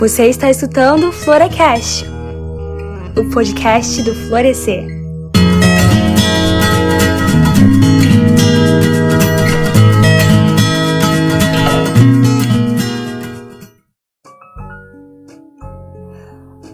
Você 0.00 0.30
está 0.30 0.48
escutando 0.48 1.12
Florecast, 1.12 2.06
o 3.18 3.30
podcast 3.30 4.02
do 4.02 4.14
Florescer. 4.14 4.86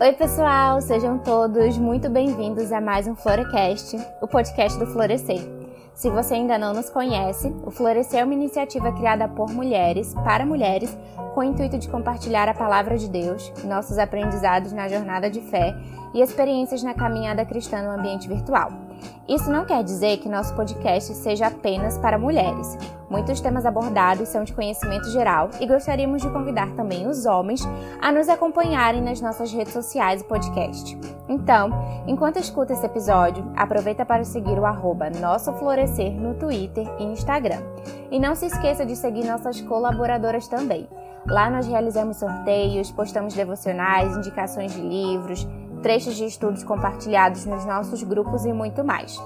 Oi, 0.01 0.13
pessoal, 0.13 0.81
sejam 0.81 1.19
todos 1.19 1.77
muito 1.79 2.09
bem-vindos 2.09 2.71
a 2.71 2.81
mais 2.81 3.09
um 3.09 3.17
Florecast, 3.17 3.99
o 4.23 4.29
podcast 4.29 4.79
do 4.79 4.87
Florescer. 4.87 5.56
Se 5.97 6.11
você 6.11 6.35
ainda 6.35 6.59
não 6.59 6.75
nos 6.75 6.91
conhece, 6.91 7.51
o 7.65 7.71
Florescer 7.71 8.21
é 8.21 8.25
uma 8.25 8.35
iniciativa 8.35 8.93
criada 8.93 9.27
por 9.27 9.49
mulheres, 9.51 10.13
para 10.13 10.45
mulheres, 10.45 10.95
com 11.35 11.41
o 11.41 11.43
intuito 11.43 11.79
de 11.79 11.89
compartilhar 11.89 12.51
a 12.51 12.55
palavra 12.55 12.99
de 12.99 13.09
Deus, 13.09 13.51
nossos 13.65 13.97
aprendizados 13.99 14.73
na 14.73 14.89
jornada 14.89 15.31
de 15.31 15.41
fé 15.41 15.75
e 16.13 16.21
experiências 16.21 16.83
na 16.83 16.93
caminhada 16.93 17.47
cristã 17.47 17.81
no 17.81 17.99
ambiente 17.99 18.29
virtual. 18.29 18.86
Isso 19.29 19.51
não 19.51 19.65
quer 19.65 19.83
dizer 19.83 20.19
que 20.19 20.29
nosso 20.29 20.55
podcast 20.55 21.13
seja 21.15 21.49
apenas 21.49 21.99
para 21.99 22.19
mulheres. 22.19 22.79
Muitos 23.11 23.41
temas 23.41 23.67
abordados 23.67 24.29
são 24.29 24.45
de 24.45 24.53
conhecimento 24.53 25.11
geral 25.11 25.51
e 25.61 25.67
gostaríamos 25.67 26.23
de 26.23 26.31
convidar 26.31 26.69
também 26.75 27.07
os 27.07 27.27
homens 27.27 27.61
a 28.01 28.11
nos 28.13 28.29
acompanharem 28.29 29.01
nas 29.01 29.21
nossas 29.21 29.53
redes 29.53 29.73
sociais 29.73 30.21
e 30.21 30.25
podcast. 30.25 30.99
Então, 31.29 31.71
enquanto 32.07 32.39
escuta 32.39 32.73
esse 32.73 32.87
episódio, 32.87 33.45
aproveita 33.57 34.05
para 34.05 34.25
seguir 34.25 34.59
o 34.59 34.65
arroba 34.65 35.11
Nosso 35.11 35.53
Florescer 35.55 36.13
no 36.13 36.35
Twitter 36.35 36.87
e 36.99 37.05
Instagram. 37.05 37.63
E 38.11 38.19
não 38.19 38.35
se 38.35 38.47
esqueça 38.47 38.87
de 38.87 38.95
seguir 38.95 39.25
nossas 39.25 39.61
colaboradoras 39.61 40.47
também. 40.47 40.89
Lá 41.29 41.51
nós 41.51 41.67
realizamos 41.67 42.19
sorteios, 42.19 42.93
postamos 42.93 43.35
devocionais, 43.35 44.17
indicações 44.17 44.73
de 44.73 44.81
livros, 44.81 45.47
trechos 45.83 46.17
de 46.17 46.25
estudos 46.25 46.65
compartilhados 46.65 47.45
nos 47.45 47.65
nossos 47.65 48.03
grupos 48.03 48.45
e 48.45 48.53
muito 48.53 48.85
mais. 48.85 49.21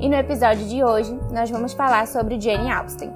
E 0.00 0.08
no 0.08 0.14
episódio 0.14 0.66
de 0.66 0.82
hoje, 0.82 1.18
nós 1.32 1.50
vamos 1.50 1.72
falar 1.72 2.06
sobre 2.06 2.40
Jane 2.40 2.70
Austen. 2.70 3.12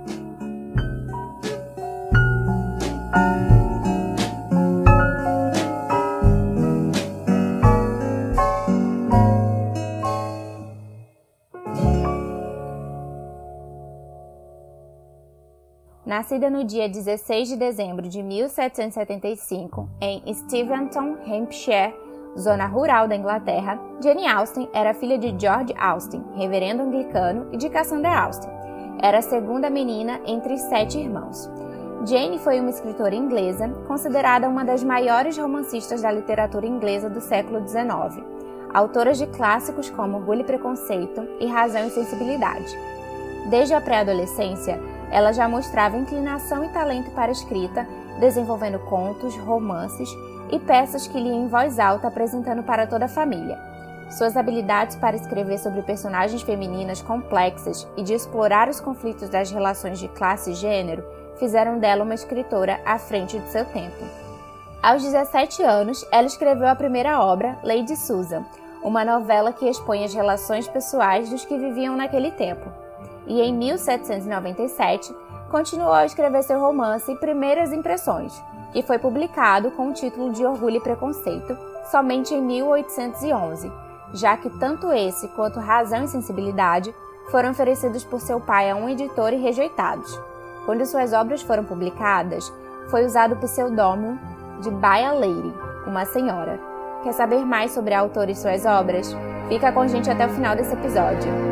Nascida 16.12 16.50
no 16.50 16.62
dia 16.62 16.90
16 16.90 17.48
de 17.48 17.56
dezembro 17.56 18.06
de 18.06 18.22
1775 18.22 19.88
em 19.98 20.34
Steventon, 20.34 21.16
Hampshire, 21.26 21.94
zona 22.38 22.66
rural 22.66 23.06
da 23.06 23.16
Inglaterra, 23.16 23.78
Jane 24.02 24.26
Austen 24.26 24.68
era 24.72 24.94
filha 24.94 25.18
de 25.18 25.34
George 25.38 25.74
Austen, 25.78 26.24
reverendo 26.34 26.82
anglicano, 26.82 27.48
e 27.52 27.56
de 27.56 27.68
Cassandra 27.68 28.18
Austen. 28.18 28.50
Era 29.00 29.18
a 29.18 29.22
segunda 29.22 29.68
menina 29.68 30.20
entre 30.26 30.56
sete 30.56 30.98
irmãos. 30.98 31.50
Jane 32.04 32.38
foi 32.38 32.58
uma 32.58 32.70
escritora 32.70 33.14
inglesa, 33.14 33.68
considerada 33.86 34.48
uma 34.48 34.64
das 34.64 34.82
maiores 34.82 35.36
romancistas 35.38 36.02
da 36.02 36.10
literatura 36.10 36.66
inglesa 36.66 37.08
do 37.08 37.20
século 37.20 37.66
XIX, 37.66 38.24
autora 38.72 39.12
de 39.12 39.26
clássicos 39.26 39.90
como 39.90 40.16
Orgulho 40.16 40.40
e 40.40 40.44
Preconceito 40.44 41.28
e 41.38 41.46
Razão 41.46 41.86
e 41.86 41.90
Sensibilidade. 41.90 42.76
Desde 43.50 43.74
a 43.74 43.80
pré-adolescência, 43.80 44.80
ela 45.10 45.32
já 45.32 45.48
mostrava 45.48 45.96
inclinação 45.96 46.64
e 46.64 46.68
talento 46.70 47.10
para 47.10 47.28
a 47.28 47.32
escrita, 47.32 47.86
desenvolvendo 48.18 48.78
contos, 48.80 49.36
romances 49.36 50.08
e 50.52 50.58
peças 50.58 51.08
que 51.08 51.18
lia 51.18 51.32
em 51.32 51.48
voz 51.48 51.78
alta 51.78 52.06
apresentando 52.06 52.62
para 52.62 52.86
toda 52.86 53.06
a 53.06 53.08
família. 53.08 53.58
Suas 54.10 54.36
habilidades 54.36 54.94
para 54.96 55.16
escrever 55.16 55.58
sobre 55.58 55.80
personagens 55.80 56.42
femininas 56.42 57.00
complexas 57.00 57.88
e 57.96 58.02
de 58.02 58.12
explorar 58.12 58.68
os 58.68 58.78
conflitos 58.78 59.30
das 59.30 59.50
relações 59.50 59.98
de 59.98 60.06
classe 60.08 60.50
e 60.50 60.54
gênero 60.54 61.02
fizeram 61.38 61.78
dela 61.78 62.04
uma 62.04 62.14
escritora 62.14 62.78
à 62.84 62.98
frente 62.98 63.38
de 63.38 63.48
seu 63.48 63.64
tempo. 63.64 64.04
Aos 64.82 65.02
17 65.02 65.62
anos, 65.62 66.06
ela 66.12 66.26
escreveu 66.26 66.68
a 66.68 66.74
primeira 66.74 67.24
obra, 67.24 67.58
Lady 67.64 67.96
Susan, 67.96 68.44
uma 68.82 69.04
novela 69.04 69.52
que 69.52 69.68
expõe 69.68 70.04
as 70.04 70.12
relações 70.12 70.68
pessoais 70.68 71.30
dos 71.30 71.44
que 71.44 71.56
viviam 71.56 71.96
naquele 71.96 72.32
tempo. 72.32 72.70
E 73.26 73.40
em 73.40 73.54
1797, 73.54 75.14
continuou 75.50 75.92
a 75.92 76.04
escrever 76.04 76.42
seu 76.42 76.60
romance 76.60 77.14
Primeiras 77.16 77.72
Impressões, 77.72 78.42
que 78.72 78.82
foi 78.82 78.98
publicado 78.98 79.70
com 79.72 79.88
o 79.88 79.92
título 79.92 80.32
de 80.32 80.44
Orgulho 80.44 80.76
e 80.76 80.80
Preconceito 80.80 81.56
somente 81.90 82.34
em 82.34 82.40
1811, 82.40 83.70
já 84.12 84.36
que 84.36 84.48
tanto 84.58 84.92
esse 84.92 85.28
quanto 85.28 85.60
Razão 85.60 86.04
e 86.04 86.08
Sensibilidade 86.08 86.94
foram 87.30 87.50
oferecidos 87.50 88.04
por 88.04 88.20
seu 88.20 88.40
pai 88.40 88.70
a 88.70 88.76
um 88.76 88.88
editor 88.88 89.32
e 89.32 89.36
rejeitados. 89.36 90.18
Quando 90.64 90.86
suas 90.86 91.12
obras 91.12 91.42
foram 91.42 91.64
publicadas, 91.64 92.52
foi 92.88 93.04
usado 93.04 93.34
o 93.34 93.38
pseudônimo 93.38 94.18
de 94.60 94.70
Baya 94.70 95.12
Lady, 95.12 95.52
uma 95.86 96.04
senhora. 96.04 96.58
Quer 97.02 97.12
saber 97.12 97.44
mais 97.44 97.72
sobre 97.72 97.94
a 97.94 98.00
autora 98.00 98.30
e 98.30 98.36
suas 98.36 98.64
obras? 98.64 99.14
Fica 99.48 99.72
com 99.72 99.80
a 99.80 99.88
gente 99.88 100.08
até 100.10 100.26
o 100.26 100.30
final 100.30 100.54
desse 100.54 100.72
episódio. 100.72 101.51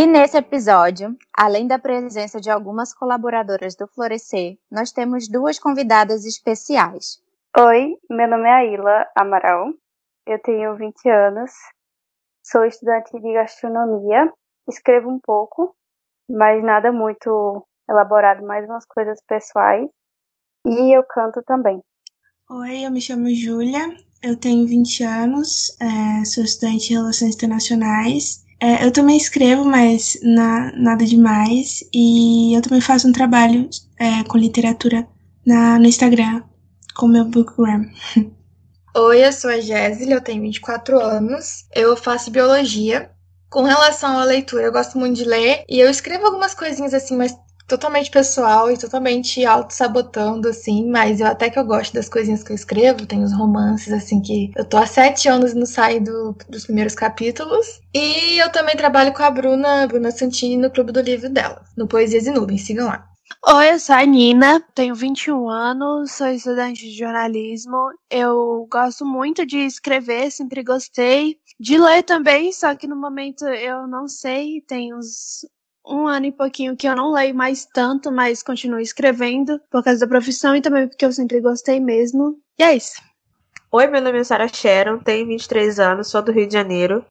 E 0.00 0.06
nesse 0.06 0.38
episódio, 0.38 1.14
além 1.36 1.66
da 1.66 1.78
presença 1.78 2.40
de 2.40 2.48
algumas 2.48 2.94
colaboradoras 2.94 3.76
do 3.76 3.86
Florescer, 3.86 4.56
nós 4.70 4.90
temos 4.90 5.28
duas 5.28 5.58
convidadas 5.58 6.24
especiais. 6.24 7.22
Oi, 7.54 7.98
meu 8.08 8.26
nome 8.26 8.48
é 8.48 8.50
Aila 8.50 9.06
Amaral, 9.14 9.74
eu 10.26 10.38
tenho 10.38 10.74
20 10.74 11.06
anos, 11.06 11.50
sou 12.42 12.64
estudante 12.64 13.12
de 13.12 13.30
gastronomia, 13.34 14.32
escrevo 14.66 15.10
um 15.10 15.20
pouco, 15.20 15.76
mas 16.30 16.64
nada 16.64 16.90
muito 16.90 17.62
elaborado, 17.86 18.42
mais 18.42 18.64
umas 18.64 18.86
coisas 18.86 19.20
pessoais, 19.28 19.86
e 20.64 20.96
eu 20.96 21.02
canto 21.02 21.42
também. 21.42 21.78
Oi, 22.48 22.86
eu 22.86 22.90
me 22.90 23.02
chamo 23.02 23.28
Júlia, 23.34 23.94
eu 24.22 24.34
tenho 24.34 24.66
20 24.66 25.04
anos, 25.04 25.76
é, 25.78 26.24
sou 26.24 26.42
estudante 26.42 26.88
de 26.88 26.94
Relações 26.94 27.34
Internacionais 27.34 28.48
é, 28.60 28.84
eu 28.84 28.92
também 28.92 29.16
escrevo, 29.16 29.64
mas 29.64 30.18
na, 30.22 30.70
nada 30.76 31.04
demais. 31.04 31.82
E 31.92 32.54
eu 32.54 32.60
também 32.60 32.80
faço 32.80 33.08
um 33.08 33.12
trabalho 33.12 33.68
é, 33.98 34.22
com 34.24 34.36
literatura 34.36 35.08
na, 35.46 35.78
no 35.78 35.86
Instagram, 35.86 36.42
com 36.94 37.08
meu 37.08 37.24
bookgram. 37.24 37.86
Oi, 38.96 39.24
eu 39.24 39.32
sou 39.32 39.50
a 39.50 39.60
Jéssica, 39.60 40.12
eu 40.12 40.20
tenho 40.20 40.42
24 40.42 41.00
anos. 41.00 41.64
Eu 41.74 41.96
faço 41.96 42.30
biologia. 42.30 43.10
Com 43.48 43.62
relação 43.62 44.18
à 44.18 44.24
leitura, 44.24 44.64
eu 44.64 44.72
gosto 44.72 44.96
muito 44.96 45.16
de 45.16 45.24
ler 45.24 45.64
e 45.68 45.80
eu 45.80 45.90
escrevo 45.90 46.26
algumas 46.26 46.54
coisinhas 46.54 46.94
assim, 46.94 47.16
mas 47.16 47.36
totalmente 47.70 48.10
pessoal 48.10 48.68
e 48.68 48.76
totalmente 48.76 49.44
auto-sabotando, 49.46 50.48
assim, 50.48 50.90
mas 50.90 51.20
eu 51.20 51.26
até 51.28 51.48
que 51.48 51.58
eu 51.58 51.64
gosto 51.64 51.94
das 51.94 52.08
coisinhas 52.08 52.42
que 52.42 52.50
eu 52.50 52.56
escrevo, 52.56 53.06
tem 53.06 53.22
os 53.22 53.32
romances, 53.32 53.92
assim, 53.92 54.20
que 54.20 54.50
eu 54.56 54.64
tô 54.64 54.76
há 54.76 54.86
sete 54.86 55.28
anos 55.28 55.54
no 55.54 55.64
sair 55.64 56.00
do, 56.00 56.36
dos 56.48 56.64
primeiros 56.64 56.96
capítulos. 56.96 57.80
E 57.94 58.38
eu 58.38 58.50
também 58.50 58.76
trabalho 58.76 59.12
com 59.12 59.22
a 59.22 59.30
Bruna, 59.30 59.86
Bruna 59.86 60.10
Santini, 60.10 60.56
no 60.56 60.70
Clube 60.70 60.90
do 60.90 61.00
Livro 61.00 61.30
dela, 61.30 61.64
no 61.76 61.86
Poesias 61.86 62.26
e 62.26 62.32
Nuvens, 62.32 62.66
sigam 62.66 62.88
lá. 62.88 63.06
Oi, 63.46 63.72
eu 63.72 63.78
sou 63.78 63.94
a 63.94 64.04
Nina, 64.04 64.60
tenho 64.74 64.94
21 64.94 65.48
anos, 65.48 66.12
sou 66.12 66.26
estudante 66.26 66.80
de 66.80 66.98
jornalismo. 66.98 67.76
Eu 68.10 68.66
gosto 68.68 69.06
muito 69.06 69.46
de 69.46 69.58
escrever, 69.58 70.30
sempre 70.32 70.64
gostei. 70.64 71.38
De 71.58 71.78
ler 71.78 72.02
também, 72.02 72.52
só 72.52 72.74
que 72.74 72.88
no 72.88 72.96
momento 72.96 73.46
eu 73.46 73.86
não 73.86 74.08
sei, 74.08 74.60
tem 74.62 74.92
uns 74.92 75.46
um 75.90 76.06
ano 76.06 76.26
e 76.26 76.32
pouquinho 76.32 76.76
que 76.76 76.86
eu 76.86 76.94
não 76.94 77.12
leio 77.12 77.34
mais 77.34 77.66
tanto, 77.66 78.12
mas 78.12 78.42
continuo 78.42 78.78
escrevendo 78.78 79.60
por 79.70 79.82
causa 79.82 80.00
da 80.00 80.06
profissão 80.06 80.54
e 80.54 80.62
também 80.62 80.86
porque 80.86 81.04
eu 81.04 81.12
sempre 81.12 81.40
gostei 81.40 81.80
mesmo. 81.80 82.38
E 82.58 82.62
é 82.62 82.76
isso. 82.76 83.02
Oi, 83.72 83.86
meu 83.88 84.00
nome 84.00 84.18
é 84.18 84.24
Sarah 84.24 84.48
Sharon, 84.48 84.98
tenho 84.98 85.26
23 85.26 85.78
anos, 85.80 86.08
sou 86.08 86.22
do 86.22 86.32
Rio 86.32 86.46
de 86.46 86.52
Janeiro. 86.52 87.04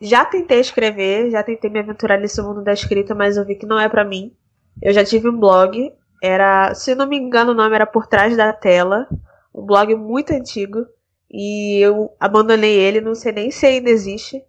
Já 0.00 0.24
tentei 0.24 0.60
escrever, 0.60 1.30
já 1.30 1.42
tentei 1.42 1.70
me 1.70 1.80
aventurar 1.80 2.18
nesse 2.18 2.40
mundo 2.42 2.62
da 2.62 2.72
escrita, 2.72 3.14
mas 3.14 3.36
eu 3.36 3.44
vi 3.44 3.54
que 3.54 3.66
não 3.66 3.78
é 3.78 3.88
para 3.88 4.04
mim. 4.04 4.32
Eu 4.80 4.92
já 4.92 5.04
tive 5.04 5.28
um 5.28 5.38
blog, 5.38 5.92
era, 6.22 6.74
se 6.74 6.94
não 6.94 7.06
me 7.06 7.16
engano, 7.16 7.52
o 7.52 7.54
nome 7.54 7.74
era 7.74 7.86
Por 7.86 8.06
Trás 8.06 8.36
da 8.36 8.52
Tela, 8.52 9.06
um 9.54 9.64
blog 9.64 9.94
muito 9.94 10.32
antigo, 10.32 10.86
e 11.30 11.78
eu 11.78 12.14
abandonei 12.18 12.74
ele, 12.74 13.00
não 13.00 13.14
sei 13.14 13.32
nem 13.32 13.50
se 13.50 13.64
ainda 13.66 13.90
existe. 13.90 14.42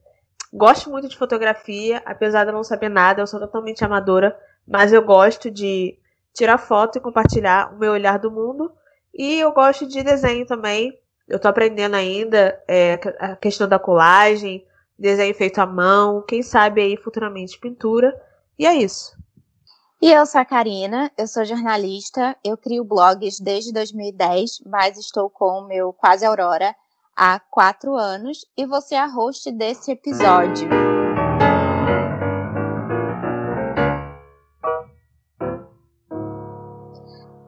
Gosto 0.56 0.92
muito 0.92 1.10
de 1.10 1.18
fotografia, 1.18 2.00
apesar 2.06 2.44
de 2.44 2.52
eu 2.52 2.54
não 2.54 2.64
saber 2.64 2.88
nada, 2.88 3.24
eu 3.24 3.26
sou 3.26 3.40
totalmente 3.40 3.84
amadora, 3.84 4.38
mas 4.68 4.94
eu 4.94 5.02
gosto 5.02 5.50
de 5.50 5.98
tirar 6.32 6.60
foto 6.60 7.00
e 7.00 7.02
compartilhar 7.02 7.74
o 7.74 7.80
meu 7.80 7.92
olhar 7.92 8.20
do 8.20 8.30
mundo. 8.30 8.72
E 9.12 9.40
eu 9.40 9.52
gosto 9.52 9.88
de 9.88 10.04
desenho 10.04 10.46
também. 10.46 10.96
Eu 11.28 11.40
tô 11.40 11.48
aprendendo 11.48 11.96
ainda 11.96 12.62
é, 12.68 13.00
a 13.20 13.36
questão 13.36 13.68
da 13.68 13.80
colagem, 13.80 14.64
desenho 14.98 15.34
feito 15.34 15.58
à 15.58 15.66
mão, 15.66 16.22
quem 16.22 16.44
sabe 16.44 16.82
aí 16.82 16.98
futuramente 16.98 17.60
pintura. 17.60 18.16
E 18.58 18.68
é 18.68 18.76
isso. 18.76 19.18
E 20.00 20.12
eu 20.12 20.24
sou 20.28 20.40
a 20.40 20.46
Karina, 20.46 21.12
eu 21.18 21.26
sou 21.26 21.46
jornalista, 21.46 22.38
eu 22.44 22.56
crio 22.58 22.84
blogs 22.84 23.40
desde 23.40 23.74
2010, 23.74 24.62
mas 24.68 25.00
estou 25.00 25.32
com 25.32 25.62
o 25.62 25.68
meu 25.68 25.92
Quase 25.94 26.24
Aurora 26.24 26.76
há 27.16 27.40
quatro 27.40 27.96
anos 27.96 28.46
e 28.58 28.66
você 28.66 28.96
é 28.96 29.00
a 29.00 29.06
host 29.06 29.52
desse 29.52 29.92
episódio. 29.92 30.68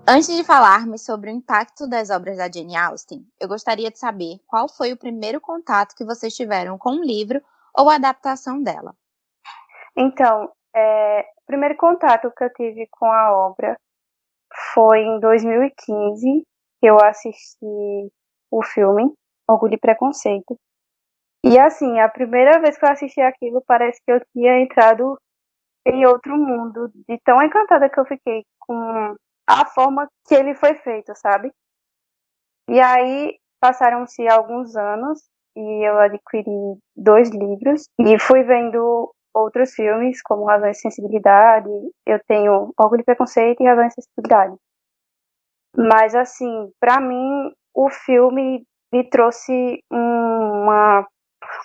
Antes 0.07 0.27
de 0.27 0.44
falarmos 0.44 1.03
sobre 1.03 1.31
o 1.31 1.33
impacto 1.33 1.88
das 1.89 2.12
obras 2.12 2.38
da 2.38 2.50
Jane 2.50 2.77
Austen, 2.77 3.25
eu 3.39 3.47
gostaria 3.47 3.89
de 3.89 3.97
saber 3.97 4.38
qual 4.45 4.69
foi 4.69 4.94
o 4.94 4.97
primeiro 4.97 5.41
contato 5.41 5.95
que 5.95 6.06
vocês 6.06 6.35
tiveram 6.35 6.77
com 6.77 6.91
o 6.91 7.03
livro 7.03 7.41
ou 7.75 7.89
a 7.89 7.95
adaptação 7.95 8.62
dela. 8.62 8.95
Então, 9.97 10.51
é, 10.75 11.21
o 11.21 11.45
primeiro 11.47 11.75
contato 11.75 12.31
que 12.38 12.44
eu 12.44 12.53
tive 12.53 12.88
com 12.91 13.12
a 13.12 13.47
obra 13.47 13.75
foi 14.73 15.00
em 15.00 15.19
2015, 15.19 16.44
que 16.79 16.85
eu 16.85 16.97
assisti 17.01 18.12
o 18.51 18.63
filme 18.63 19.12
Orgulho 19.47 19.75
e 19.75 19.80
Preconceito. 19.80 20.57
E 21.44 21.59
assim, 21.59 22.00
a 22.00 22.09
primeira 22.09 22.59
vez 22.59 22.77
que 22.77 22.86
eu 22.86 22.89
assisti 22.89 23.21
aquilo, 23.21 23.63
parece 23.68 24.01
que 24.03 24.12
eu 24.12 24.19
tinha 24.33 24.59
entrado 24.59 25.18
em 25.86 26.06
outro 26.06 26.36
mundo, 26.36 26.89
de 27.07 27.19
tão 27.24 27.42
encantada 27.44 27.89
que 27.89 28.00
eu 28.00 28.06
fiquei 28.06 28.44
com 28.59 29.15
a 29.47 29.65
forma 29.68 30.07
que 30.27 30.33
ele 30.33 30.56
foi 30.56 30.74
feito, 30.75 31.13
sabe? 31.15 31.51
E 32.68 32.80
aí 32.80 33.38
passaram-se 33.59 34.27
alguns 34.27 34.75
anos 34.75 35.21
e 35.56 35.88
eu 35.88 36.00
adquiri 36.00 36.80
dois 36.95 37.30
livros 37.30 37.88
e 38.00 38.19
fui 38.19 38.44
vendo 38.44 39.13
outros 39.33 39.74
filmes 39.74 40.21
como 40.24 40.45
Razão 40.45 40.69
e 40.69 40.74
Sensibilidade. 40.74 41.69
Eu 42.06 42.19
tenho 42.27 42.74
Orgulho 42.77 43.01
e 43.01 43.06
Preconceito 43.06 43.62
e 43.62 43.68
Razão 43.68 43.86
e 43.86 43.91
Sensibilidade. 43.91 44.56
Mas 45.77 46.15
assim, 46.15 46.71
para 46.80 47.00
mim 47.00 47.53
o 47.74 47.89
filme 47.89 48.65
me 48.95 49.03
trouxe 49.09 49.80
uma, 49.92 51.06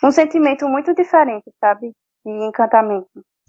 um 0.02 0.10
sentimento 0.10 0.68
muito 0.68 0.94
diferente, 0.94 1.44
sabe? 1.60 1.92
De 2.24 2.32
encantamento. 2.48 3.06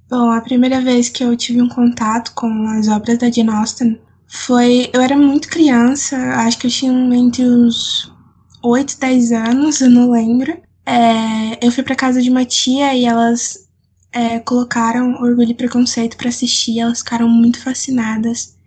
Bom, 0.10 0.32
a 0.32 0.42
primeira 0.42 0.82
vez 0.82 1.10
que 1.10 1.24
eu 1.24 1.36
tive 1.36 1.62
um 1.62 1.70
contato 1.70 2.34
com 2.36 2.68
as 2.68 2.88
obras 2.88 3.18
da 3.18 3.32
Jane 3.32 3.50
Austen 3.50 4.00
foi. 4.28 4.90
Eu 4.94 5.02
era 5.02 5.18
muito 5.18 5.50
criança, 5.50 6.16
acho 6.46 6.60
que 6.60 6.68
eu 6.68 6.72
tinha 6.72 6.92
entre 7.16 7.44
os 7.44 8.14
8, 8.64 9.00
10 9.00 9.32
anos, 9.32 9.82
eu 9.82 9.90
não 9.90 10.12
lembro. 10.12 10.52
É, 10.86 11.66
eu 11.66 11.72
fui 11.72 11.84
para 11.84 11.96
casa 11.96 12.22
de 12.22 12.30
uma 12.30 12.46
tia 12.46 12.94
e 12.94 13.06
elas 13.06 13.70
é, 14.12 14.40
colocaram 14.40 15.22
Orgulho 15.22 15.52
e 15.52 15.56
Preconceito 15.56 16.18
para 16.18 16.30
assistir, 16.30 16.80
elas 16.80 17.00
ficaram 17.00 17.28
muito 17.28 17.62
fascinadas. 17.64 18.58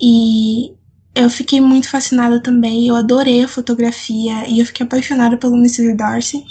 E 0.00 0.74
eu 1.14 1.28
fiquei 1.28 1.60
muito 1.60 1.88
fascinada 1.88 2.40
também, 2.40 2.88
eu 2.88 2.96
adorei 2.96 3.44
a 3.44 3.48
fotografia 3.48 4.48
e 4.48 4.60
eu 4.60 4.66
fiquei 4.66 4.86
apaixonada 4.86 5.36
pelo 5.36 5.56
Mr. 5.56 5.94
Darcy. 5.94 6.44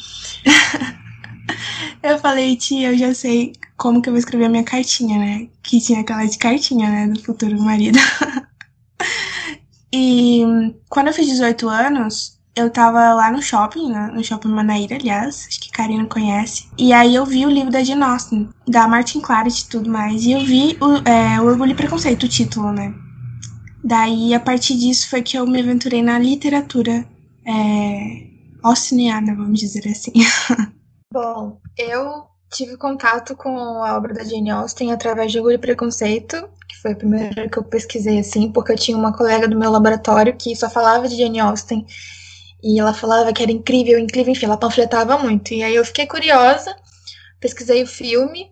eu 2.03 2.19
falei, 2.19 2.55
tia, 2.55 2.91
eu 2.91 2.97
já 2.97 3.13
sei 3.13 3.53
como 3.75 4.01
que 4.01 4.09
eu 4.09 4.13
vou 4.13 4.19
escrever 4.19 4.45
a 4.45 4.49
minha 4.49 4.63
cartinha, 4.63 5.17
né? 5.17 5.47
Que 5.63 5.81
tinha 5.81 6.01
aquela 6.01 6.25
de 6.25 6.37
cartinha, 6.37 6.89
né, 6.89 7.07
do 7.07 7.21
futuro 7.23 7.59
marido. 7.59 7.97
e 9.91 10.43
quando 10.87 11.07
eu 11.07 11.13
fiz 11.13 11.25
18 11.25 11.67
anos, 11.67 12.39
eu 12.55 12.69
tava 12.69 13.13
lá 13.15 13.31
no 13.31 13.41
shopping, 13.41 13.89
né, 13.89 14.11
no 14.13 14.23
shopping 14.23 14.49
Manaíra, 14.49 14.95
aliás, 14.95 15.47
acho 15.47 15.59
que 15.59 15.71
Karina 15.71 16.05
conhece. 16.05 16.67
E 16.77 16.93
aí 16.93 17.15
eu 17.15 17.25
vi 17.25 17.47
o 17.47 17.49
livro 17.49 17.71
da 17.71 17.83
Jane 17.83 18.03
Austen, 18.03 18.47
da 18.67 18.87
Martin 18.87 19.21
Claret 19.21 19.61
e 19.61 19.69
tudo 19.69 19.89
mais. 19.89 20.23
E 20.23 20.33
eu 20.33 20.45
vi 20.45 20.77
o, 20.79 21.09
é, 21.09 21.41
o 21.41 21.45
Orgulho 21.45 21.71
e 21.71 21.75
Preconceito, 21.75 22.23
o 22.23 22.29
título, 22.29 22.71
né? 22.71 22.93
Daí, 23.83 24.33
a 24.33 24.39
partir 24.39 24.77
disso, 24.77 25.09
foi 25.09 25.21
que 25.21 25.37
eu 25.37 25.45
me 25.47 25.59
aventurei 25.59 26.01
na 26.01 26.19
literatura 26.19 27.05
é, 27.45 28.27
vamos 29.35 29.59
dizer 29.59 29.87
assim. 29.87 30.13
Bom, 31.11 31.59
eu 31.77 32.25
tive 32.51 32.77
contato 32.77 33.35
com 33.35 33.83
a 33.83 33.97
obra 33.97 34.13
da 34.13 34.23
Jane 34.23 34.51
Austen 34.51 34.91
através 34.91 35.31
de 35.31 35.39
Orgulho 35.39 35.55
e 35.55 35.57
Preconceito, 35.57 36.49
que 36.67 36.77
foi 36.81 36.91
a 36.91 36.95
primeira 36.95 37.49
que 37.49 37.57
eu 37.57 37.63
pesquisei 37.63 38.19
assim, 38.19 38.51
porque 38.51 38.71
eu 38.71 38.77
tinha 38.77 38.97
uma 38.97 39.15
colega 39.15 39.47
do 39.47 39.57
meu 39.57 39.71
laboratório 39.71 40.35
que 40.35 40.55
só 40.55 40.69
falava 40.69 41.07
de 41.07 41.17
Jane 41.17 41.39
Austen 41.39 41.85
e 42.63 42.79
ela 42.79 42.93
falava 42.93 43.33
que 43.33 43.41
era 43.41 43.51
incrível, 43.51 43.97
incrível, 43.97 44.31
enfim, 44.31 44.45
ela 44.45 44.57
panfletava 44.57 45.17
muito. 45.17 45.53
E 45.53 45.63
aí 45.63 45.75
eu 45.75 45.83
fiquei 45.85 46.05
curiosa, 46.05 46.75
pesquisei 47.39 47.83
o 47.83 47.87
filme, 47.87 48.51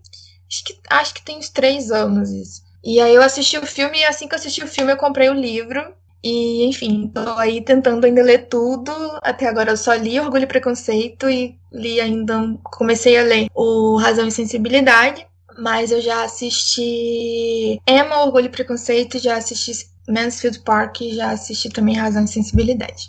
acho 0.50 0.64
que, 0.64 0.80
acho 0.90 1.14
que 1.14 1.22
tem 1.24 1.38
uns 1.38 1.50
três 1.50 1.92
anos 1.92 2.32
isso. 2.32 2.69
E 2.90 3.00
aí 3.00 3.14
eu 3.14 3.22
assisti 3.22 3.56
o 3.56 3.68
filme 3.68 4.00
e 4.00 4.04
assim 4.04 4.28
que 4.28 4.34
eu 4.34 4.40
assisti 4.40 4.64
o 4.64 4.68
filme 4.68 4.92
eu 4.92 4.98
comprei 4.98 5.30
o 5.30 5.34
livro. 5.34 5.94
E, 6.24 6.66
enfim, 6.66 7.08
tô 7.14 7.20
aí 7.38 7.64
tentando 7.64 8.04
ainda 8.04 8.24
ler 8.24 8.48
tudo. 8.48 8.92
Até 9.22 9.48
agora 9.48 9.70
eu 9.74 9.78
só 9.78 9.94
li 9.94 10.20
Orgulho 10.20 10.46
e 10.46 10.48
Preconceito 10.48 11.30
e 11.30 11.56
li 11.72 12.02
ainda. 12.02 12.58
Comecei 12.64 13.16
a 13.16 13.22
ler 13.22 13.46
o 13.54 13.96
Razão 13.98 14.26
e 14.26 14.32
Sensibilidade. 14.32 15.24
Mas 15.60 15.92
eu 15.92 16.02
já 16.02 16.24
assisti 16.24 17.80
Emma, 17.88 18.24
Orgulho 18.24 18.48
e 18.48 18.50
Preconceito, 18.50 19.20
já 19.20 19.38
assisti 19.38 19.86
Mansfield 20.10 20.62
Park 20.62 21.02
e 21.02 21.14
já 21.14 21.30
assisti 21.30 21.70
também 21.70 21.96
Razão 21.96 22.24
e 22.24 22.28
Sensibilidade. 22.28 23.06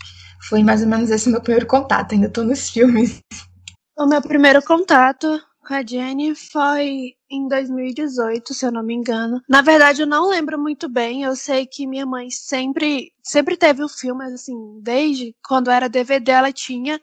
Foi 0.47 0.63
mais 0.63 0.83
ou 0.83 0.89
menos 0.89 1.09
esse 1.09 1.31
meu 1.31 1.41
primeiro 1.41 1.67
contato, 1.67 2.13
ainda 2.13 2.29
tô 2.29 2.45
nos 2.45 2.69
filmes. 2.69 3.23
O 3.99 4.05
meu 4.05 4.21
primeiro 4.21 4.63
contato 4.63 5.41
com 5.67 5.73
a 5.73 5.83
Jenny 5.83 6.35
foi 6.35 7.15
em 7.31 7.47
2018, 7.49 8.53
se 8.53 8.67
eu 8.67 8.73
não 8.73 8.83
me 8.83 8.95
engano. 8.95 9.41
Na 9.49 9.63
verdade, 9.63 10.03
eu 10.03 10.07
não 10.07 10.29
lembro 10.29 10.59
muito 10.59 10.89
bem. 10.89 11.23
Eu 11.23 11.37
sei 11.37 11.67
que 11.67 11.87
minha 11.87 12.05
mãe 12.05 12.29
sempre, 12.31 13.13
sempre 13.23 13.57
teve 13.57 13.83
o 13.83 13.89
filme, 13.89 14.25
assim, 14.25 14.55
desde 14.83 15.35
quando 15.47 15.71
era 15.71 15.89
DVD 15.89 16.33
ela 16.33 16.53
tinha. 16.53 17.01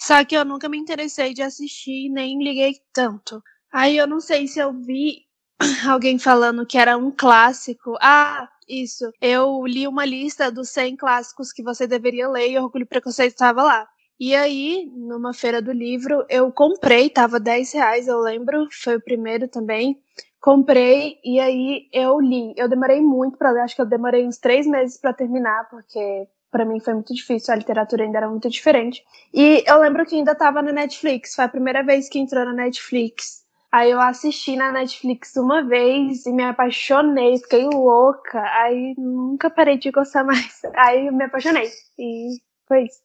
Só 0.00 0.24
que 0.24 0.36
eu 0.36 0.44
nunca 0.44 0.68
me 0.68 0.78
interessei 0.78 1.32
de 1.32 1.42
assistir, 1.42 2.08
nem 2.10 2.42
liguei 2.42 2.74
tanto. 2.92 3.42
Aí 3.72 3.96
eu 3.96 4.06
não 4.06 4.20
sei 4.20 4.46
se 4.48 4.58
eu 4.58 4.72
vi 4.72 5.26
alguém 5.88 6.18
falando 6.18 6.66
que 6.66 6.78
era 6.78 6.96
um 6.96 7.10
clássico. 7.10 7.96
Ah, 8.00 8.48
isso. 8.68 9.10
Eu 9.20 9.64
li 9.66 9.86
uma 9.86 10.04
lista 10.04 10.50
dos 10.50 10.70
100 10.70 10.96
clássicos 10.96 11.52
que 11.52 11.62
você 11.62 11.86
deveria 11.86 12.28
ler 12.28 12.50
e 12.50 12.58
Orgulho 12.58 12.82
e 12.82 12.86
Preconceito 12.86 13.32
estava 13.32 13.62
lá. 13.62 13.88
E 14.20 14.34
aí, 14.34 14.90
numa 14.94 15.32
feira 15.32 15.62
do 15.62 15.72
livro, 15.72 16.24
eu 16.28 16.50
comprei, 16.50 17.08
tava 17.08 17.38
10 17.38 17.72
reais, 17.72 18.08
eu 18.08 18.18
lembro, 18.18 18.66
foi 18.72 18.96
o 18.96 19.00
primeiro 19.00 19.46
também. 19.46 20.00
Comprei 20.40 21.18
e 21.24 21.38
aí 21.38 21.88
eu 21.92 22.18
li. 22.20 22.52
Eu 22.56 22.68
demorei 22.68 23.00
muito 23.00 23.36
para 23.36 23.50
ler, 23.50 23.60
acho 23.60 23.76
que 23.76 23.82
eu 23.82 23.86
demorei 23.86 24.26
uns 24.26 24.38
três 24.38 24.66
meses 24.66 24.98
para 25.00 25.12
terminar, 25.12 25.68
porque 25.70 26.26
para 26.50 26.64
mim 26.64 26.80
foi 26.80 26.94
muito 26.94 27.14
difícil, 27.14 27.52
a 27.52 27.56
literatura 27.56 28.04
ainda 28.04 28.18
era 28.18 28.28
muito 28.28 28.48
diferente. 28.48 29.04
E 29.32 29.62
eu 29.66 29.78
lembro 29.80 30.04
que 30.04 30.16
ainda 30.16 30.34
tava 30.34 30.62
na 30.62 30.72
Netflix, 30.72 31.34
foi 31.34 31.44
a 31.44 31.48
primeira 31.48 31.82
vez 31.84 32.08
que 32.08 32.18
entrou 32.18 32.44
na 32.44 32.52
Netflix. 32.52 33.44
Aí 33.70 33.90
eu 33.90 34.00
assisti 34.00 34.56
na 34.56 34.72
Netflix 34.72 35.36
uma 35.36 35.62
vez 35.62 36.24
e 36.26 36.32
me 36.32 36.42
apaixonei, 36.42 37.36
fiquei 37.38 37.64
louca. 37.64 38.40
Aí 38.62 38.94
nunca 38.96 39.50
parei 39.50 39.76
de 39.78 39.90
gostar 39.90 40.24
mais. 40.24 40.62
Aí 40.74 41.06
eu 41.06 41.12
me 41.12 41.24
apaixonei. 41.24 41.68
E 41.98 42.38
foi 42.66 42.84
isso. 42.84 43.00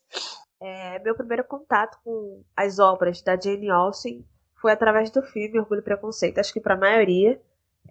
É, 0.63 0.97
meu 0.99 1.13
primeiro 1.13 1.43
contato 1.43 1.97
com 2.05 2.41
as 2.55 2.79
obras 2.79 3.21
da 3.21 3.37
Jane 3.37 3.69
Austen 3.69 4.25
foi 4.61 4.71
através 4.71 5.09
do 5.09 5.21
filme 5.21 5.59
Orgulho 5.59 5.81
e 5.81 5.83
Preconceito. 5.83 6.39
Acho 6.39 6.53
que 6.53 6.61
para 6.61 6.75
a 6.75 6.77
maioria. 6.77 7.37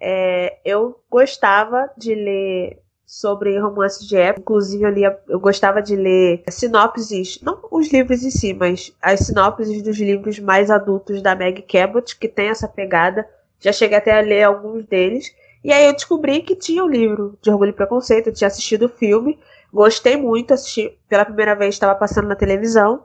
É, 0.00 0.59
eu 0.64 0.99
gostava 1.11 1.91
de 1.99 2.14
ler 2.14 2.83
sobre 3.05 3.59
romances 3.59 4.09
de 4.09 4.17
época. 4.17 4.41
Inclusive, 4.41 4.85
eu, 4.85 4.91
lia, 4.91 5.21
eu 5.29 5.38
gostava 5.38 5.83
de 5.83 5.95
ler 5.95 6.43
sinopses, 6.49 7.38
não 7.43 7.61
os 7.71 7.93
livros 7.93 8.25
em 8.25 8.31
si, 8.31 8.55
mas 8.55 8.97
as 9.02 9.21
sinopses 9.21 9.83
dos 9.83 9.99
livros 9.99 10.38
mais 10.38 10.71
adultos 10.71 11.21
da 11.21 11.35
Meg 11.35 11.61
Cabot, 11.62 12.17
que 12.19 12.26
tem 12.26 12.49
essa 12.49 12.67
pegada. 12.67 13.29
Já 13.61 13.71
cheguei 13.71 13.99
até 13.99 14.19
a 14.19 14.23
ler 14.23 14.45
alguns 14.45 14.87
deles. 14.87 15.31
E 15.64 15.73
aí 15.73 15.87
eu 15.87 15.92
descobri 15.92 16.42
que 16.42 16.57
tinha 16.57 16.83
o 16.83 16.87
um 16.87 16.90
livro 16.90 17.38
de 17.40 17.50
Orgulho 17.50 17.71
e 17.71 17.75
Preconceito, 17.75 18.28
eu 18.28 18.35
tinha 18.35 18.49
assistido 18.49 18.87
o 18.87 18.88
filme. 18.88 19.38
Gostei 19.73 20.16
muito, 20.16 20.52
assisti 20.52 20.99
pela 21.09 21.25
primeira 21.25 21.54
vez, 21.54 21.75
estava 21.75 21.95
passando 21.95 22.28
na 22.28 22.37
televisão. 22.37 23.04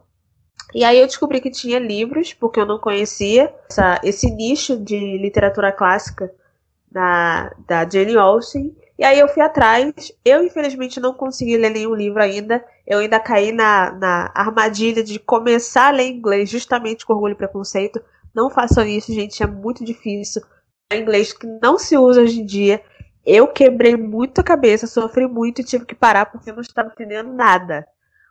E 0.73 0.83
aí 0.83 0.99
eu 0.99 1.07
descobri 1.07 1.39
que 1.39 1.49
tinha 1.49 1.79
livros, 1.79 2.33
porque 2.33 2.59
eu 2.59 2.65
não 2.65 2.79
conhecia 2.79 3.53
essa, 3.69 4.01
esse 4.03 4.29
nicho 4.31 4.77
de 4.77 5.17
literatura 5.17 5.71
clássica 5.71 6.31
da, 6.91 7.53
da 7.65 7.87
Jane 7.87 8.17
Austen. 8.17 8.75
E 8.99 9.03
aí 9.03 9.19
eu 9.19 9.27
fui 9.27 9.41
atrás. 9.41 10.11
Eu, 10.25 10.43
infelizmente, 10.43 10.99
não 10.99 11.13
consegui 11.13 11.55
ler 11.55 11.69
nenhum 11.69 11.93
livro 11.93 12.21
ainda. 12.21 12.63
Eu 12.85 12.99
ainda 12.99 13.19
caí 13.19 13.51
na, 13.51 13.91
na 13.91 14.31
armadilha 14.33 15.03
de 15.03 15.19
começar 15.19 15.87
a 15.87 15.91
ler 15.91 16.09
inglês 16.09 16.49
justamente 16.49 17.05
com 17.05 17.13
orgulho 17.13 17.33
e 17.33 17.35
preconceito. 17.35 18.01
Não 18.35 18.49
façam 18.49 18.85
isso, 18.85 19.13
gente, 19.13 19.41
é 19.41 19.47
muito 19.47 19.85
difícil. 19.85 20.41
Inglês 20.95 21.33
que 21.33 21.45
não 21.61 21.77
se 21.77 21.97
usa 21.97 22.21
hoje 22.21 22.41
em 22.41 22.45
dia. 22.45 22.81
Eu 23.25 23.47
quebrei 23.47 23.97
muito 23.97 24.39
a 24.39 24.43
cabeça, 24.43 24.87
sofri 24.87 25.27
muito 25.27 25.59
e 25.59 25.65
tive 25.65 25.85
que 25.85 25.95
parar 25.95 26.27
porque 26.27 26.51
não 26.51 26.61
estava 26.61 26.89
entendendo 26.89 27.33
nada. 27.33 27.85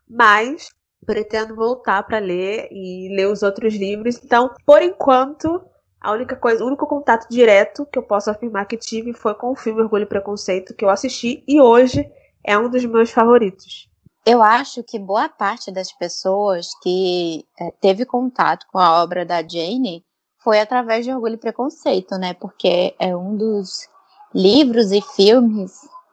Mas 0.08 0.70
pretendo 1.04 1.54
voltar 1.54 2.02
para 2.04 2.18
ler 2.18 2.68
e 2.70 3.14
ler 3.14 3.26
os 3.26 3.42
outros 3.42 3.74
livros. 3.74 4.18
Então, 4.24 4.54
por 4.64 4.80
enquanto, 4.80 5.62
a 6.00 6.12
única 6.12 6.34
coisa, 6.34 6.64
o 6.64 6.66
único 6.66 6.86
contato 6.86 7.28
direto 7.28 7.86
que 7.86 7.98
eu 7.98 8.02
posso 8.02 8.30
afirmar 8.30 8.66
que 8.66 8.76
tive 8.76 9.12
foi 9.12 9.34
com 9.34 9.52
o 9.52 9.56
filme 9.56 9.82
Orgulho 9.82 10.04
e 10.04 10.06
Preconceito 10.06 10.74
que 10.74 10.84
eu 10.84 10.88
assisti 10.88 11.44
e 11.46 11.60
hoje 11.60 12.10
é 12.42 12.56
um 12.56 12.70
dos 12.70 12.84
meus 12.86 13.10
favoritos. 13.10 13.90
Eu 14.24 14.42
acho 14.42 14.82
que 14.82 14.98
boa 14.98 15.28
parte 15.28 15.70
das 15.70 15.92
pessoas 15.92 16.70
que 16.82 17.44
é, 17.60 17.70
teve 17.80 18.04
contato 18.04 18.66
com 18.72 18.78
a 18.78 19.02
obra 19.02 19.24
da 19.24 19.40
Jane 19.42 20.05
foi 20.46 20.60
através 20.60 21.04
de 21.04 21.12
Orgulho 21.12 21.34
e 21.34 21.38
Preconceito, 21.38 22.16
né? 22.18 22.32
Porque 22.32 22.94
é 23.00 23.16
um 23.16 23.36
dos 23.36 23.88
livros 24.32 24.92
e 24.92 25.02
filmes 25.16 25.72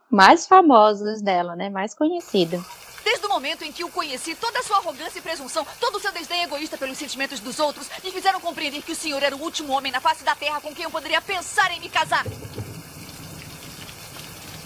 mais 0.09 0.47
famosos 0.47 1.21
dela, 1.21 1.55
né? 1.55 1.69
Mais 1.69 1.93
conhecido. 1.93 2.65
Desde 3.03 3.23
o 3.27 3.29
momento 3.29 3.63
em 3.63 3.71
que 3.71 3.83
o 3.83 3.91
conheci, 3.91 4.33
toda 4.33 4.57
a 4.57 4.63
sua 4.63 4.77
arrogância 4.77 5.19
e 5.19 5.21
presunção, 5.21 5.63
todo 5.79 5.97
o 5.97 5.99
seu 5.99 6.11
desdém 6.11 6.41
egoísta 6.41 6.79
pelos 6.79 6.97
sentimentos 6.97 7.39
dos 7.39 7.59
outros, 7.59 7.87
me 8.03 8.09
fizeram 8.09 8.41
compreender 8.41 8.81
que 8.81 8.93
o 8.93 8.95
senhor 8.95 9.21
era 9.21 9.35
o 9.35 9.39
último 9.39 9.71
homem 9.71 9.91
na 9.91 10.01
face 10.01 10.23
da 10.23 10.33
terra 10.33 10.59
com 10.59 10.73
quem 10.73 10.85
eu 10.85 10.89
poderia 10.89 11.21
pensar 11.21 11.71
em 11.71 11.79
me 11.79 11.87
casar. 11.87 12.25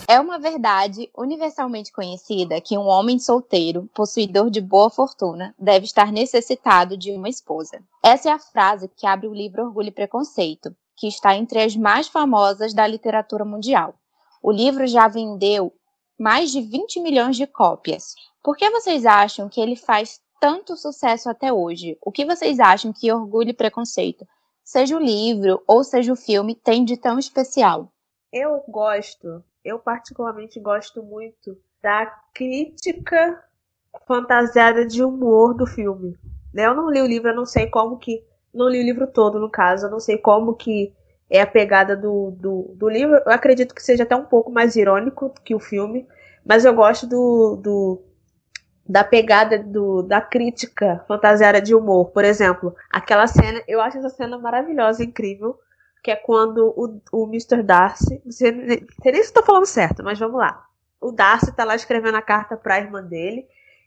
É 0.10 0.22
uma 0.22 0.40
verdade 0.40 1.12
universalmente 1.14 1.92
conhecida 1.92 2.62
que 2.62 2.78
um 2.78 2.88
homem 2.88 3.20
solteiro, 3.20 3.90
possuidor 3.94 4.50
de 4.50 4.62
boa 4.62 4.90
fortuna, 4.90 5.54
deve 5.60 5.84
estar 5.84 6.14
necessitado 6.14 6.96
de 6.96 7.12
uma 7.12 7.28
esposa. 7.28 7.84
Essa 8.02 8.30
é 8.30 8.32
a 8.32 8.40
frase 8.40 8.88
que 8.88 9.06
abre 9.06 9.28
o 9.28 9.34
livro 9.34 9.66
Orgulho 9.66 9.90
e 9.90 9.92
Preconceito, 9.92 10.74
que 10.96 11.10
está 11.10 11.36
entre 11.36 11.62
as 11.62 11.76
mais 11.76 12.08
famosas 12.08 12.74
da 12.74 12.88
literatura 12.88 13.44
mundial. 13.44 13.96
O 14.42 14.50
livro 14.50 14.88
já 14.88 15.10
vendeu 15.10 15.74
mais 16.18 16.52
de 16.52 16.62
20 16.62 17.02
milhões 17.02 17.36
de 17.36 17.46
cópias. 17.46 18.16
Por 18.42 18.56
que 18.56 18.70
vocês 18.70 19.06
acham 19.06 19.50
que 19.50 19.60
ele 19.60 19.76
faz 19.76 20.22
tanto 20.40 20.78
sucesso 20.78 21.30
até 21.30 21.52
hoje? 21.52 21.98
O 22.02 22.14
que 22.14 22.24
vocês 22.24 22.62
acham 22.62 22.94
que 22.94 23.12
Orgulho 23.12 23.50
e 23.50 23.54
Preconceito, 23.54 24.26
seja 24.64 24.96
o 24.96 25.04
livro 25.04 25.62
ou 25.68 25.84
seja 25.84 26.14
o 26.14 26.16
filme, 26.16 26.56
tem 26.56 26.86
de 26.86 26.96
tão 26.96 27.20
especial? 27.20 27.92
Eu 28.32 28.64
gosto 28.70 29.44
eu 29.68 29.78
particularmente 29.78 30.60
gosto 30.60 31.04
muito 31.04 31.58
da 31.82 32.06
crítica 32.34 33.44
fantasiada 34.08 34.86
de 34.86 35.04
humor 35.04 35.54
do 35.54 35.68
filme. 35.68 36.18
Né? 36.54 36.66
Eu 36.66 36.74
não 36.74 36.90
li 36.90 37.02
o 37.02 37.06
livro, 37.06 37.30
eu 37.30 37.36
não 37.36 37.46
sei 37.46 37.68
como 37.68 37.98
que. 37.98 38.24
Não 38.54 38.70
li 38.70 38.80
o 38.80 38.84
livro 38.84 39.08
todo, 39.08 39.40
no 39.40 39.52
caso, 39.52 39.86
eu 39.86 39.92
não 39.92 40.00
sei 40.00 40.18
como 40.18 40.56
que 40.56 40.94
é 41.30 41.42
a 41.42 41.48
pegada 41.48 41.98
do, 41.98 42.32
do, 42.32 42.74
do 42.76 42.88
livro. 42.88 43.22
Eu 43.26 43.32
acredito 43.32 43.76
que 43.76 43.84
seja 43.84 44.04
até 44.04 44.16
um 44.16 44.24
pouco 44.24 44.52
mais 44.52 44.76
irônico 44.76 45.34
que 45.44 45.54
o 45.54 45.60
filme, 45.60 46.08
mas 46.46 46.64
eu 46.64 46.74
gosto 46.74 47.06
do, 47.06 47.58
do 47.58 48.04
da 48.88 49.04
pegada 49.04 49.60
do, 49.60 50.02
da 50.02 50.22
crítica 50.22 51.04
fantasiada 51.10 51.62
de 51.62 51.76
humor. 51.76 52.12
Por 52.12 52.24
exemplo, 52.24 52.74
aquela 52.90 53.28
cena, 53.28 53.62
eu 53.68 53.82
acho 53.82 53.98
essa 53.98 54.10
cena 54.10 54.38
maravilhosa, 54.38 55.04
incrível, 55.04 55.60
que 56.04 56.12
é 56.12 56.16
quando 56.16 56.74
o, 56.76 57.02
o 57.12 57.26
Mr. 57.28 57.64
Darcy. 57.64 58.22
Não 58.24 58.32
sei, 58.32 58.52
nem 58.52 58.88
se 58.98 59.20
estou 59.22 59.44
falando 59.44 59.66
certo, 59.66 60.04
mas 60.04 60.20
vamos 60.20 60.38
lá. 60.38 60.66
O 61.00 61.12
Darcy 61.12 61.50
está 61.50 61.64
lá 61.64 61.76
escrevendo 61.76 62.16
a 62.16 62.22
carta 62.22 62.56
para 62.58 62.76
a 62.76 62.80
irmã 62.80 63.04
dele. 63.04 63.46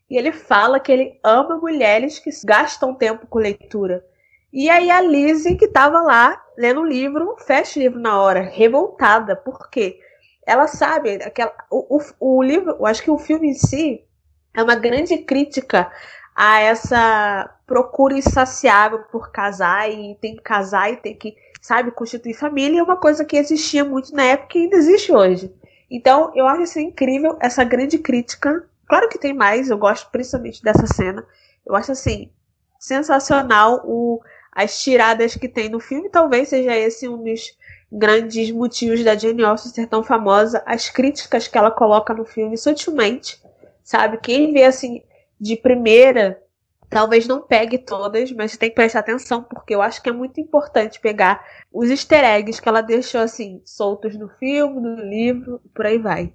E 0.09 0.17
ele 0.17 0.33
fala 0.33 0.81
que 0.81 0.91
ele 0.91 1.21
ama 1.23 1.57
mulheres 1.57 2.19
que 2.19 2.31
gastam 2.45 2.95
tempo 2.95 3.27
com 3.27 3.39
leitura. 3.39 4.05
E 4.53 4.69
aí 4.69 4.91
a 4.91 5.01
Lizzie, 5.01 5.57
que 5.57 5.67
estava 5.67 6.01
lá 6.03 6.41
lendo 6.59 6.81
o 6.81 6.87
livro, 6.87 7.37
fecha 7.39 7.79
o 7.79 7.83
livro 7.83 8.01
na 8.01 8.21
hora, 8.21 8.41
revoltada. 8.41 9.37
Por 9.37 9.71
quê? 9.71 10.01
Ela 10.45 10.67
sabe, 10.67 11.23
aquela, 11.23 11.55
o, 11.71 11.99
o, 11.99 12.39
o 12.39 12.43
livro, 12.43 12.73
eu 12.73 12.87
acho 12.87 13.03
que 13.03 13.11
o 13.11 13.19
filme 13.19 13.51
em 13.51 13.55
si 13.55 14.05
é 14.53 14.63
uma 14.63 14.75
grande 14.75 15.17
crítica 15.19 15.91
a 16.35 16.61
essa 16.61 17.55
procura 17.71 18.19
insaciável 18.19 19.05
por 19.13 19.31
casar 19.31 19.89
e 19.89 20.17
tem 20.17 20.35
que 20.35 20.43
casar 20.43 20.93
e 20.93 20.97
tem 20.97 21.15
que 21.15 21.37
sabe, 21.63 21.93
constituir 21.93 22.35
família 22.35 22.81
é 22.81 22.83
uma 22.83 22.97
coisa 22.97 23.25
que 23.25 23.37
existia 23.37 23.85
muito 23.85 24.13
na 24.13 24.25
época 24.25 24.59
e 24.59 24.63
ainda 24.63 24.77
existe 24.77 25.13
hoje. 25.13 25.55
Então, 25.89 26.33
eu 26.35 26.49
acho 26.49 26.63
isso 26.63 26.81
incrível, 26.81 27.37
essa 27.39 27.63
grande 27.63 27.97
crítica. 27.99 28.69
Claro 28.89 29.09
que 29.09 29.21
tem 29.21 29.33
mais, 29.33 29.71
eu 29.71 29.79
gosto 29.79 30.11
principalmente 30.11 30.61
dessa 30.65 30.85
cena. 30.85 31.25
Eu 31.65 31.77
acho 31.77 31.93
assim, 31.93 32.29
sensacional 32.77 33.83
o, 33.85 34.21
as 34.51 34.83
tiradas 34.83 35.37
que 35.37 35.47
tem 35.47 35.69
no 35.69 35.79
filme. 35.79 36.11
Talvez 36.11 36.49
seja 36.49 36.77
esse 36.77 37.09
um 37.09 37.23
dos 37.23 37.57
grandes 37.93 38.51
motivos 38.51 39.05
da 39.05 39.17
Jane 39.17 39.45
Austen 39.45 39.71
ser 39.71 39.87
tão 39.87 40.03
famosa. 40.03 40.61
As 40.67 40.91
críticas 40.91 41.47
que 41.47 41.57
ela 41.57 41.71
coloca 41.71 42.13
no 42.13 42.25
filme 42.25 42.59
sutilmente, 42.59 43.41
sabe? 43.85 44.19
Quem 44.19 44.53
vê 44.53 44.65
assim 44.65 45.05
de 45.41 45.57
primeira 45.57 46.43
Talvez 46.91 47.27
não 47.27 47.41
pegue 47.41 47.79
todas, 47.79 48.33
mas 48.33 48.57
tem 48.57 48.69
que 48.69 48.75
prestar 48.75 48.99
atenção, 48.99 49.45
porque 49.45 49.73
eu 49.73 49.81
acho 49.81 50.03
que 50.03 50.09
é 50.09 50.13
muito 50.13 50.41
importante 50.41 51.01
pegar 51.01 51.43
os 51.73 51.89
easter 51.89 52.25
eggs 52.25 52.61
que 52.61 52.69
ela 52.69 52.81
deixou 52.81 53.21
assim, 53.21 53.63
soltos 53.65 54.19
no 54.19 54.29
filme, 54.29 54.81
no 54.81 54.97
livro, 54.97 55.61
por 55.73 55.87
aí 55.87 55.99
vai. 55.99 56.33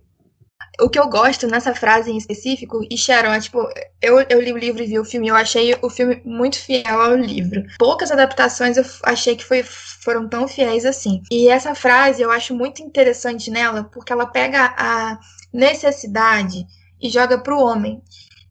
O 0.80 0.90
que 0.90 1.00
eu 1.00 1.08
gosto 1.08 1.48
nessa 1.48 1.74
frase 1.74 2.12
em 2.12 2.18
específico, 2.18 2.86
e 2.90 2.98
Sharon, 2.98 3.34
é 3.34 3.40
tipo, 3.40 3.60
eu, 4.02 4.20
eu 4.30 4.42
li 4.42 4.52
o 4.52 4.58
livro 4.58 4.82
e 4.84 4.88
vi 4.88 5.00
o 5.00 5.06
filme, 5.06 5.28
eu 5.28 5.36
achei 5.36 5.78
o 5.82 5.90
filme 5.90 6.22
muito 6.26 6.58
fiel 6.58 7.02
ao 7.02 7.16
livro. 7.16 7.64
Poucas 7.78 8.12
adaptações 8.12 8.78
eu 8.78 8.84
achei 9.04 9.36
que 9.36 9.46
foi, 9.46 9.64
foram 9.64 10.28
tão 10.28 10.48
fiéis 10.48 10.86
assim. 10.86 11.22
E 11.32 11.50
essa 11.50 11.76
frase 11.76 12.22
eu 12.22 12.32
acho 12.32 12.54
muito 12.54 12.82
interessante 12.82 13.50
nela, 13.52 13.86
porque 13.86 14.12
ela 14.12 14.26
pega 14.26 14.74
a 14.78 15.18
necessidade 15.54 16.66
e 17.02 17.10
joga 17.10 17.38
pro 17.38 17.60
homem. 17.60 18.02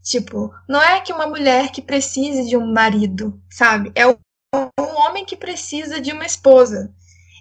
Tipo, 0.05 0.55
não 0.69 0.83
é 0.83 1.01
que 1.01 1.13
uma 1.13 1.27
mulher 1.27 1.73
que 1.73 1.81
precise 1.81 2.47
de 2.47 2.59
um 2.59 2.71
marido, 2.71 3.41
sabe? 3.51 3.91
É 3.95 4.07
um 4.07 4.17
homem 4.79 5.25
que 5.25 5.35
precisa 5.35 5.99
de 5.99 6.13
uma 6.13 6.27
esposa. 6.27 6.93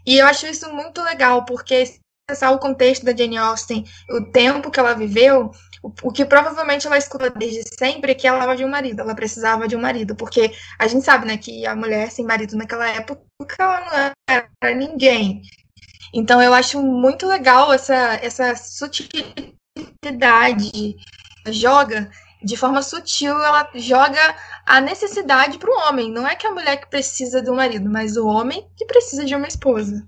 E 0.05 0.17
eu 0.17 0.25
acho 0.25 0.47
isso 0.47 0.73
muito 0.73 1.01
legal, 1.01 1.43
porque 1.43 1.85
se 1.85 1.99
pensar 2.25 2.51
o 2.51 2.59
contexto 2.59 3.03
da 3.03 3.15
Jane 3.15 3.37
Austen, 3.37 3.85
o 4.09 4.31
tempo 4.31 4.71
que 4.71 4.79
ela 4.79 4.93
viveu, 4.93 5.51
o, 5.83 6.11
que 6.11 6.23
provavelmente 6.25 6.87
ela 6.87 6.97
escuta 6.97 7.29
desde 7.29 7.63
sempre 7.77 8.13
é 8.13 8.15
que 8.15 8.25
ela 8.25 8.37
precisava 8.37 8.55
de 8.55 8.63
um 8.63 8.69
marido, 8.69 9.01
ela 9.01 9.13
precisava 9.15 9.67
de 9.67 9.75
um 9.75 9.81
marido, 9.81 10.15
porque 10.15 10.53
a 10.79 10.87
gente 10.87 11.03
sabe, 11.03 11.27
né, 11.27 11.35
que 11.35 11.65
a 11.65 11.75
mulher 11.75 12.09
sem 12.11 12.23
marido 12.25 12.55
naquela 12.55 12.87
época 12.87 13.21
ela 13.59 13.81
não 13.81 14.11
era 14.29 14.75
ninguém. 14.75 15.41
Então 16.13 16.41
eu 16.41 16.53
acho 16.53 16.81
muito 16.81 17.27
legal 17.27 17.73
essa, 17.73 18.15
essa 18.21 18.55
sutilidade 18.55 19.21
joga 21.47 22.09
de 22.43 22.57
forma 22.57 22.81
sutil, 22.81 23.31
ela 23.31 23.69
joga 23.75 24.19
a 24.65 24.81
necessidade 24.81 25.57
para 25.57 25.71
o 25.71 25.87
homem. 25.87 26.11
Não 26.11 26.27
é 26.27 26.35
que 26.35 26.45
a 26.45 26.51
mulher 26.51 26.77
que 26.77 26.89
precisa 26.89 27.41
do 27.41 27.53
marido, 27.53 27.89
mas 27.89 28.17
o 28.17 28.27
homem 28.27 28.67
que 28.75 28.85
precisa 28.85 29.23
de 29.23 29.35
uma 29.35 29.47
esposa. 29.47 30.05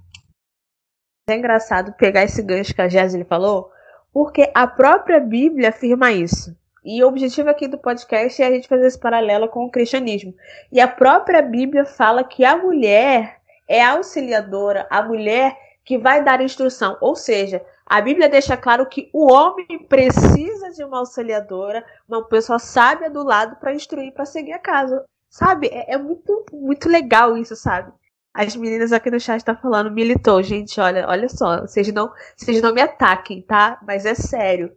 É 1.27 1.36
engraçado 1.36 1.94
pegar 1.94 2.24
esse 2.24 2.42
gancho 2.42 2.74
que 2.74 2.82
a 2.82 2.88
Jéssica 2.88 3.25
falou, 3.25 3.72
porque 4.13 4.51
a 4.54 4.68
própria 4.68 5.20
Bíblia 5.20 5.70
afirma 5.70 6.12
isso. 6.12 6.56
E 6.84 7.04
o 7.04 7.08
objetivo 7.08 7.50
aqui 7.50 7.68
do 7.68 7.80
podcast 7.80 8.39
é 8.44 8.46
a 8.46 8.51
gente 8.51 8.68
fazer 8.68 8.86
esse 8.86 9.00
paralelo 9.00 9.48
com 9.48 9.65
o 9.65 9.72
cristianismo. 9.72 10.36
E 10.72 10.80
a 10.80 10.88
própria 10.88 11.42
Bíblia 11.42 11.84
fala 11.84 12.24
que 12.24 12.46
a 12.46 12.56
mulher 12.56 13.38
é 13.68 13.84
auxiliadora, 13.84 14.86
a 14.92 15.01
mulher 15.01 15.58
que 15.84 15.98
vai 15.98 16.24
dar 16.24 16.42
instrução. 16.42 16.96
Ou 17.01 17.15
seja, 17.15 17.60
a 17.86 18.01
Bíblia 18.01 18.27
deixa 18.27 18.58
claro 18.58 18.88
que 18.88 19.10
o 19.13 19.32
homem 19.32 19.86
precisa 19.88 20.72
de 20.72 20.84
uma 20.84 21.00
auxiliadora, 21.00 21.86
uma 22.08 22.24
pessoa 22.24 22.58
sábia 22.58 23.10
do 23.10 23.24
lado 23.24 23.58
para 23.58 23.75
instruir, 23.75 24.12
para 24.12 24.25
seguir 24.25 24.54
a 24.54 24.60
casa. 24.60 25.06
Sabe? 25.30 25.68
É, 25.68 25.94
é, 25.94 25.98
muito, 25.98 26.46
muito 26.51 26.89
legal 26.89 27.38
isso, 27.38 27.56
sabe? 27.56 27.92
As 28.34 28.56
meninas 28.56 28.92
aqui 28.92 29.12
no 29.12 29.20
chat 29.20 29.38
estão 29.38 29.54
tá 29.56 29.62
falando, 29.62 29.92
militou, 29.92 30.42
gente, 30.42 30.80
olha, 30.80 31.08
olha 31.08 31.30
só, 31.30 31.62
vocês 31.62 31.92
não, 31.94 32.12
vocês 32.36 32.62
não 32.62 32.74
me 32.74 32.82
ataquem, 32.82 33.42
tá? 33.42 33.80
Mas 33.86 34.06
é 34.06 34.15
sério. 34.15 34.72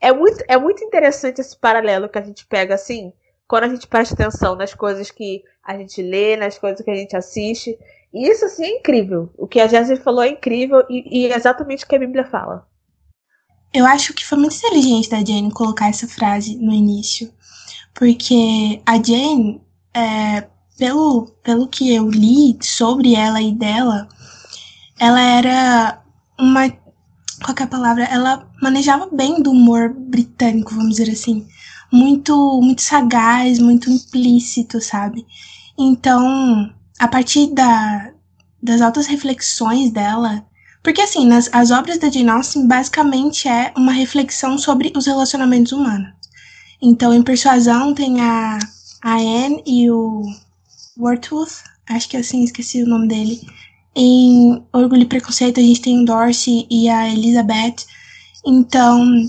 É 0.00 0.12
muito, 0.12 0.44
é 0.46 0.56
muito 0.56 0.84
interessante 0.84 1.40
esse 1.40 1.58
paralelo 1.58 2.08
que 2.08 2.18
a 2.18 2.22
gente 2.22 2.46
pega 2.46 2.74
assim, 2.74 3.12
quando 3.48 3.64
a 3.64 3.68
gente 3.68 3.86
presta 3.86 4.14
atenção 4.14 4.54
nas 4.54 4.74
coisas 4.74 5.10
que 5.10 5.42
a 5.62 5.76
gente 5.76 6.02
lê, 6.02 6.36
nas 6.36 6.58
coisas 6.58 6.84
que 6.84 6.90
a 6.90 6.94
gente 6.94 7.16
assiste. 7.16 7.78
Isso 8.14 8.44
assim 8.44 8.64
é 8.64 8.78
incrível. 8.78 9.28
O 9.36 9.48
que 9.48 9.58
a 9.58 9.66
Jéssica 9.66 10.00
falou 10.00 10.22
é 10.22 10.28
incrível 10.28 10.84
e, 10.88 11.24
e 11.24 11.26
é 11.26 11.36
exatamente 11.36 11.84
o 11.84 11.88
que 11.88 11.96
a 11.96 11.98
Bíblia 11.98 12.24
fala. 12.24 12.64
Eu 13.72 13.84
acho 13.84 14.14
que 14.14 14.24
foi 14.24 14.38
muito 14.38 14.54
inteligente 14.54 15.10
da 15.10 15.18
Jane 15.18 15.50
colocar 15.50 15.88
essa 15.88 16.06
frase 16.06 16.56
no 16.56 16.72
início. 16.72 17.32
Porque 17.92 18.80
a 18.86 19.02
Jane, 19.02 19.60
é, 19.92 20.46
pelo, 20.78 21.26
pelo 21.42 21.66
que 21.66 21.92
eu 21.92 22.08
li 22.08 22.56
sobre 22.62 23.16
ela 23.16 23.42
e 23.42 23.52
dela, 23.52 24.08
ela 24.98 25.20
era 25.20 26.02
uma. 26.38 26.70
Qual 27.44 27.56
é 27.60 27.66
palavra? 27.66 28.04
Ela 28.04 28.48
manejava 28.62 29.08
bem 29.10 29.42
do 29.42 29.50
humor 29.50 29.92
britânico, 29.92 30.72
vamos 30.72 30.96
dizer 30.96 31.10
assim. 31.10 31.44
Muito, 31.92 32.60
muito 32.60 32.82
sagaz, 32.82 33.58
muito 33.58 33.90
implícito, 33.90 34.80
sabe? 34.80 35.26
Então, 35.76 36.72
a 36.98 37.08
partir 37.08 37.48
da, 37.48 38.12
das 38.62 38.80
altas 38.80 39.06
reflexões 39.06 39.90
dela, 39.90 40.44
porque 40.82 41.00
assim, 41.00 41.26
nas, 41.26 41.48
as 41.52 41.70
obras 41.70 41.98
da 41.98 42.10
Jane 42.10 42.28
Austen 42.28 42.66
basicamente 42.66 43.48
é 43.48 43.72
uma 43.76 43.92
reflexão 43.92 44.58
sobre 44.58 44.92
os 44.94 45.06
relacionamentos 45.06 45.72
humanos. 45.72 46.12
Então, 46.80 47.14
em 47.14 47.22
Persuasão 47.22 47.94
tem 47.94 48.20
a, 48.20 48.58
a 49.02 49.14
Anne 49.16 49.62
e 49.66 49.90
o 49.90 50.22
Wordsworth, 50.98 51.62
acho 51.88 52.08
que 52.08 52.16
é 52.16 52.20
assim, 52.20 52.44
esqueci 52.44 52.82
o 52.82 52.86
nome 52.86 53.08
dele. 53.08 53.40
Em 53.96 54.62
Orgulho 54.72 55.02
e 55.02 55.06
Preconceito 55.06 55.58
a 55.58 55.62
gente 55.62 55.80
tem 55.80 56.02
o 56.02 56.04
Darcy 56.04 56.66
e 56.70 56.88
a 56.88 57.08
Elizabeth. 57.08 57.76
Então, 58.44 59.26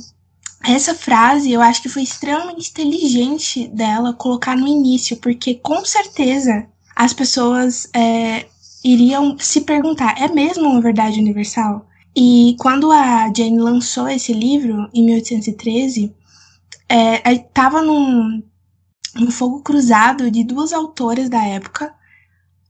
essa 0.65 0.93
frase 0.93 1.51
eu 1.53 1.61
acho 1.61 1.81
que 1.81 1.89
foi 1.89 2.03
extremamente 2.03 2.71
inteligente 2.71 3.67
dela 3.67 4.13
colocar 4.13 4.57
no 4.57 4.67
início, 4.67 5.15
porque 5.17 5.55
com 5.55 5.85
certeza 5.85 6.67
as 6.95 7.13
pessoas 7.13 7.89
é, 7.93 8.45
iriam 8.83 9.37
se 9.39 9.61
perguntar: 9.61 10.15
é 10.21 10.27
mesmo 10.27 10.69
uma 10.69 10.81
verdade 10.81 11.19
universal? 11.19 11.87
E 12.15 12.55
quando 12.59 12.91
a 12.91 13.31
Jane 13.35 13.59
lançou 13.59 14.07
esse 14.07 14.31
livro, 14.31 14.89
em 14.93 15.03
1813, 15.03 16.15
estava 17.25 17.79
é, 17.79 17.81
num, 17.81 18.41
num 19.15 19.31
fogo 19.31 19.61
cruzado 19.61 20.31
de 20.31 20.43
duas 20.43 20.71
autoras 20.71 21.29
da 21.29 21.43
época, 21.43 21.93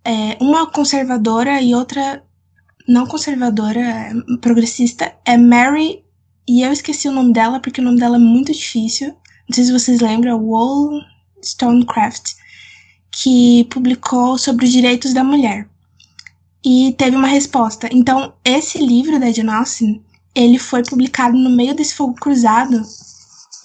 é, 0.04 0.38
uma 0.42 0.66
conservadora 0.66 1.62
e 1.62 1.76
outra 1.76 2.24
não 2.88 3.06
conservadora, 3.08 4.12
progressista, 4.42 5.14
é 5.26 5.38
Mary, 5.38 6.04
e 6.48 6.62
eu 6.62 6.72
esqueci 6.72 7.08
o 7.08 7.12
nome 7.12 7.34
dela 7.34 7.60
porque 7.60 7.82
o 7.82 7.84
nome 7.84 8.00
dela 8.00 8.18
é 8.18 8.20
muito 8.20 8.52
difícil. 8.52 9.16
Não 9.48 9.56
sei 9.56 9.64
se 9.64 9.72
vocês 9.72 10.00
lembram, 10.00 10.40
Wollstonecraft, 10.40 12.34
que 13.16 13.64
publicou 13.70 14.38
sobre 14.38 14.66
os 14.66 14.72
direitos 14.72 15.14
da 15.14 15.24
mulher. 15.24 15.68
E 16.64 16.94
teve 16.98 17.16
uma 17.16 17.28
resposta. 17.28 17.88
Então, 17.92 18.34
esse 18.44 18.78
livro 18.78 19.18
da 19.18 19.32
Jane 19.32 19.52
Austen, 19.52 20.02
ele 20.34 20.60
foi 20.60 20.84
publicado 20.84 21.38
no 21.38 21.50
meio 21.50 21.74
desse 21.74 21.96
fogo 21.96 22.14
cruzado 22.16 22.82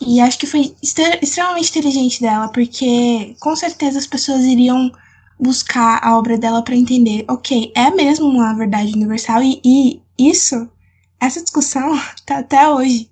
e 0.00 0.20
acho 0.20 0.38
que 0.38 0.46
foi 0.46 0.74
extremamente 0.80 1.70
inteligente 1.70 2.20
dela, 2.20 2.48
porque 2.48 3.34
com 3.40 3.56
certeza 3.56 3.98
as 3.98 4.06
pessoas 4.06 4.42
iriam 4.42 4.90
buscar 5.38 5.98
a 6.02 6.16
obra 6.16 6.38
dela 6.38 6.62
para 6.62 6.76
entender, 6.76 7.24
ok, 7.28 7.72
é 7.74 7.90
mesmo 7.90 8.26
uma 8.26 8.54
verdade 8.54 8.92
universal 8.92 9.42
e, 9.42 9.60
e 9.64 10.00
isso, 10.16 10.70
essa 11.18 11.42
discussão 11.42 11.98
tá 12.24 12.38
até 12.38 12.68
hoje, 12.68 13.10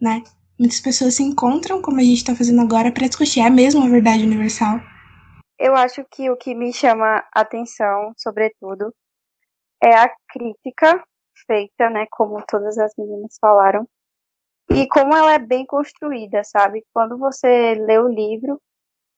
né? 0.00 0.22
Muitas 0.58 0.80
pessoas 0.80 1.14
se 1.14 1.22
encontram, 1.22 1.80
como 1.80 2.00
a 2.00 2.04
gente 2.04 2.18
está 2.18 2.34
fazendo 2.34 2.60
agora, 2.60 2.92
para 2.92 3.06
discutir, 3.06 3.40
é 3.40 3.48
mesmo 3.48 3.80
uma 3.80 3.88
verdade 3.88 4.24
universal? 4.24 4.80
Eu 5.58 5.74
acho 5.74 6.04
que 6.04 6.30
o 6.30 6.36
que 6.36 6.54
me 6.54 6.72
chama 6.72 7.24
atenção, 7.34 8.12
sobretudo, 8.16 8.94
é 9.82 9.94
a 9.94 10.08
crítica 10.30 11.02
feita, 11.46 11.90
né, 11.90 12.06
como 12.10 12.44
todas 12.46 12.78
as 12.78 12.92
meninas 12.96 13.36
falaram, 13.40 13.88
e 14.70 14.86
como 14.88 15.14
ela 15.16 15.34
é 15.34 15.38
bem 15.38 15.64
construída, 15.66 16.44
sabe? 16.44 16.84
Quando 16.92 17.16
você 17.18 17.74
lê 17.74 17.98
o 17.98 18.08
livro, 18.08 18.60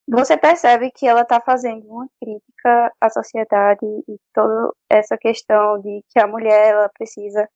você 0.09 0.37
percebe 0.37 0.91
que 0.93 1.07
ela 1.07 1.23
está 1.23 1.41
fazendo 1.41 1.87
uma 1.89 2.09
crítica 2.21 2.93
à 3.01 3.11
sociedade 3.11 3.85
e 4.09 4.17
toda 4.33 4.73
essa 4.89 5.17
questão 5.19 5.81
de 5.81 6.05
que 6.11 6.21
a 6.21 6.27
mulher 6.27 6.71
ela 6.71 6.89
precisa 6.91 7.49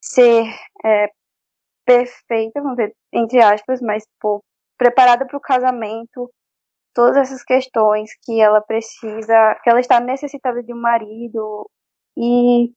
ser 0.00 0.44
é, 0.84 1.10
perfeita, 1.84 2.60
vamos 2.60 2.76
dizer, 2.76 2.94
entre 3.12 3.42
aspas, 3.42 3.80
mas 3.80 4.04
pô, 4.20 4.42
preparada 4.78 5.26
para 5.26 5.36
o 5.36 5.40
casamento, 5.40 6.30
todas 6.96 7.18
essas 7.18 7.44
questões 7.44 8.10
que 8.24 8.40
ela 8.40 8.62
precisa, 8.62 9.54
que 9.62 9.68
ela 9.68 9.80
está 9.80 10.00
necessitada 10.00 10.62
de 10.62 10.72
um 10.72 10.80
marido 10.80 11.70
e 12.16 12.72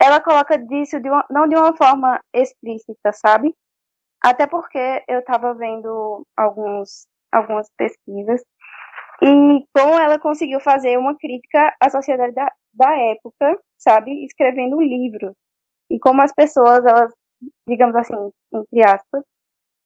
ela 0.00 0.18
coloca 0.18 0.56
disso 0.56 0.98
de 0.98 1.10
uma, 1.10 1.26
não 1.30 1.46
de 1.46 1.54
uma 1.54 1.76
forma 1.76 2.18
explícita, 2.32 3.12
sabe? 3.12 3.54
Até 4.24 4.46
porque 4.46 5.04
eu 5.06 5.20
estava 5.20 5.52
vendo 5.52 6.26
alguns, 6.34 7.06
algumas 7.30 7.68
pesquisas 7.76 8.42
e 9.22 9.66
como 9.74 10.00
ela 10.00 10.18
conseguiu 10.18 10.58
fazer 10.58 10.96
uma 10.96 11.14
crítica 11.18 11.76
à 11.78 11.90
sociedade 11.90 12.32
da, 12.32 12.50
da 12.72 12.96
época, 12.96 13.60
sabe? 13.76 14.24
Escrevendo 14.24 14.78
um 14.78 14.82
livro. 14.82 15.36
E 15.90 15.98
como 15.98 16.22
as 16.22 16.32
pessoas, 16.32 16.82
elas, 16.86 17.12
digamos 17.68 17.94
assim, 17.94 18.14
entre 18.54 18.82
aspas, 18.86 19.22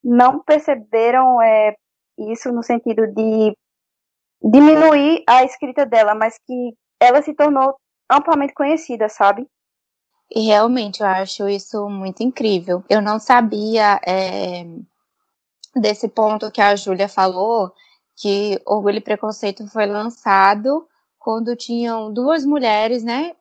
não 0.04 0.40
perceberam 0.44 1.42
é, 1.42 1.74
isso 2.18 2.52
no 2.52 2.62
sentido 2.62 3.08
de 3.08 3.56
diminuir 4.44 5.24
a 5.26 5.44
escrita 5.44 5.86
dela, 5.86 6.14
mas 6.14 6.38
que 6.46 6.74
ela 7.00 7.22
se 7.22 7.34
tornou 7.34 7.74
amplamente 8.10 8.52
conhecida, 8.52 9.08
sabe? 9.08 9.46
E 10.30 10.46
realmente 10.46 11.00
eu 11.00 11.06
acho 11.06 11.48
isso 11.48 11.88
muito 11.88 12.22
incrível. 12.22 12.82
Eu 12.88 13.00
não 13.00 13.18
sabia 13.18 14.00
é, 14.06 14.66
desse 15.74 16.08
ponto 16.08 16.50
que 16.50 16.60
a 16.60 16.76
Júlia 16.76 17.08
falou, 17.08 17.72
que 18.16 18.60
Orgulho 18.66 18.98
e 18.98 19.00
Preconceito 19.00 19.66
foi 19.68 19.86
lançado 19.86 20.86
quando 21.18 21.56
tinham 21.56 22.12
duas 22.12 22.44
mulheres, 22.44 23.02
né, 23.02 23.34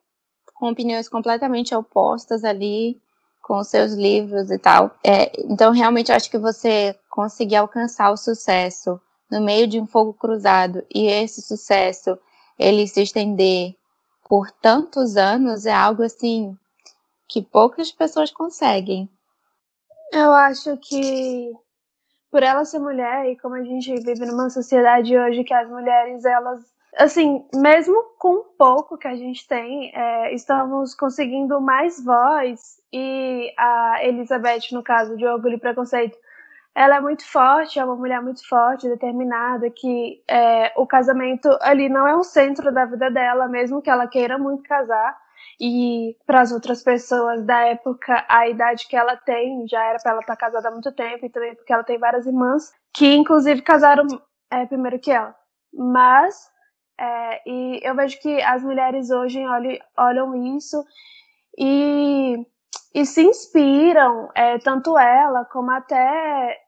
com 0.54 0.70
opiniões 0.70 1.08
completamente 1.08 1.74
opostas 1.74 2.44
ali, 2.44 2.98
com 3.42 3.62
seus 3.62 3.92
livros 3.92 4.50
e 4.50 4.58
tal. 4.58 4.90
É, 5.04 5.30
então, 5.42 5.70
realmente, 5.70 6.10
acho 6.10 6.30
que 6.30 6.38
você 6.38 6.98
conseguir 7.10 7.56
alcançar 7.56 8.10
o 8.10 8.16
sucesso 8.16 8.98
no 9.30 9.40
meio 9.40 9.66
de 9.66 9.80
um 9.80 9.86
fogo 9.86 10.12
cruzado 10.14 10.84
e 10.94 11.06
esse 11.06 11.42
sucesso 11.42 12.18
ele 12.58 12.86
se 12.86 13.02
estender 13.02 13.74
por 14.28 14.50
tantos 14.50 15.16
anos 15.16 15.66
é 15.66 15.72
algo 15.72 16.02
assim 16.02 16.56
que 17.28 17.42
poucas 17.42 17.90
pessoas 17.90 18.30
conseguem. 18.30 19.08
Eu 20.12 20.32
acho 20.32 20.76
que 20.76 21.52
por 22.30 22.42
ela 22.42 22.64
ser 22.64 22.78
mulher 22.78 23.26
e 23.26 23.36
como 23.36 23.54
a 23.54 23.62
gente 23.62 23.94
vive 23.94 24.26
numa 24.26 24.50
sociedade 24.50 25.16
hoje 25.16 25.44
que 25.44 25.54
as 25.54 25.68
mulheres 25.68 26.24
elas 26.24 26.60
assim 26.96 27.44
mesmo 27.54 27.94
com 28.18 28.44
pouco 28.56 28.96
que 28.96 29.08
a 29.08 29.16
gente 29.16 29.46
tem 29.46 29.92
é, 29.94 30.34
estamos 30.34 30.94
conseguindo 30.94 31.60
mais 31.60 32.04
voz 32.04 32.80
e 32.92 33.52
a 33.56 33.98
Elizabeth 34.02 34.72
no 34.72 34.82
caso 34.82 35.16
de 35.16 35.26
orgulho 35.26 35.56
e 35.56 35.60
preconceito 35.60 36.16
ela 36.74 36.96
é 36.96 37.00
muito 37.00 37.24
forte 37.24 37.78
é 37.78 37.84
uma 37.84 37.96
mulher 37.96 38.20
muito 38.22 38.46
forte 38.48 38.88
determinada 38.88 39.70
que 39.70 40.22
é, 40.28 40.72
o 40.76 40.86
casamento 40.86 41.48
ali 41.60 41.88
não 41.88 42.06
é 42.06 42.16
o 42.16 42.24
centro 42.24 42.72
da 42.72 42.84
vida 42.84 43.10
dela 43.10 43.48
mesmo 43.48 43.82
que 43.82 43.90
ela 43.90 44.06
queira 44.06 44.38
muito 44.38 44.62
casar 44.64 45.16
e 45.60 46.16
para 46.26 46.40
as 46.40 46.52
outras 46.52 46.82
pessoas 46.82 47.44
da 47.44 47.60
época, 47.66 48.24
a 48.28 48.48
idade 48.48 48.86
que 48.88 48.96
ela 48.96 49.16
tem 49.16 49.66
já 49.68 49.82
era 49.84 49.98
para 49.98 50.12
ela 50.12 50.20
estar 50.20 50.36
tá 50.36 50.40
casada 50.40 50.68
há 50.68 50.70
muito 50.70 50.92
tempo, 50.92 51.24
e 51.24 51.30
também 51.30 51.54
porque 51.54 51.72
ela 51.72 51.84
tem 51.84 51.98
várias 51.98 52.26
irmãs 52.26 52.72
que, 52.92 53.14
inclusive, 53.14 53.62
casaram 53.62 54.06
é, 54.50 54.66
primeiro 54.66 54.98
que 54.98 55.10
ela. 55.10 55.34
Mas, 55.72 56.50
é, 56.98 57.48
e 57.48 57.80
eu 57.82 57.94
vejo 57.94 58.20
que 58.20 58.40
as 58.42 58.62
mulheres 58.62 59.10
hoje 59.10 59.44
olham, 59.46 59.78
olham 59.96 60.56
isso 60.56 60.84
e, 61.58 62.36
e 62.94 63.06
se 63.06 63.22
inspiram, 63.22 64.30
é, 64.34 64.58
tanto 64.58 64.98
ela 64.98 65.44
como 65.44 65.70
até 65.70 66.63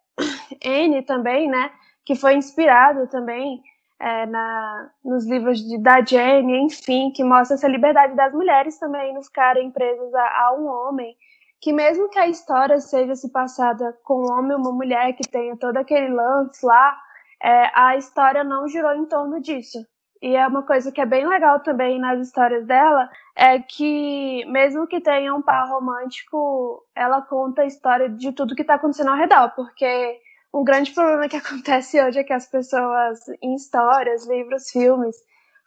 N 0.62 1.02
também, 1.02 1.48
né? 1.48 1.70
Que 2.04 2.14
foi 2.14 2.34
inspirado 2.34 3.06
também 3.08 3.62
é, 3.98 4.26
na, 4.26 4.90
nos 5.04 5.26
livros 5.26 5.58
de, 5.58 5.78
da 5.78 6.04
Jane, 6.04 6.58
enfim, 6.58 7.10
que 7.10 7.24
mostra 7.24 7.56
essa 7.56 7.68
liberdade 7.68 8.14
das 8.14 8.32
mulheres 8.32 8.78
também 8.78 9.14
não 9.14 9.22
ficarem 9.22 9.70
presas 9.70 10.14
a, 10.14 10.46
a, 10.46 10.54
um 10.54 10.66
homem, 10.66 11.16
que 11.60 11.72
mesmo 11.72 12.08
que 12.08 12.18
a 12.18 12.28
história 12.28 12.78
seja 12.80 13.14
se 13.14 13.30
passada 13.32 13.96
com 14.04 14.26
um 14.26 14.32
homem 14.32 14.52
e 14.52 14.60
uma 14.60 14.72
mulher 14.72 15.12
que 15.14 15.28
tenha 15.28 15.56
todo 15.56 15.76
aquele 15.78 16.08
lance 16.08 16.64
lá, 16.64 16.96
é, 17.42 17.70
a 17.74 17.96
história 17.96 18.44
não 18.44 18.68
girou 18.68 18.94
em 18.94 19.06
torno 19.06 19.40
disso. 19.40 19.78
E 20.22 20.34
é 20.34 20.46
uma 20.46 20.62
coisa 20.62 20.90
que 20.90 21.00
é 21.00 21.06
bem 21.06 21.26
legal 21.26 21.60
também 21.60 21.98
nas 21.98 22.26
histórias 22.26 22.66
dela, 22.66 23.08
é 23.34 23.58
que 23.58 24.44
mesmo 24.46 24.86
que 24.86 25.00
tenha 25.00 25.34
um 25.34 25.42
par 25.42 25.68
romântico, 25.68 26.82
ela 26.94 27.20
conta 27.20 27.62
a 27.62 27.66
história 27.66 28.08
de 28.08 28.32
tudo 28.32 28.54
que 28.54 28.62
está 28.62 28.74
acontecendo 28.74 29.10
ao 29.10 29.16
redor, 29.16 29.52
porque 29.54 30.18
um 30.52 30.64
grande 30.64 30.92
problema 30.92 31.28
que 31.28 31.36
acontece 31.36 32.00
hoje 32.02 32.18
é 32.18 32.24
que 32.24 32.32
as 32.32 32.46
pessoas 32.46 33.18
em 33.42 33.54
histórias, 33.54 34.26
livros, 34.26 34.70
filmes, 34.70 35.16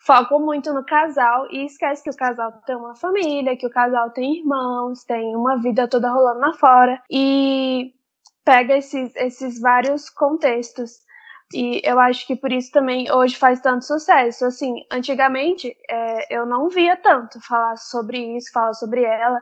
focam 0.06 0.40
muito 0.40 0.74
no 0.74 0.86
casal 0.86 1.48
e 1.52 1.66
esquece 1.66 2.04
que 2.04 2.10
o 2.10 2.16
casal 2.16 2.52
tem 2.66 2.76
uma 2.76 2.96
família, 2.96 3.58
que 3.58 3.68
o 3.68 3.70
casal 3.70 4.10
tem 4.12 4.40
irmãos, 4.40 5.04
tem 5.04 5.36
uma 5.36 5.58
vida 5.62 5.88
toda 5.88 6.12
rolando 6.12 6.40
lá 6.40 6.54
fora 6.54 7.02
e 7.10 7.94
pega 8.46 8.78
esses, 8.78 9.16
esses 9.16 9.60
vários 9.60 10.10
contextos. 10.10 10.92
E 11.54 11.82
eu 11.84 12.00
acho 12.00 12.28
que 12.28 12.36
por 12.36 12.52
isso 12.52 12.72
também 12.72 13.12
hoje 13.12 13.36
faz 13.36 13.60
tanto 13.60 13.84
sucesso. 13.84 14.46
Assim, 14.46 14.86
antigamente 14.92 15.76
é, 15.90 16.36
eu 16.36 16.46
não 16.46 16.70
via 16.70 16.96
tanto 16.96 17.40
falar 17.42 17.76
sobre 17.78 18.38
isso, 18.38 18.52
falar 18.52 18.74
sobre 18.74 19.04
ela. 19.04 19.42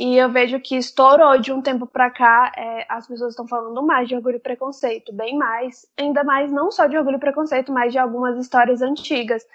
E 0.00 0.16
eu 0.16 0.30
vejo 0.30 0.58
que 0.58 0.76
estourou 0.76 1.38
de 1.38 1.52
um 1.52 1.60
tempo 1.60 1.86
para 1.86 2.08
cá, 2.10 2.50
é, 2.56 2.86
as 2.88 3.06
pessoas 3.06 3.32
estão 3.32 3.46
falando 3.46 3.82
mais 3.82 4.08
de 4.08 4.14
orgulho 4.14 4.36
e 4.36 4.40
preconceito, 4.40 5.12
bem 5.12 5.36
mais, 5.36 5.86
ainda 5.94 6.24
mais 6.24 6.50
não 6.50 6.70
só 6.70 6.86
de 6.86 6.96
orgulho 6.96 7.18
e 7.18 7.20
preconceito, 7.20 7.70
mas 7.70 7.92
de 7.92 7.98
algumas 7.98 8.38
histórias 8.38 8.80
antigas. 8.80 9.46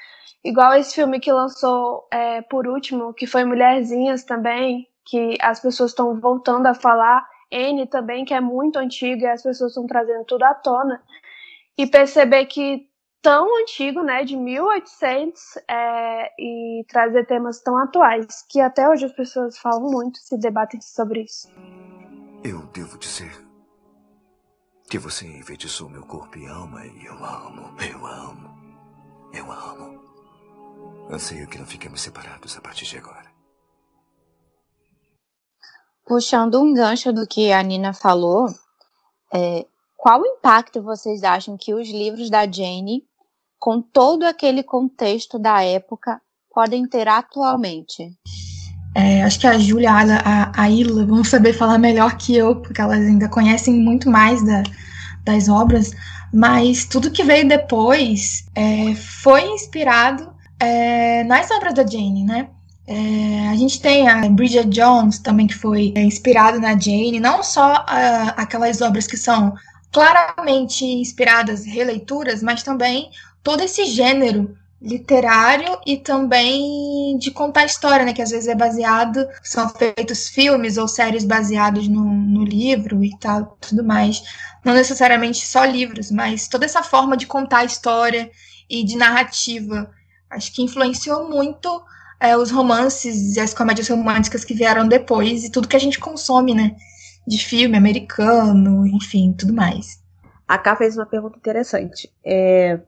Igual 0.43 0.75
esse 0.75 0.93
filme 0.93 1.19
que 1.19 1.31
lançou 1.31 2.07
é, 2.11 2.43
por 2.43 2.67
último, 2.67 3.11
que 3.11 3.25
foi 3.25 3.43
Mulherzinhas 3.43 4.23
também, 4.23 4.87
que 5.03 5.35
as 5.41 5.59
pessoas 5.59 5.89
estão 5.89 6.13
voltando 6.19 6.67
a 6.67 6.75
falar. 6.75 7.27
N 7.49 7.87
também, 7.87 8.23
que 8.23 8.33
é 8.33 8.39
muito 8.39 8.77
antigo 8.77 9.23
e 9.23 9.25
as 9.25 9.41
pessoas 9.41 9.71
estão 9.71 9.87
trazendo 9.87 10.25
tudo 10.25 10.43
à 10.43 10.53
tona. 10.53 11.01
E 11.75 11.87
perceber 11.87 12.45
que 12.45 12.87
tão 13.25 13.59
antigo, 13.59 14.03
né, 14.03 14.23
de 14.23 14.37
1800, 14.37 15.57
é, 15.67 16.31
e 16.39 16.85
trazer 16.87 17.25
temas 17.25 17.59
tão 17.59 17.75
atuais, 17.75 18.45
que 18.47 18.61
até 18.61 18.87
hoje 18.87 19.05
as 19.05 19.13
pessoas 19.13 19.57
falam 19.57 19.89
muito, 19.89 20.19
se 20.19 20.37
debatem 20.37 20.79
sobre 20.79 21.23
isso. 21.23 21.49
Eu 22.43 22.67
devo 22.67 22.99
dizer 22.99 23.31
que 24.87 24.99
você 24.99 25.25
enfeitiçou 25.25 25.89
meu 25.89 26.05
corpo 26.05 26.37
e 26.37 26.47
alma 26.47 26.85
e 26.85 27.03
eu 27.03 27.15
amo, 27.25 27.75
eu 27.81 28.05
amo, 28.05 28.55
eu 29.33 29.51
amo. 29.51 29.99
Anseio 31.09 31.47
que 31.47 31.57
não 31.57 31.65
fiquemos 31.65 32.01
separados 32.01 32.55
a 32.55 32.61
partir 32.61 32.85
de 32.85 32.99
agora. 32.99 33.33
Puxando 36.05 36.61
um 36.61 36.75
gancho 36.75 37.11
do 37.11 37.25
que 37.25 37.51
a 37.51 37.63
Nina 37.63 37.91
falou, 37.91 38.45
é, 39.33 39.65
qual 39.97 40.23
impacto 40.23 40.83
vocês 40.83 41.23
acham 41.23 41.57
que 41.57 41.73
os 41.73 41.89
livros 41.89 42.29
da 42.29 42.45
Jane, 42.45 43.03
com 43.65 43.81
todo 43.81 44.25
aquele 44.25 44.61
contexto 44.61 45.39
da 45.39 45.63
época, 45.63 46.21
podem 46.53 46.87
ter 46.87 47.07
atualmente? 47.07 48.13
É, 48.93 49.23
acho 49.23 49.39
que 49.39 49.47
a 49.47 49.57
Júlia, 49.57 49.89
a, 49.91 50.61
a 50.61 50.69
Ilha 50.69 51.03
vão 51.03 51.23
saber 51.23 51.51
falar 51.51 51.79
melhor 51.79 52.15
que 52.15 52.35
eu, 52.35 52.57
porque 52.57 52.79
elas 52.79 52.99
ainda 52.99 53.27
conhecem 53.27 53.73
muito 53.73 54.07
mais 54.07 54.45
da, 54.45 54.61
das 55.23 55.49
obras, 55.49 55.89
mas 56.31 56.85
tudo 56.85 57.09
que 57.09 57.23
veio 57.23 57.47
depois 57.47 58.45
é, 58.53 58.93
foi 58.93 59.41
inspirado 59.47 60.31
é, 60.59 61.23
nas 61.23 61.49
obras 61.49 61.73
da 61.73 61.83
Jane, 61.83 62.23
né? 62.23 62.49
É, 62.85 63.49
a 63.49 63.55
gente 63.55 63.81
tem 63.81 64.07
a 64.07 64.29
Bridget 64.29 64.69
Jones 64.69 65.17
também, 65.17 65.47
que 65.47 65.55
foi 65.55 65.91
inspirada 65.97 66.59
na 66.59 66.77
Jane, 66.77 67.19
não 67.19 67.41
só 67.41 67.83
aquelas 68.37 68.79
obras 68.79 69.07
que 69.07 69.17
são 69.17 69.55
claramente 69.91 70.85
inspiradas, 70.85 71.65
releituras, 71.65 72.43
mas 72.43 72.61
também 72.61 73.09
todo 73.45 73.61
esse 73.61 73.85
gênero 73.85 74.57
literário 74.81 75.77
e 75.85 75.97
também 75.97 77.15
de 77.19 77.29
contar 77.29 77.63
história, 77.63 78.03
né? 78.03 78.11
Que 78.11 78.23
às 78.23 78.31
vezes 78.31 78.47
é 78.47 78.55
baseado, 78.55 79.25
são 79.43 79.69
feitos 79.69 80.27
filmes 80.27 80.77
ou 80.77 80.87
séries 80.87 81.23
baseados 81.23 81.87
no, 81.87 82.03
no 82.03 82.43
livro 82.43 83.03
e 83.03 83.15
tal, 83.19 83.55
tudo 83.61 83.83
mais. 83.83 84.23
Não 84.65 84.73
necessariamente 84.73 85.45
só 85.45 85.63
livros, 85.63 86.09
mas 86.09 86.47
toda 86.47 86.65
essa 86.65 86.81
forma 86.81 87.15
de 87.15 87.27
contar 87.27 87.63
história 87.63 88.31
e 88.67 88.83
de 88.83 88.97
narrativa. 88.97 89.91
Acho 90.27 90.51
que 90.51 90.63
influenciou 90.63 91.29
muito 91.29 91.83
é, 92.19 92.35
os 92.35 92.49
romances 92.49 93.35
e 93.35 93.39
as 93.39 93.53
comédias 93.53 93.87
românticas 93.87 94.43
que 94.43 94.55
vieram 94.55 94.87
depois 94.87 95.43
e 95.43 95.51
tudo 95.51 95.67
que 95.67 95.75
a 95.75 95.79
gente 95.79 95.99
consome, 95.99 96.55
né? 96.55 96.75
De 97.27 97.37
filme 97.37 97.77
americano, 97.77 98.87
enfim, 98.87 99.35
tudo 99.37 99.53
mais. 99.53 100.03
A 100.47 100.57
Ká 100.57 100.75
fez 100.75 100.97
uma 100.97 101.05
pergunta 101.05 101.37
interessante. 101.37 102.11
É, 102.23 102.79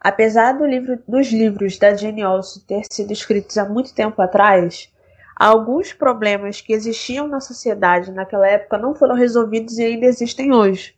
Apesar 0.00 0.52
do 0.52 0.64
livro, 0.64 0.98
dos 1.06 1.30
livros 1.30 1.78
da 1.78 1.94
Jane 1.94 2.22
Austen 2.22 2.62
ter 2.66 2.82
sido 2.90 3.12
escritos 3.12 3.58
há 3.58 3.68
muito 3.68 3.94
tempo 3.94 4.20
atrás, 4.22 4.90
alguns 5.36 5.92
problemas 5.92 6.60
que 6.62 6.72
existiam 6.72 7.28
na 7.28 7.38
sociedade 7.38 8.10
naquela 8.10 8.48
época 8.48 8.78
não 8.78 8.94
foram 8.94 9.14
resolvidos 9.14 9.76
e 9.78 9.84
ainda 9.84 10.06
existem 10.06 10.54
hoje. 10.54 10.94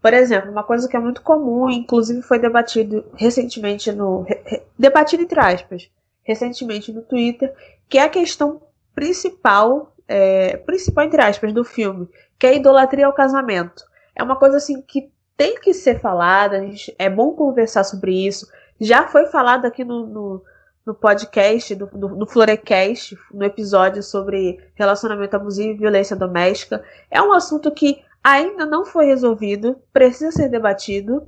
Por 0.00 0.14
exemplo, 0.14 0.50
uma 0.50 0.62
coisa 0.62 0.88
que 0.88 0.96
é 0.96 1.00
muito 1.00 1.20
comum, 1.20 1.68
inclusive 1.68 2.22
foi 2.22 2.38
debatido 2.38 3.04
recentemente 3.14 3.92
no. 3.92 4.22
Re, 4.22 4.62
debatido 4.78 5.22
entre 5.22 5.40
aspas, 5.40 5.90
recentemente 6.22 6.92
no 6.92 7.02
Twitter, 7.02 7.52
que 7.88 7.98
é 7.98 8.02
a 8.02 8.08
questão 8.08 8.62
principal, 8.94 9.92
é, 10.08 10.56
principal 10.58 11.04
entre 11.04 11.20
aspas, 11.20 11.52
do 11.52 11.64
filme, 11.64 12.08
que 12.38 12.46
é 12.46 12.50
a 12.50 12.54
idolatria 12.54 13.06
ao 13.06 13.12
casamento. 13.12 13.84
É 14.14 14.22
uma 14.22 14.36
coisa 14.36 14.56
assim 14.56 14.80
que 14.80 15.10
tem 15.36 15.60
que 15.60 15.74
ser 15.74 16.00
falada, 16.00 16.64
é 16.98 17.10
bom 17.10 17.32
conversar 17.32 17.84
sobre 17.84 18.26
isso. 18.26 18.46
Já 18.80 19.06
foi 19.06 19.26
falado 19.26 19.66
aqui 19.66 19.84
no, 19.84 20.06
no, 20.06 20.44
no 20.84 20.94
podcast, 20.94 21.74
do, 21.74 21.90
no, 21.92 22.08
no 22.16 22.26
Florecast, 22.26 23.16
no 23.32 23.44
episódio 23.44 24.02
sobre 24.02 24.58
relacionamento 24.74 25.36
abusivo 25.36 25.70
e 25.70 25.78
violência 25.78 26.16
doméstica. 26.16 26.82
É 27.10 27.20
um 27.20 27.32
assunto 27.32 27.70
que 27.70 28.02
ainda 28.22 28.64
não 28.64 28.84
foi 28.84 29.06
resolvido, 29.06 29.80
precisa 29.92 30.32
ser 30.32 30.48
debatido. 30.48 31.26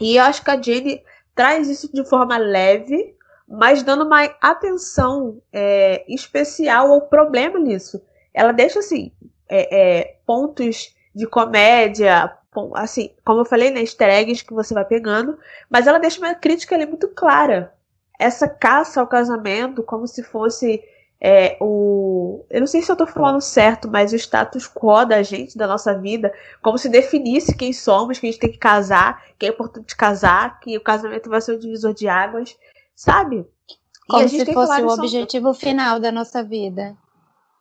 E 0.00 0.16
eu 0.16 0.24
acho 0.24 0.44
que 0.44 0.50
a 0.50 0.60
Jane 0.60 1.02
traz 1.34 1.68
isso 1.68 1.92
de 1.92 2.04
forma 2.08 2.36
leve, 2.36 3.16
mas 3.48 3.82
dando 3.82 4.04
uma 4.04 4.24
atenção 4.40 5.40
é, 5.52 6.04
especial 6.12 6.92
ao 6.92 7.02
problema 7.02 7.58
nisso. 7.58 8.02
Ela 8.34 8.52
deixa 8.52 8.80
assim 8.80 9.12
é, 9.48 10.00
é, 10.00 10.16
pontos 10.26 10.94
de 11.14 11.26
comédia, 11.26 12.36
assim, 12.74 13.10
como 13.24 13.40
eu 13.40 13.44
falei, 13.44 13.70
né, 13.70 13.80
easter 13.80 14.08
eggs 14.08 14.44
que 14.44 14.54
você 14.54 14.74
vai 14.74 14.84
pegando, 14.84 15.38
mas 15.68 15.86
ela 15.86 15.98
deixa 15.98 16.18
uma 16.18 16.34
crítica 16.34 16.74
ali 16.74 16.86
muito 16.86 17.08
clara. 17.08 17.72
Essa 18.18 18.48
caça 18.48 19.00
ao 19.00 19.06
casamento, 19.06 19.82
como 19.82 20.06
se 20.06 20.22
fosse 20.22 20.82
é, 21.20 21.56
o. 21.60 22.44
Eu 22.50 22.60
não 22.60 22.66
sei 22.66 22.80
se 22.82 22.90
eu 22.90 22.96
tô 22.96 23.06
falando 23.06 23.40
certo, 23.40 23.88
mas 23.88 24.12
o 24.12 24.16
status 24.16 24.68
quo 24.68 25.04
da 25.04 25.22
gente, 25.22 25.58
da 25.58 25.66
nossa 25.66 25.96
vida, 25.98 26.32
como 26.62 26.78
se 26.78 26.88
definisse 26.88 27.56
quem 27.56 27.72
somos, 27.72 28.18
que 28.18 28.26
a 28.26 28.30
gente 28.30 28.40
tem 28.40 28.52
que 28.52 28.58
casar, 28.58 29.22
que 29.38 29.46
é 29.46 29.48
importante 29.48 29.96
casar, 29.96 30.60
que 30.60 30.76
o 30.76 30.80
casamento 30.80 31.28
vai 31.28 31.40
ser 31.40 31.52
o 31.52 31.58
divisor 31.58 31.92
de 31.92 32.08
águas, 32.08 32.56
sabe? 32.94 33.46
Como 34.08 34.28
se 34.28 34.52
fosse 34.52 34.82
o 34.82 34.88
objetivo 34.88 35.52
final 35.52 36.00
da 36.00 36.10
nossa 36.10 36.42
vida. 36.42 36.96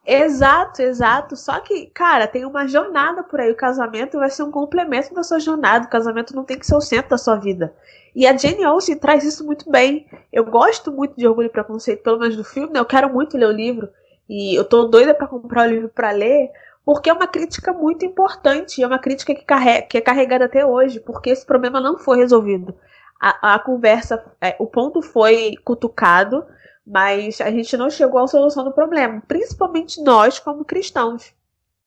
Exato, 0.07 0.81
exato. 0.81 1.35
Só 1.35 1.59
que, 1.59 1.87
cara, 1.87 2.25
tem 2.27 2.45
uma 2.45 2.65
jornada 2.65 3.23
por 3.23 3.41
aí. 3.41 3.51
O 3.51 3.55
casamento 3.57 4.17
vai 4.17 4.29
ser 4.29 4.43
um 4.43 4.51
complemento 4.51 5.13
da 5.13 5.21
sua 5.21 5.37
jornada. 5.37 5.85
O 5.85 5.89
casamento 5.89 6.33
não 6.33 6.45
tem 6.45 6.57
que 6.57 6.65
ser 6.65 6.75
o 6.75 6.81
centro 6.81 7.09
da 7.09 7.17
sua 7.17 7.35
vida. 7.35 7.75
E 8.15 8.25
a 8.25 8.35
Jane 8.35 8.63
Austen 8.63 8.97
traz 8.97 9.25
isso 9.25 9.45
muito 9.45 9.69
bem. 9.69 10.07
Eu 10.31 10.45
gosto 10.45 10.93
muito 10.93 11.17
de 11.17 11.27
Orgulho 11.27 11.47
e 11.47 11.49
Preconceito, 11.49 12.03
pelo 12.03 12.19
menos 12.19 12.37
do 12.37 12.43
filme, 12.45 12.71
né? 12.71 12.79
Eu 12.79 12.85
quero 12.85 13.13
muito 13.13 13.37
ler 13.37 13.47
o 13.47 13.51
livro. 13.51 13.89
E 14.29 14.57
eu 14.57 14.63
tô 14.63 14.85
doida 14.85 15.13
para 15.13 15.27
comprar 15.27 15.67
o 15.67 15.71
livro 15.71 15.89
para 15.89 16.11
ler, 16.11 16.51
porque 16.85 17.09
é 17.09 17.13
uma 17.13 17.27
crítica 17.27 17.73
muito 17.73 18.05
importante. 18.05 18.81
É 18.81 18.87
uma 18.87 18.99
crítica 18.99 19.35
que, 19.35 19.43
carrega, 19.43 19.87
que 19.87 19.97
é 19.97 20.01
carregada 20.01 20.45
até 20.45 20.65
hoje, 20.65 21.01
porque 21.01 21.31
esse 21.31 21.45
problema 21.45 21.81
não 21.81 21.97
foi 21.97 22.17
resolvido. 22.17 22.73
A, 23.19 23.55
a 23.55 23.59
conversa, 23.59 24.23
é, 24.39 24.55
o 24.57 24.67
ponto 24.67 25.01
foi 25.01 25.55
cutucado, 25.65 26.45
mas 26.87 27.41
a 27.41 27.51
gente 27.51 27.75
não 27.75 27.89
chegou 27.89 28.21
à 28.21 28.27
solução 28.27 28.63
do 28.63 28.71
problema, 28.71 29.21
principalmente 29.27 30.01
nós, 30.01 30.39
como 30.39 30.63
cristãos, 30.63 31.33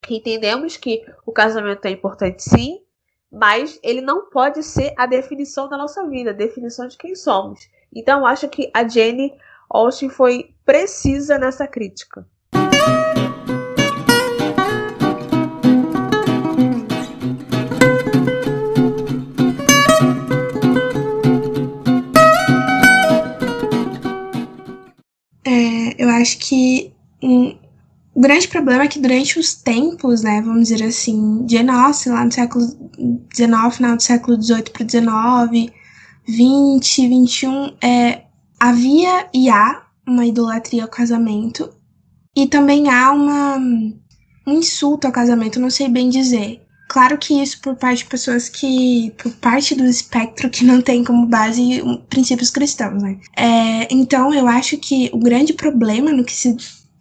que 0.02 0.16
entendemos 0.16 0.76
que 0.76 1.02
o 1.24 1.32
casamento 1.32 1.86
é 1.86 1.90
importante 1.90 2.42
sim, 2.42 2.82
mas 3.32 3.80
ele 3.82 4.02
não 4.02 4.28
pode 4.28 4.62
ser 4.62 4.92
a 4.98 5.06
definição 5.06 5.70
da 5.70 5.78
nossa 5.78 6.06
vida, 6.06 6.30
a 6.30 6.34
definição 6.34 6.86
de 6.86 6.98
quem 6.98 7.14
somos. 7.14 7.60
Então, 7.94 8.26
acho 8.26 8.46
que 8.48 8.70
a 8.74 8.86
Jane 8.86 9.32
Austen 9.70 10.10
foi 10.10 10.54
precisa 10.66 11.38
nessa 11.38 11.66
crítica. 11.66 12.26
Eu 26.00 26.08
acho 26.08 26.38
que 26.38 26.94
um, 27.22 27.54
grande 28.16 28.48
problema 28.48 28.84
é 28.84 28.88
que 28.88 28.98
durante 28.98 29.38
os 29.38 29.52
tempos, 29.52 30.22
né, 30.22 30.40
vamos 30.40 30.70
dizer 30.70 30.82
assim, 30.82 31.44
de 31.44 31.58
Austen, 31.58 32.12
lá 32.12 32.24
no 32.24 32.32
século 32.32 32.64
XIX, 32.64 33.76
final 33.76 33.96
do 33.96 34.02
século 34.02 34.42
XVIII 34.42 34.62
para 34.72 34.88
XIX, 34.88 35.70
XX, 36.26 37.28
XXI, 37.28 37.76
é, 37.86 38.22
havia 38.58 39.28
e 39.34 39.50
há 39.50 39.82
uma 40.08 40.24
idolatria 40.24 40.84
ao 40.84 40.88
casamento 40.88 41.70
e 42.34 42.46
também 42.46 42.88
há 42.88 43.12
uma, 43.12 43.58
um 43.58 43.92
insulto 44.46 45.06
ao 45.06 45.12
casamento, 45.12 45.60
não 45.60 45.68
sei 45.68 45.86
bem 45.86 46.08
dizer. 46.08 46.62
Claro 46.90 47.16
que 47.18 47.40
isso 47.40 47.61
por 47.61 47.76
parte 47.76 47.98
de 47.98 48.07
pessoas 48.07 48.48
que. 48.48 49.12
por 49.16 49.31
parte 49.35 49.76
do 49.76 49.85
espectro 49.85 50.50
que 50.50 50.64
não 50.64 50.83
tem 50.83 51.05
como 51.05 51.24
base 51.24 51.81
princípios 52.09 52.50
cristãos, 52.50 53.00
né? 53.00 53.16
É, 53.37 53.94
então 53.94 54.35
eu 54.35 54.48
acho 54.48 54.76
que 54.76 55.09
o 55.12 55.18
grande 55.18 55.53
problema 55.53 56.11
no 56.11 56.24
que 56.24 56.33
se 56.33 56.57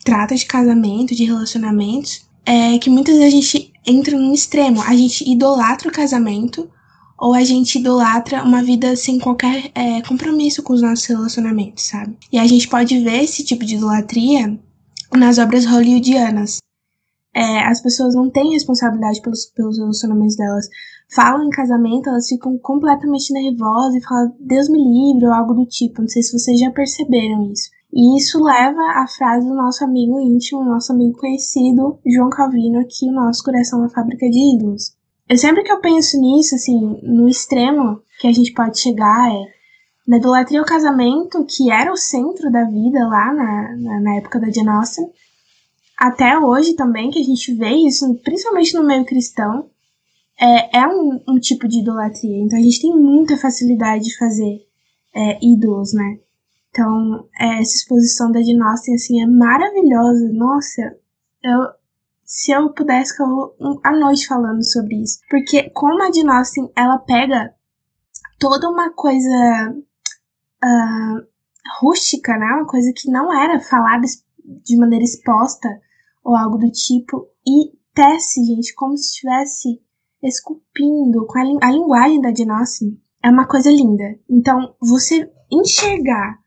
trata 0.06 0.36
de 0.36 0.45
casamento, 0.45 1.15
de 1.15 1.25
relacionamentos, 1.25 2.21
é 2.45 2.78
que 2.78 2.88
muitas 2.88 3.17
vezes 3.17 3.34
a 3.34 3.36
gente 3.36 3.73
entra 3.84 4.15
num 4.15 4.32
extremo. 4.32 4.80
A 4.84 4.95
gente 4.95 5.28
idolatra 5.28 5.89
o 5.89 5.91
casamento 5.91 6.69
ou 7.17 7.34
a 7.34 7.43
gente 7.43 7.80
idolatra 7.80 8.43
uma 8.43 8.62
vida 8.62 8.95
sem 8.95 9.17
qualquer 9.17 9.71
é, 9.73 10.04
compromisso 10.04 10.62
com 10.62 10.73
os 10.73 10.84
nossos 10.84 11.06
relacionamentos, 11.08 11.88
sabe? 11.88 12.15
E 12.32 12.38
a 12.38 12.45
gente 12.45 12.67
pode 12.67 12.99
ver 12.99 13.23
esse 13.23 13.43
tipo 13.43 13.65
de 13.65 13.73
idolatria 13.73 14.56
nas 15.12 15.39
obras 15.39 15.65
hollywoodianas. 15.65 16.60
É, 17.39 17.65
as 17.65 17.82
pessoas 17.82 18.13
não 18.13 18.30
têm 18.30 18.52
responsabilidade 18.52 19.21
pelos, 19.21 19.45
pelos 19.45 19.78
relacionamentos 19.78 20.36
delas. 20.36 20.67
Falam 21.15 21.45
em 21.45 21.49
casamento, 21.49 22.10
elas 22.10 22.28
ficam 22.28 22.58
completamente 22.58 23.32
nervosas 23.32 23.95
e 23.95 24.06
falam, 24.06 24.36
Deus 24.41 24.67
me 24.67 24.78
livre, 24.78 25.25
ou 25.25 25.32
algo 25.32 25.54
do 25.54 25.65
tipo. 25.65 26.02
Não 26.02 26.10
sei 26.10 26.21
se 26.21 26.38
vocês 26.38 26.60
já 26.60 26.69
perceberam 26.69 27.49
isso. 27.49 27.69
E 27.93 28.17
isso 28.17 28.43
leva 28.43 28.82
à 28.82 29.08
frase 29.08 29.47
do 29.47 29.56
nosso 29.56 29.86
amigo 29.86 30.19
íntimo, 30.19 30.65
nosso 30.65 30.91
amigo 30.91 31.17
conhecido, 31.17 31.97
João 32.06 32.30
Calvino, 32.30 32.86
que 32.86 33.10
o 33.10 33.13
nosso 33.13 33.41
coração 33.41 33.80
é 33.80 33.84
uma 33.84 33.89
fábrica 33.89 34.30
de 34.30 34.56
ídolos. 34.56 34.93
Eu 35.28 35.38
sempre 35.38 35.63
que 35.63 35.71
eu 35.71 35.80
penso 35.80 36.19
nisso, 36.19 36.56
assim, 36.56 36.99
no 37.04 37.28
extremo 37.30 38.02
que 38.19 38.28
a 38.28 38.34
gente 38.34 38.54
pode 38.54 38.80
chegar 38.80 39.32
é 39.34 39.60
na 40.06 40.17
idolatria 40.17 40.60
ao 40.60 40.65
casamento, 40.65 41.45
que 41.45 41.71
era 41.71 41.91
o 41.91 41.95
centro 41.95 42.52
da 42.52 42.65
vida 42.65 43.08
lá 43.08 43.34
na, 43.34 43.78
na, 43.78 43.99
na 44.02 44.15
época 44.15 44.39
da 44.39 44.49
Jane 44.49 44.69
até 45.99 46.39
hoje 46.39 46.75
também, 46.75 47.12
que 47.12 47.19
a 47.19 47.23
gente 47.23 47.53
vê 47.53 47.71
isso, 47.71 48.15
principalmente 48.23 48.73
no 48.73 48.85
meio 48.85 49.05
cristão, 49.05 49.69
é, 50.39 50.79
é 50.79 50.88
um, 50.88 51.21
um 51.27 51.38
tipo 51.38 51.67
de 51.67 51.79
idolatria. 51.79 52.41
Então 52.41 52.57
a 52.57 52.62
gente 52.62 52.81
tem 52.81 52.95
muita 52.95 53.35
facilidade 53.35 54.05
de 54.05 54.17
fazer 54.17 54.65
é, 55.13 55.38
ídolos, 55.45 55.91
né? 55.93 56.19
Então, 56.69 57.27
é, 57.38 57.59
essa 57.59 57.75
exposição 57.75 58.31
da 58.31 58.39
Austen, 58.39 58.95
assim, 58.95 59.21
é 59.21 59.25
maravilhosa. 59.25 60.31
Nossa, 60.31 60.81
eu, 61.43 61.67
se 62.23 62.53
eu 62.53 62.69
pudesse 62.71 63.12
ficar 63.12 63.25
a 63.83 63.91
noite 63.91 64.25
falando 64.25 64.63
sobre 64.63 65.03
isso. 65.03 65.19
Porque 65.29 65.69
como 65.71 66.01
a 66.01 66.12
Jane 66.13 66.29
ela 66.77 66.97
pega 66.99 67.53
toda 68.39 68.69
uma 68.69 68.91
coisa 68.91 69.75
uh, 70.63 71.27
rústica, 71.81 72.38
né? 72.38 72.45
Uma 72.45 72.67
coisa 72.67 72.93
que 72.95 73.12
não 73.12 73.33
era 73.33 73.59
falada 73.59 74.05
de 74.63 74.77
maneira 74.77 75.03
exposta 75.03 75.67
ou 76.29 76.35
algo 76.35 76.59
do 76.59 76.71
tipo, 76.71 77.27
e 77.45 77.71
tece, 77.91 78.45
gente, 78.45 78.73
como 78.75 78.95
se 78.95 79.09
estivesse 79.09 79.81
esculpindo 80.21 81.25
com 81.25 81.39
a, 81.39 81.43
li 81.43 81.57
a 81.59 81.71
linguagem 81.71 82.21
da 82.21 82.29
Austen. 82.59 83.01
É 83.23 83.29
uma 83.29 83.47
coisa 83.47 83.71
linda. 83.71 84.03
Então, 84.29 84.75
você 84.79 85.27
enxergar 85.51 86.37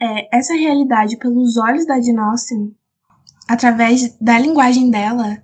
é, 0.00 0.36
essa 0.36 0.54
realidade 0.54 1.18
pelos 1.18 1.58
olhos 1.58 1.86
da 1.86 1.96
Austen, 2.30 2.74
através 3.46 4.16
da 4.18 4.38
linguagem 4.38 4.90
dela, 4.90 5.42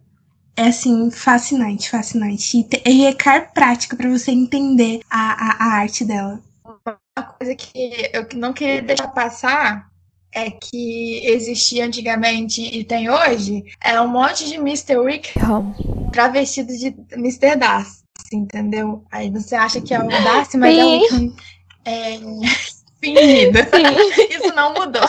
é 0.57 0.69
assim, 0.69 1.11
fascinante, 1.11 1.91
fascinante. 1.91 2.57
E, 2.59 2.91
e 2.91 3.05
requer 3.05 3.53
prática 3.53 3.95
para 3.95 4.09
você 4.09 4.31
entender 4.31 5.03
a, 5.11 5.33
a, 5.33 5.65
a 5.65 5.81
arte 5.81 6.03
dela. 6.03 6.41
Uma 6.65 7.25
coisa 7.25 7.55
que 7.55 8.11
eu 8.15 8.27
não 8.37 8.55
queria 8.55 8.81
deixar 8.81 9.09
passar 9.09 9.91
é 10.37 10.51
que 10.51 11.27
existia 11.27 11.87
antigamente 11.87 12.61
e 12.61 12.85
tem 12.85 13.09
hoje 13.09 13.65
é 13.83 13.99
um 13.99 14.07
monte 14.07 14.47
de 14.47 14.57
Mr. 14.57 14.99
Wickham 14.99 15.75
travestido 16.13 16.77
de 16.77 16.95
Mr. 17.13 17.57
Darcy, 17.57 18.05
entendeu? 18.31 19.03
Aí 19.11 19.31
você 19.31 19.55
acha 19.55 19.81
que 19.81 19.95
é 19.95 19.99
o 19.99 20.07
Darcy, 20.07 20.59
mas 20.59 20.75
Sim. 20.75 20.81
é 20.81 20.85
o 20.85 21.01
Wickham 21.01 21.37
é, 21.87 22.19
fingido. 23.01 23.59
Isso 24.31 24.55
não 24.55 24.75
mudou. 24.75 25.09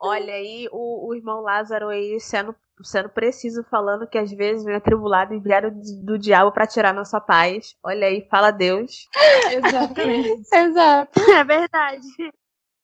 Olha 0.00 0.34
aí 0.34 0.68
o, 0.70 1.08
o 1.08 1.14
irmão 1.14 1.40
Lázaro 1.40 1.88
aí 1.88 2.20
sendo 2.20 2.54
sendo 2.84 3.08
preciso, 3.08 3.64
falando 3.70 4.08
que 4.08 4.18
às 4.18 4.32
vezes 4.32 4.64
vem 4.64 4.74
atribulado 4.74 5.34
enviado 5.34 5.70
do 6.02 6.18
diabo 6.18 6.50
para 6.50 6.66
tirar 6.66 6.92
nossa 6.92 7.20
paz. 7.20 7.76
Olha 7.82 8.06
aí, 8.06 8.26
fala 8.28 8.50
Deus. 8.50 9.08
Exatamente. 9.52 10.42
Exato. 10.52 11.20
É 11.30 11.44
verdade. 11.44 12.06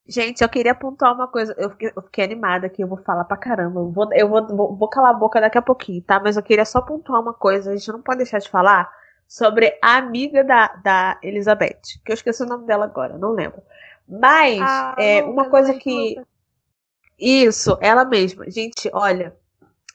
Gente, 0.09 0.42
eu 0.42 0.49
queria 0.49 0.75
pontuar 0.75 1.14
uma 1.14 1.29
coisa. 1.29 1.55
Eu 1.59 1.68
fiquei, 1.68 1.92
eu 1.94 2.03
fiquei 2.03 2.25
animada 2.25 2.66
aqui, 2.66 2.83
eu 2.83 2.88
vou 2.88 2.97
falar 2.97 3.25
pra 3.25 3.37
caramba. 3.37 3.81
Eu, 3.81 3.90
vou, 3.90 4.09
eu 4.14 4.27
vou, 4.27 4.47
vou, 4.47 4.75
vou, 4.75 4.88
calar 4.88 5.11
a 5.11 5.18
boca 5.18 5.38
daqui 5.38 5.59
a 5.59 5.62
pouquinho, 5.62 6.03
tá? 6.03 6.18
Mas 6.18 6.37
eu 6.37 6.42
queria 6.42 6.64
só 6.64 6.81
pontuar 6.81 7.21
uma 7.21 7.35
coisa. 7.35 7.71
A 7.71 7.77
gente 7.77 7.92
não 7.92 8.01
pode 8.01 8.18
deixar 8.18 8.38
de 8.38 8.49
falar 8.49 8.90
sobre 9.29 9.79
a 9.83 9.99
amiga 9.99 10.42
da, 10.42 10.68
da 10.83 11.18
Elizabeth. 11.23 12.01
Que 12.03 12.12
eu 12.12 12.14
esqueci 12.14 12.42
o 12.42 12.47
nome 12.47 12.66
dela 12.66 12.87
agora, 12.87 13.18
não 13.18 13.33
lembro. 13.33 13.61
Mas, 14.09 14.59
ah, 14.62 14.94
é, 14.99 15.23
uma 15.23 15.51
coisa 15.51 15.75
que. 15.75 16.16
Isso, 17.18 17.77
ela 17.83 18.07
mesma. 18.07 18.51
Gente, 18.51 18.88
olha, 18.94 19.37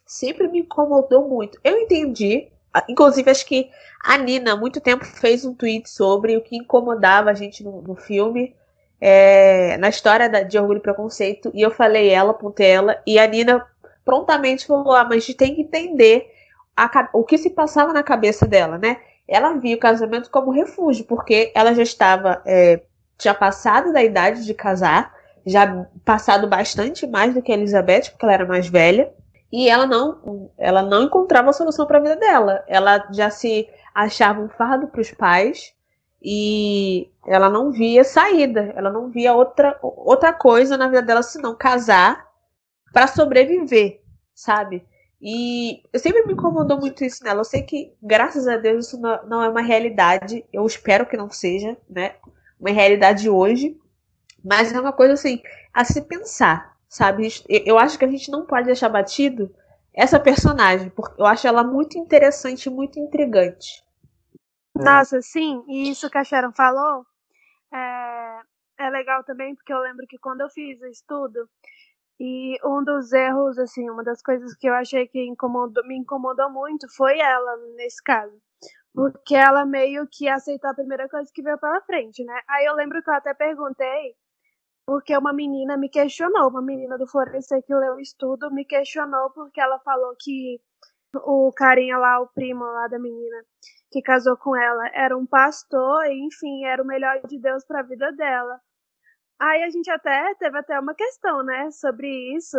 sempre 0.06 0.47
me 0.47 0.60
incomodou 0.60 1.28
muito. 1.28 1.60
Eu 1.63 1.80
entendi, 1.80 2.52
inclusive 2.88 3.32
acho 3.32 3.47
que 3.47 3.71
a 4.04 4.15
Nina, 4.17 4.54
há 4.54 4.56
muito 4.56 4.80
tempo, 4.80 5.06
fez 5.06 5.43
um 5.43 5.56
tweet 5.56 5.89
sobre 5.89 6.38
o 6.38 6.41
que 6.41 6.56
incomodava 6.56 7.32
a 7.32 7.34
gente 7.34 7.63
no, 7.63 7.82
no 7.82 7.95
filme, 7.95 8.56
é, 9.05 9.75
na 9.79 9.89
história 9.89 10.29
da, 10.29 10.43
de 10.43 10.57
Orgulho 10.57 10.77
e 10.77 10.81
Preconceito, 10.81 11.51
e 11.53 11.61
eu 11.61 11.69
falei 11.69 12.09
ela, 12.09 12.31
apontei 12.31 12.67
ela, 12.67 13.01
e 13.05 13.19
a 13.19 13.27
Nina 13.27 13.67
prontamente 14.05 14.65
falou: 14.65 14.93
ah, 14.93 15.03
mas 15.03 15.17
a 15.17 15.19
gente 15.19 15.33
tem 15.33 15.53
que 15.53 15.61
entender 15.61 16.31
a, 16.73 17.09
o 17.11 17.25
que 17.25 17.37
se 17.37 17.49
passava 17.49 17.91
na 17.91 18.01
cabeça 18.01 18.47
dela, 18.47 18.77
né? 18.77 19.01
Ela 19.27 19.55
via 19.55 19.75
o 19.75 19.79
casamento 19.79 20.31
como 20.31 20.51
refúgio, 20.51 21.03
porque 21.03 21.51
ela 21.53 21.73
já 21.73 21.83
estava, 21.83 22.41
é, 22.45 22.79
tinha 23.17 23.33
passado 23.33 23.91
da 23.91 24.01
idade 24.01 24.45
de 24.45 24.53
casar, 24.53 25.13
já 25.45 25.85
passado 26.05 26.47
bastante 26.47 27.05
mais 27.05 27.33
do 27.33 27.41
que 27.41 27.51
a 27.51 27.55
Elizabeth, 27.55 28.11
porque 28.11 28.23
ela 28.23 28.33
era 28.33 28.45
mais 28.45 28.69
velha 28.69 29.11
e 29.51 29.67
ela 29.67 29.85
não, 29.85 30.49
ela 30.57 30.81
não 30.81 31.03
encontrava 31.03 31.51
solução 31.51 31.85
para 31.85 31.97
a 31.97 32.01
vida 32.01 32.15
dela. 32.15 32.63
Ela 32.69 33.05
já 33.11 33.29
se 33.29 33.67
achava 33.93 34.39
um 34.39 34.47
fardo 34.47 34.87
para 34.87 35.01
os 35.01 35.11
pais 35.11 35.73
e 36.23 37.09
ela 37.27 37.49
não 37.49 37.71
via 37.71 38.03
saída, 38.03 38.73
ela 38.75 38.89
não 38.89 39.09
via 39.09 39.33
outra, 39.33 39.77
outra 39.81 40.31
coisa 40.31 40.77
na 40.77 40.88
vida 40.88 41.01
dela 41.01 41.23
senão 41.23 41.55
casar 41.55 42.27
para 42.93 43.07
sobreviver, 43.07 44.01
sabe? 44.33 44.86
E 45.21 45.81
eu 45.91 45.99
sempre 45.99 46.25
me 46.25 46.33
incomodou 46.33 46.79
muito 46.79 47.03
isso 47.03 47.23
nela. 47.23 47.41
Eu 47.41 47.45
sei 47.45 47.63
que, 47.63 47.93
graças 48.01 48.47
a 48.47 48.57
Deus, 48.57 48.88
isso 48.88 48.99
não 48.99 49.41
é 49.41 49.49
uma 49.49 49.62
realidade. 49.62 50.45
Eu 50.51 50.65
espero 50.65 51.05
que 51.05 51.15
não 51.15 51.29
seja, 51.29 51.77
né? 51.89 52.15
Uma 52.59 52.71
realidade 52.71 53.29
hoje. 53.29 53.77
Mas 54.43 54.73
é 54.73 54.79
uma 54.79 54.91
coisa 54.91 55.13
assim, 55.13 55.41
a 55.73 55.86
se 55.86 56.01
pensar 56.01 56.73
sabe? 56.93 57.27
Eu 57.49 57.79
acho 57.79 57.97
que 57.97 58.05
a 58.05 58.07
gente 58.07 58.29
não 58.29 58.45
pode 58.45 58.67
deixar 58.67 58.88
batido 58.88 59.51
essa 59.91 60.19
personagem, 60.19 60.91
porque 60.91 61.19
eu 61.19 61.25
acho 61.25 61.47
ela 61.47 61.63
muito 61.63 61.97
interessante 61.97 62.69
muito 62.69 62.99
intrigante. 62.99 63.82
Nossa, 64.75 65.21
sim, 65.21 65.63
e 65.67 65.89
isso 65.91 66.09
que 66.09 66.17
a 66.17 66.23
Sharon 66.23 66.51
falou 66.51 67.05
é, 67.73 68.41
é 68.79 68.89
legal 68.89 69.23
também, 69.23 69.55
porque 69.55 69.73
eu 69.73 69.79
lembro 69.79 70.05
que 70.07 70.17
quando 70.19 70.41
eu 70.41 70.49
fiz 70.49 70.81
o 70.81 70.88
estudo, 70.88 71.49
e 72.19 72.57
um 72.65 72.83
dos 72.83 73.13
erros, 73.13 73.57
assim, 73.59 73.89
uma 73.89 74.03
das 74.03 74.21
coisas 74.21 74.55
que 74.55 74.67
eu 74.67 74.73
achei 74.75 75.07
que 75.07 75.25
incomodou, 75.25 75.86
me 75.88 75.97
incomodou 75.97 76.49
muito 76.51 76.88
foi 76.95 77.19
ela, 77.19 77.57
nesse 77.75 78.01
caso. 78.03 78.36
Porque 78.93 79.36
ela 79.36 79.65
meio 79.65 80.07
que 80.12 80.27
aceitou 80.29 80.71
a 80.71 80.75
primeira 80.75 81.09
coisa 81.09 81.31
que 81.33 81.43
veio 81.43 81.59
pela 81.59 81.81
frente, 81.83 82.23
né? 82.25 82.41
Aí 82.49 82.65
eu 82.65 82.75
lembro 82.75 83.03
que 83.03 83.09
eu 83.09 83.15
até 83.15 83.33
perguntei 83.33 84.15
porque 84.88 85.17
uma 85.17 85.33
menina 85.33 85.77
me 85.77 85.89
questionou, 85.89 86.49
uma 86.49 86.62
menina 86.62 86.97
do 86.97 87.07
Florescer 87.07 87.63
que 87.63 87.73
leu 87.75 87.95
o 87.95 87.99
estudo 88.01 88.51
me 88.51 88.65
questionou 88.65 89.31
porque 89.31 89.62
ela 89.62 89.79
falou 89.79 90.15
que 90.19 90.59
o 91.15 91.51
carinha 91.53 91.97
lá, 91.97 92.19
o 92.21 92.27
primo 92.27 92.65
lá 92.65 92.88
da 92.88 92.99
menina 92.99 93.43
que 93.93 94.01
casou 94.01 94.36
com 94.36 94.56
ela, 94.56 94.89
era 94.91 95.15
um 95.15 95.25
pastor 95.25 96.08
e, 96.08 96.25
enfim, 96.25 96.65
era 96.65 96.82
o 96.82 96.86
melhor 96.86 97.21
de 97.27 97.39
Deus 97.39 97.63
para 97.63 97.82
a 97.82 97.84
vida 97.84 98.12
dela. 98.13 98.60
Aí 99.39 99.63
a 99.63 99.69
gente 99.69 99.89
até 99.91 100.34
teve 100.36 100.58
até 100.58 100.79
uma 100.79 100.95
questão, 100.95 101.43
né, 101.43 101.69
sobre 101.69 102.08
isso, 102.36 102.58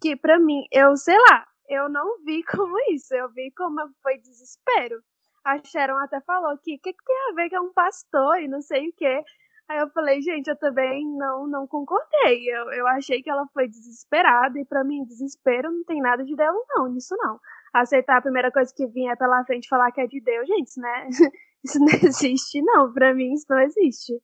que 0.00 0.14
para 0.16 0.38
mim, 0.38 0.64
eu 0.70 0.96
sei 0.96 1.18
lá, 1.18 1.44
eu 1.68 1.88
não 1.88 2.22
vi 2.24 2.42
como 2.46 2.76
isso, 2.92 3.12
eu 3.14 3.28
vi 3.30 3.50
como 3.56 3.80
foi 4.00 4.18
desespero. 4.18 5.02
A 5.44 5.58
Sharon 5.64 5.98
até 5.98 6.20
falou 6.20 6.56
que 6.58 6.76
o 6.76 6.78
que, 6.78 6.92
que, 6.92 7.04
tem 7.04 7.16
a 7.30 7.34
ver 7.34 7.50
com 7.50 7.66
um 7.66 7.72
pastor 7.72 8.40
e 8.40 8.46
não 8.46 8.60
sei 8.60 8.88
o 8.88 8.92
que. 8.92 9.24
Aí 9.68 9.78
eu 9.78 9.88
falei, 9.90 10.20
gente, 10.20 10.48
eu 10.48 10.56
também 10.56 11.06
não, 11.16 11.46
não 11.48 11.66
concordei. 11.66 12.44
Eu, 12.48 12.72
eu 12.72 12.86
achei 12.88 13.22
que 13.22 13.30
ela 13.30 13.46
foi 13.54 13.66
desesperada, 13.66 14.58
e 14.58 14.64
para 14.64 14.84
mim, 14.84 15.04
desespero 15.04 15.72
não 15.72 15.84
tem 15.84 16.00
nada 16.00 16.24
de 16.24 16.36
Deus, 16.36 16.56
não, 16.70 16.88
nisso 16.88 17.16
não. 17.18 17.40
Aceitar 17.72 18.18
a 18.18 18.22
primeira 18.22 18.50
coisa 18.50 18.72
que 18.74 18.86
vinha 18.86 19.16
pela 19.16 19.44
frente 19.44 19.68
falar 19.68 19.92
que 19.92 20.00
é 20.00 20.06
de 20.06 20.20
Deus, 20.20 20.46
gente, 20.46 20.80
né? 20.80 21.08
isso 21.64 21.78
não 21.78 21.92
existe, 22.02 22.62
não. 22.62 22.92
Pra 22.92 23.14
mim, 23.14 23.32
isso 23.32 23.46
não 23.48 23.60
existe. 23.60 24.20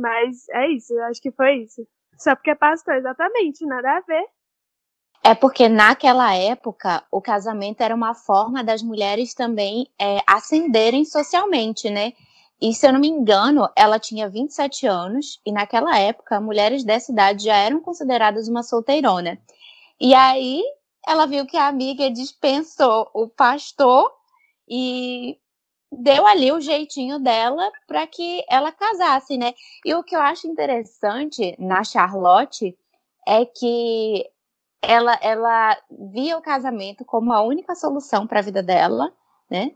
Mas 0.00 0.48
é 0.50 0.68
isso, 0.68 0.92
eu 0.92 1.04
acho 1.04 1.20
que 1.20 1.32
foi 1.32 1.62
isso. 1.62 1.86
Só 2.16 2.34
porque 2.34 2.50
é 2.50 2.54
pastor, 2.54 2.94
exatamente, 2.94 3.64
nada 3.66 3.96
a 3.96 4.00
ver. 4.00 4.24
É 5.24 5.34
porque 5.34 5.68
naquela 5.68 6.34
época 6.34 7.04
o 7.10 7.20
casamento 7.20 7.80
era 7.80 7.94
uma 7.94 8.14
forma 8.14 8.62
das 8.62 8.82
mulheres 8.82 9.34
também 9.34 9.88
é, 10.00 10.20
ascenderem 10.26 11.04
socialmente, 11.04 11.90
né? 11.90 12.12
E 12.60 12.74
se 12.74 12.86
eu 12.86 12.92
não 12.92 13.00
me 13.00 13.08
engano, 13.08 13.68
ela 13.76 13.98
tinha 13.98 14.28
27 14.28 14.86
anos 14.86 15.40
e 15.46 15.52
naquela 15.52 15.96
época 15.98 16.40
mulheres 16.40 16.82
dessa 16.82 17.12
idade 17.12 17.44
já 17.44 17.56
eram 17.56 17.80
consideradas 17.80 18.48
uma 18.48 18.62
solteirona. 18.62 19.38
E 20.00 20.14
aí 20.14 20.62
ela 21.06 21.26
viu 21.26 21.46
que 21.46 21.56
a 21.56 21.68
amiga 21.68 22.10
dispensou 22.10 23.10
o 23.14 23.28
pastor 23.28 24.12
e 24.68 25.38
deu 25.90 26.26
ali 26.26 26.52
o 26.52 26.60
jeitinho 26.60 27.18
dela 27.18 27.70
para 27.86 28.06
que 28.06 28.44
ela 28.48 28.70
casasse, 28.70 29.36
né? 29.38 29.54
E 29.84 29.94
o 29.94 30.02
que 30.02 30.14
eu 30.14 30.20
acho 30.20 30.46
interessante 30.46 31.56
na 31.58 31.82
Charlotte 31.82 32.76
é 33.26 33.44
que 33.44 34.28
ela, 34.82 35.18
ela 35.22 35.76
via 35.90 36.36
o 36.36 36.42
casamento 36.42 37.04
como 37.04 37.32
a 37.32 37.42
única 37.42 37.74
solução 37.74 38.26
para 38.26 38.40
a 38.40 38.42
vida 38.42 38.62
dela, 38.62 39.12
né? 39.50 39.72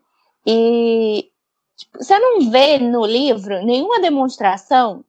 E 0.47 1.31
tipo, 1.77 2.03
você 2.03 2.19
não 2.19 2.51
vê 2.51 2.79
no 2.79 3.05
livro 3.07 3.65
nenhuma 3.65 4.01
demonstração 4.01 5.05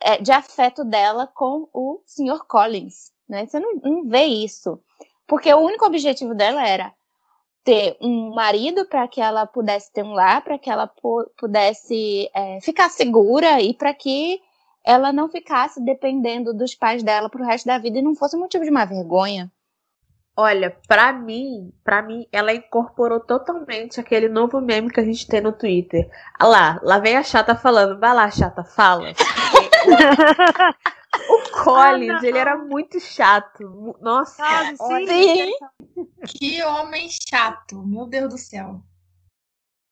é, 0.00 0.18
de 0.18 0.32
afeto 0.32 0.84
dela 0.84 1.26
com 1.26 1.68
o 1.72 2.00
Sr. 2.06 2.44
Collins, 2.46 3.12
né? 3.28 3.46
Você 3.46 3.60
não, 3.60 3.74
não 3.82 4.08
vê 4.08 4.24
isso. 4.24 4.80
Porque 5.30 5.54
o 5.54 5.58
único 5.58 5.86
objetivo 5.86 6.34
dela 6.34 6.66
era 6.66 6.92
ter 7.62 7.96
um 8.00 8.34
marido 8.34 8.84
para 8.84 9.06
que 9.06 9.20
ela 9.20 9.46
pudesse 9.46 9.92
ter 9.92 10.02
um 10.02 10.12
lar, 10.12 10.42
para 10.42 10.58
que 10.58 10.68
ela 10.68 10.90
pudesse 11.38 12.28
é, 12.34 12.60
ficar 12.60 12.88
segura 12.88 13.60
e 13.60 13.72
para 13.72 13.94
que 13.94 14.40
ela 14.84 15.12
não 15.12 15.28
ficasse 15.28 15.80
dependendo 15.84 16.52
dos 16.52 16.74
pais 16.74 17.04
dela 17.04 17.30
pro 17.30 17.44
resto 17.44 17.66
da 17.66 17.78
vida 17.78 18.00
e 18.00 18.02
não 18.02 18.16
fosse 18.16 18.36
motivo 18.36 18.64
de 18.64 18.70
uma 18.70 18.84
vergonha. 18.84 19.48
Olha, 20.36 20.76
para 20.88 21.12
mim, 21.12 21.72
para 21.84 22.02
mim, 22.02 22.26
ela 22.32 22.52
incorporou 22.52 23.20
totalmente 23.20 24.00
aquele 24.00 24.28
novo 24.28 24.60
meme 24.60 24.90
que 24.90 24.98
a 24.98 25.04
gente 25.04 25.28
tem 25.28 25.40
no 25.40 25.52
Twitter. 25.52 26.10
Ah 26.36 26.48
lá, 26.48 26.80
lá 26.82 26.98
vem 26.98 27.16
a 27.16 27.22
chata 27.22 27.54
falando, 27.54 28.00
vai 28.00 28.12
lá, 28.12 28.28
chata, 28.32 28.64
fala. 28.64 29.12
o 31.28 31.50
Collins, 31.64 32.22
ah, 32.22 32.26
ele 32.26 32.38
era 32.38 32.56
muito 32.56 32.98
chato. 33.00 33.96
Nossa, 34.00 34.42
ah, 34.42 34.76
sim. 34.76 35.52
Que 36.26 36.62
homem 36.62 37.08
chato, 37.30 37.84
meu 37.86 38.06
Deus 38.06 38.30
do 38.30 38.38
céu. 38.38 38.82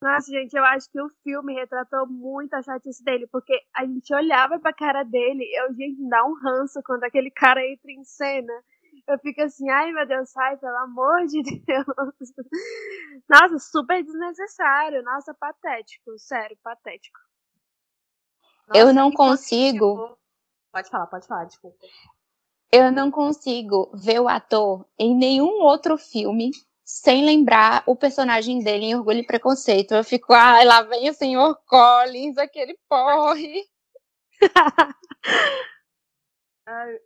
Nossa, 0.01 0.31
gente, 0.31 0.55
eu 0.55 0.65
acho 0.65 0.89
que 0.91 1.01
o 1.01 1.11
filme 1.25 1.55
retratou 1.55 2.07
muito 2.07 2.55
a 2.55 2.63
chatice 2.63 3.03
dele, 3.03 3.27
porque 3.27 3.53
a 3.75 3.85
gente 3.85 4.15
olhava 4.15 4.59
pra 4.61 4.73
cara 4.73 5.03
dele, 5.03 5.45
eu, 5.57 5.75
gente, 5.75 6.09
dá 6.09 6.25
um 6.25 6.35
ranço 6.35 6.81
quando 6.85 7.03
aquele 7.03 7.31
cara 7.33 7.61
entra 7.67 7.91
em 7.91 8.05
cena. 8.05 8.53
Eu 9.09 9.19
fico 9.19 9.43
assim, 9.43 9.69
ai 9.71 9.91
meu 9.91 10.07
Deus, 10.07 10.31
sai, 10.31 10.57
pelo 10.59 10.77
amor 10.77 11.27
de 11.27 11.43
Deus. 11.67 11.87
Nossa, 13.29 13.59
super 13.59 14.03
desnecessário. 14.05 15.03
Nossa, 15.03 15.35
patético, 15.35 16.17
sério, 16.19 16.57
patético. 16.63 17.19
Nossa, 18.69 18.81
eu 18.81 18.93
não 18.93 19.11
consigo. 19.11 20.18
Pode 20.73 20.91
falar, 20.91 21.07
pode 21.07 21.27
falar, 21.27 21.45
desculpa. 21.45 21.79
Eu 22.71 22.93
não 22.93 23.11
consigo 23.11 23.91
ver 23.95 24.21
o 24.21 24.29
ator 24.29 24.87
em 24.99 25.17
nenhum 25.17 25.63
outro 25.63 25.97
filme 25.97 26.51
sem 26.85 27.25
lembrar 27.25 27.83
o 27.87 27.95
personagem 27.95 28.63
dele 28.63 28.87
em 28.87 28.97
Orgulho 28.97 29.19
e 29.19 29.27
Preconceito. 29.27 29.95
Eu 29.95 30.05
fico, 30.05 30.33
ai, 30.33 30.65
lá 30.65 30.83
vem 30.83 31.11
o 31.11 31.15
senhor 31.15 31.55
Collins, 31.67 32.39
aquele 32.39 32.79
porre. 32.89 33.65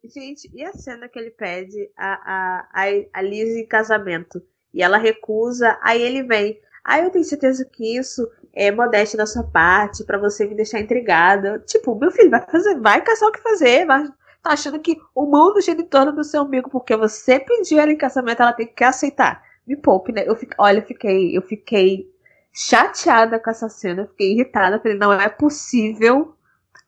gente, 0.05 0.51
e 0.55 0.65
a 0.65 0.73
cena 0.73 1.09
que 1.09 1.19
ele 1.19 1.31
pede 1.31 1.91
a, 1.97 2.13
a, 2.13 2.69
a, 2.73 2.85
a 3.13 3.23
Liz 3.23 3.57
em 3.57 3.67
casamento? 3.67 4.41
E 4.73 4.83
ela 4.83 4.99
recusa, 4.99 5.79
aí 5.83 6.01
ele 6.01 6.23
vem. 6.23 6.61
Ah, 6.85 6.99
eu 6.99 7.11
tenho 7.11 7.25
certeza 7.25 7.65
que 7.65 7.97
isso 7.97 8.29
é 8.53 8.71
modéstia 8.71 9.17
da 9.17 9.27
sua 9.27 9.45
parte, 9.45 10.05
para 10.05 10.19
você 10.19 10.47
me 10.47 10.55
deixar 10.55 10.81
intrigada. 10.81 11.59
Tipo, 11.61 11.95
meu 11.95 12.11
filho, 12.11 12.31
vai 12.31 12.41
fazer, 12.41 12.79
vai 12.81 13.01
caçar 13.03 13.29
o 13.29 13.33
que 13.33 13.41
fazer, 13.41 13.87
vai, 13.87 14.05
tá 14.43 14.53
achando 14.53 14.81
que 14.81 14.97
o 15.15 15.25
mundo 15.25 15.61
gira 15.61 15.81
em 15.81 15.87
torno 15.87 16.13
do 16.13 16.25
seu 16.25 16.43
amigo 16.43 16.69
porque 16.69 16.97
você 16.97 17.39
pediu 17.39 17.79
ela 17.79 17.93
em 17.93 17.97
casamento, 17.97 18.43
ela 18.43 18.53
tem 18.53 18.67
que 18.67 18.85
aceitar 18.85 19.43
me 19.67 19.77
poupe, 19.77 20.13
né? 20.13 20.25
Eu 20.27 20.37
fico, 20.37 20.55
olha, 20.59 20.79
eu 20.79 20.83
fiquei, 20.83 21.37
eu 21.37 21.43
fiquei 21.43 22.11
chateada 22.53 23.39
com 23.39 23.51
essa 23.51 23.69
cena, 23.69 24.03
eu 24.03 24.09
fiquei 24.09 24.33
irritada, 24.33 24.81
falei, 24.81 24.97
não 24.97 25.13
é 25.13 25.29
possível 25.29 26.37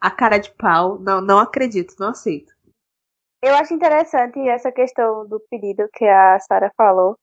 a 0.01 0.11
cara 0.11 0.39
de 0.39 0.51
pau, 0.53 0.99
não, 0.99 1.21
não 1.21 1.39
acredito, 1.39 1.95
não 1.99 2.09
aceito. 2.09 2.53
Eu 3.43 3.55
acho 3.55 3.75
interessante 3.75 4.39
essa 4.49 4.73
questão 4.73 5.27
do 5.27 5.41
pedido 5.51 5.89
que 5.93 6.05
a 6.05 6.39
Sara 6.41 6.73
falou, 6.77 7.17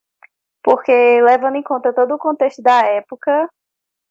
porque 0.62 0.92
levando 1.22 1.56
em 1.56 1.62
conta 1.62 1.92
todo 1.92 2.14
o 2.14 2.18
contexto 2.18 2.62
da 2.62 2.82
época, 2.86 3.48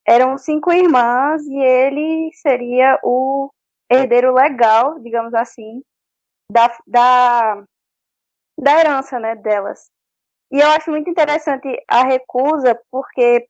eram 0.05 0.37
cinco 0.37 0.71
irmãs 0.71 1.43
e 1.45 1.57
ele 1.57 2.31
seria 2.33 2.99
o 3.03 3.49
herdeiro 3.89 4.33
legal, 4.33 4.99
digamos 4.99 5.33
assim, 5.33 5.81
da, 6.51 6.75
da, 6.87 7.63
da 8.59 8.79
herança 8.79 9.19
né, 9.19 9.35
delas. 9.35 9.89
E 10.51 10.59
eu 10.59 10.67
acho 10.71 10.91
muito 10.91 11.09
interessante 11.09 11.67
a 11.87 12.03
recusa, 12.03 12.79
porque 12.91 13.47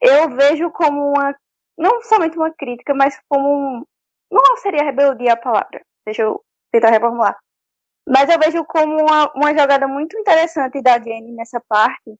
eu 0.00 0.30
vejo 0.30 0.70
como 0.72 1.10
uma, 1.10 1.34
não 1.78 2.02
somente 2.02 2.36
uma 2.36 2.52
crítica, 2.52 2.92
mas 2.94 3.20
como 3.28 3.48
um, 3.48 3.84
não 4.30 4.56
seria 4.56 4.82
rebeldia 4.82 5.34
a 5.34 5.36
palavra, 5.36 5.80
deixa 6.04 6.22
eu 6.22 6.42
tentar 6.72 6.90
reformular. 6.90 7.38
Mas 8.08 8.28
eu 8.28 8.38
vejo 8.38 8.64
como 8.64 9.00
uma, 9.00 9.32
uma 9.34 9.56
jogada 9.56 9.86
muito 9.86 10.18
interessante 10.18 10.82
da 10.82 10.98
Jenny 10.98 11.32
nessa 11.32 11.60
parte, 11.68 12.16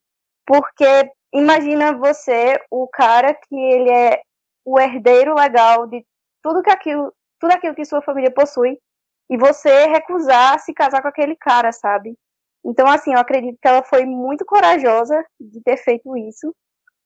porque 0.46 1.10
imagina 1.32 1.96
você, 1.96 2.60
o 2.70 2.86
cara 2.88 3.34
que 3.34 3.54
ele 3.54 3.90
é 3.90 4.22
o 4.64 4.78
herdeiro 4.78 5.34
legal 5.34 5.86
de 5.86 6.04
tudo 6.42 6.62
que 6.62 6.70
aquilo, 6.70 7.12
tudo 7.40 7.52
aquilo 7.52 7.74
que 7.74 7.84
sua 7.84 8.02
família 8.02 8.30
possui, 8.30 8.78
e 9.28 9.36
você 9.36 9.86
recusar 9.86 10.58
se 10.60 10.72
casar 10.74 11.02
com 11.02 11.08
aquele 11.08 11.34
cara, 11.36 11.72
sabe? 11.72 12.14
Então, 12.64 12.86
assim, 12.86 13.12
eu 13.12 13.18
acredito 13.18 13.58
que 13.60 13.66
ela 13.66 13.82
foi 13.82 14.04
muito 14.04 14.44
corajosa 14.44 15.24
de 15.40 15.60
ter 15.62 15.76
feito 15.78 16.16
isso, 16.16 16.54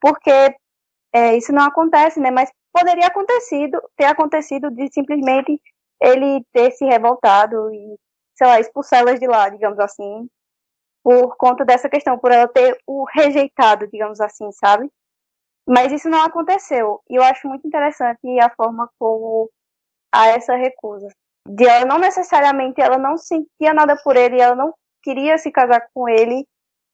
porque 0.00 0.54
é, 1.14 1.36
isso 1.36 1.52
não 1.52 1.62
acontece, 1.62 2.20
né? 2.20 2.30
Mas 2.30 2.50
poderia 2.72 3.06
acontecido, 3.06 3.80
ter 3.96 4.04
acontecido 4.04 4.70
de 4.70 4.92
simplesmente 4.92 5.60
ele 6.00 6.44
ter 6.52 6.72
se 6.72 6.84
revoltado 6.84 7.72
e, 7.72 7.96
sei 8.36 8.46
lá, 8.46 8.60
expulsar 8.60 9.00
elas 9.00 9.18
de 9.18 9.26
lá, 9.26 9.48
digamos 9.48 9.78
assim, 9.78 10.28
por 11.02 11.36
conta 11.36 11.64
dessa 11.64 11.88
questão, 11.88 12.18
por 12.18 12.30
ela 12.30 12.48
ter 12.48 12.78
o 12.86 13.04
rejeitado, 13.04 13.86
digamos 13.86 14.20
assim, 14.20 14.50
sabe? 14.52 14.90
Mas 15.66 15.92
isso 15.92 16.08
não 16.08 16.22
aconteceu. 16.22 17.00
E 17.08 17.16
eu 17.16 17.22
acho 17.22 17.48
muito 17.48 17.66
interessante 17.66 18.38
a 18.40 18.50
forma 18.50 18.90
como 18.98 19.50
há 20.12 20.28
essa 20.28 20.54
recusa. 20.54 21.08
De 21.48 21.64
ela 21.64 21.84
não 21.86 21.98
necessariamente, 21.98 22.80
ela 22.80 22.98
não 22.98 23.16
sentia 23.16 23.72
nada 23.72 23.96
por 23.96 24.16
ele, 24.16 24.40
ela 24.40 24.54
não 24.54 24.74
queria 25.02 25.38
se 25.38 25.50
casar 25.50 25.88
com 25.94 26.08
ele 26.08 26.46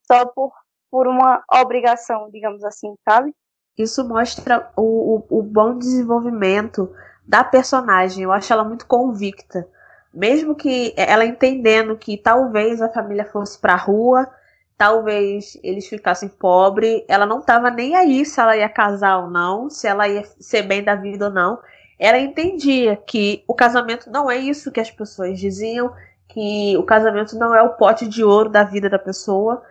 só 0.07 0.27
por, 0.27 0.53
por 0.91 1.07
uma 1.07 1.43
obrigação, 1.51 2.31
digamos 2.31 2.63
assim, 2.65 2.95
sabe? 3.09 3.35
Isso 3.79 4.07
mostra 4.07 4.71
o, 4.77 5.25
o, 5.31 5.39
o 5.39 5.43
bom 5.43 5.79
desenvolvimento 5.79 6.95
da 7.27 7.43
personagem. 7.43 8.25
Eu 8.25 8.33
acho 8.33 8.53
ela 8.53 8.65
muito 8.65 8.87
convicta. 8.87 9.67
Mesmo 10.12 10.55
que 10.55 10.92
ela 10.96 11.25
entendendo 11.25 11.96
que 11.96 12.16
talvez 12.16 12.83
a 12.83 12.88
família 12.88 13.25
fosse 13.25 13.59
pra 13.59 13.77
rua, 13.77 14.29
talvez 14.77 15.59
eles 15.62 15.87
ficassem 15.87 16.29
pobres, 16.29 17.03
ela 17.09 17.25
não 17.25 17.38
estava 17.38 17.70
nem 17.70 17.94
aí 17.96 18.25
se 18.25 18.40
ela 18.40 18.57
ia 18.57 18.68
casar 18.68 19.18
ou 19.18 19.31
não, 19.31 19.70
se 19.70 19.87
ela 19.87 20.09
ia 20.09 20.25
ser 20.40 20.62
bem 20.62 20.83
da 20.83 20.94
vida 20.94 21.27
ou 21.27 21.31
não. 21.31 21.59
Ela 21.98 22.18
entendia 22.18 22.96
que 22.96 23.44
o 23.46 23.55
casamento 23.55 24.11
não 24.11 24.31
é 24.31 24.37
isso 24.37 24.72
que 24.72 24.81
as 24.81 24.90
pessoas 24.90 25.38
diziam, 25.38 25.92
que 26.29 26.77
o 26.77 26.83
casamento 26.83 27.38
não 27.38 27.55
é 27.55 27.62
o 27.62 27.75
pote 27.75 28.09
de 28.09 28.25
ouro 28.25 28.48
da 28.48 28.64
vida 28.64 28.90
da 28.90 28.98
pessoa. 28.98 29.62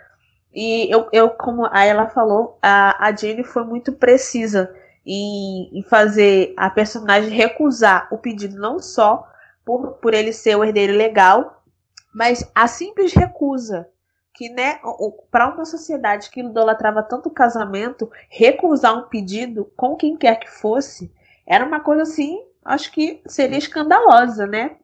E 0.54 0.90
eu, 0.90 1.08
eu 1.12 1.30
como 1.30 1.68
a 1.72 1.84
ela 1.84 2.08
falou, 2.08 2.58
a, 2.62 3.06
a 3.06 3.16
Jane 3.16 3.44
foi 3.44 3.64
muito 3.64 3.92
precisa 3.92 4.74
em, 5.06 5.78
em 5.78 5.84
fazer 5.84 6.54
a 6.58 6.70
personagem 6.70 7.30
recusar 7.30 8.08
o 8.12 8.18
pedido 8.18 8.60
não 8.60 8.80
só 8.80 9.31
por, 9.66 9.94
por 9.94 10.14
ele 10.14 10.34
ser 10.34 10.56
o 10.56 10.64
herdeiro 10.64 10.94
legal, 10.94 11.64
mas 12.14 12.50
a 12.54 12.68
simples 12.68 13.14
recusa 13.14 13.88
que 14.34 14.50
né, 14.50 14.80
para 15.30 15.54
uma 15.54 15.66
sociedade 15.66 16.30
que 16.30 16.40
idolatrava 16.40 17.04
tanto 17.04 17.30
o 17.30 17.34
casamento, 17.34 18.10
recusar 18.30 18.98
um 18.98 19.08
pedido 19.08 19.72
com 19.76 19.96
quem 19.96 20.16
quer 20.16 20.40
que 20.40 20.50
fosse, 20.50 21.14
era 21.46 21.66
uma 21.66 21.80
coisa 21.80 22.04
assim, 22.04 22.42
acho 22.64 22.92
que 22.92 23.22
seria 23.28 23.58
escandalosa, 23.58 24.48
né? 24.48 24.78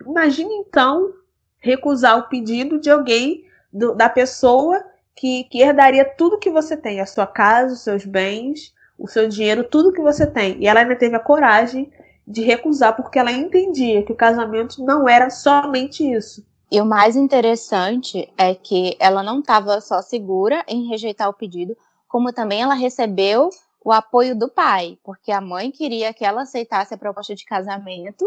Imagine 0.00 0.54
então 0.54 1.12
recusar 1.58 2.18
o 2.18 2.28
pedido 2.28 2.78
de 2.78 2.90
alguém, 2.90 3.44
do, 3.72 3.94
da 3.94 4.08
pessoa 4.08 4.82
que, 5.14 5.44
que 5.44 5.60
herdaria 5.60 6.04
tudo 6.04 6.38
que 6.38 6.50
você 6.50 6.76
tem, 6.76 7.00
a 7.00 7.06
sua 7.06 7.26
casa, 7.26 7.74
os 7.74 7.80
seus 7.80 8.04
bens, 8.04 8.72
o 8.98 9.08
seu 9.08 9.28
dinheiro, 9.28 9.64
tudo 9.64 9.92
que 9.92 10.00
você 10.00 10.26
tem. 10.26 10.62
E 10.62 10.66
ela 10.66 10.80
ainda 10.80 10.94
teve 10.94 11.16
a 11.16 11.20
coragem 11.20 11.90
de 12.26 12.42
recusar 12.42 12.96
porque 12.96 13.18
ela 13.18 13.30
entendia 13.30 14.02
que 14.02 14.12
o 14.12 14.16
casamento 14.16 14.82
não 14.84 15.08
era 15.08 15.30
somente 15.30 16.02
isso. 16.10 16.44
E 16.70 16.80
o 16.80 16.84
mais 16.84 17.14
interessante 17.14 18.32
é 18.36 18.54
que 18.54 18.96
ela 18.98 19.22
não 19.22 19.40
estava 19.40 19.80
só 19.80 20.02
segura 20.02 20.64
em 20.66 20.88
rejeitar 20.88 21.28
o 21.28 21.34
pedido, 21.34 21.76
como 22.08 22.32
também 22.32 22.62
ela 22.62 22.74
recebeu 22.74 23.50
o 23.84 23.92
apoio 23.92 24.36
do 24.36 24.48
pai, 24.48 24.98
porque 25.04 25.30
a 25.30 25.40
mãe 25.40 25.70
queria 25.70 26.12
que 26.12 26.24
ela 26.24 26.42
aceitasse 26.42 26.92
a 26.92 26.98
proposta 26.98 27.36
de 27.36 27.44
casamento 27.44 28.26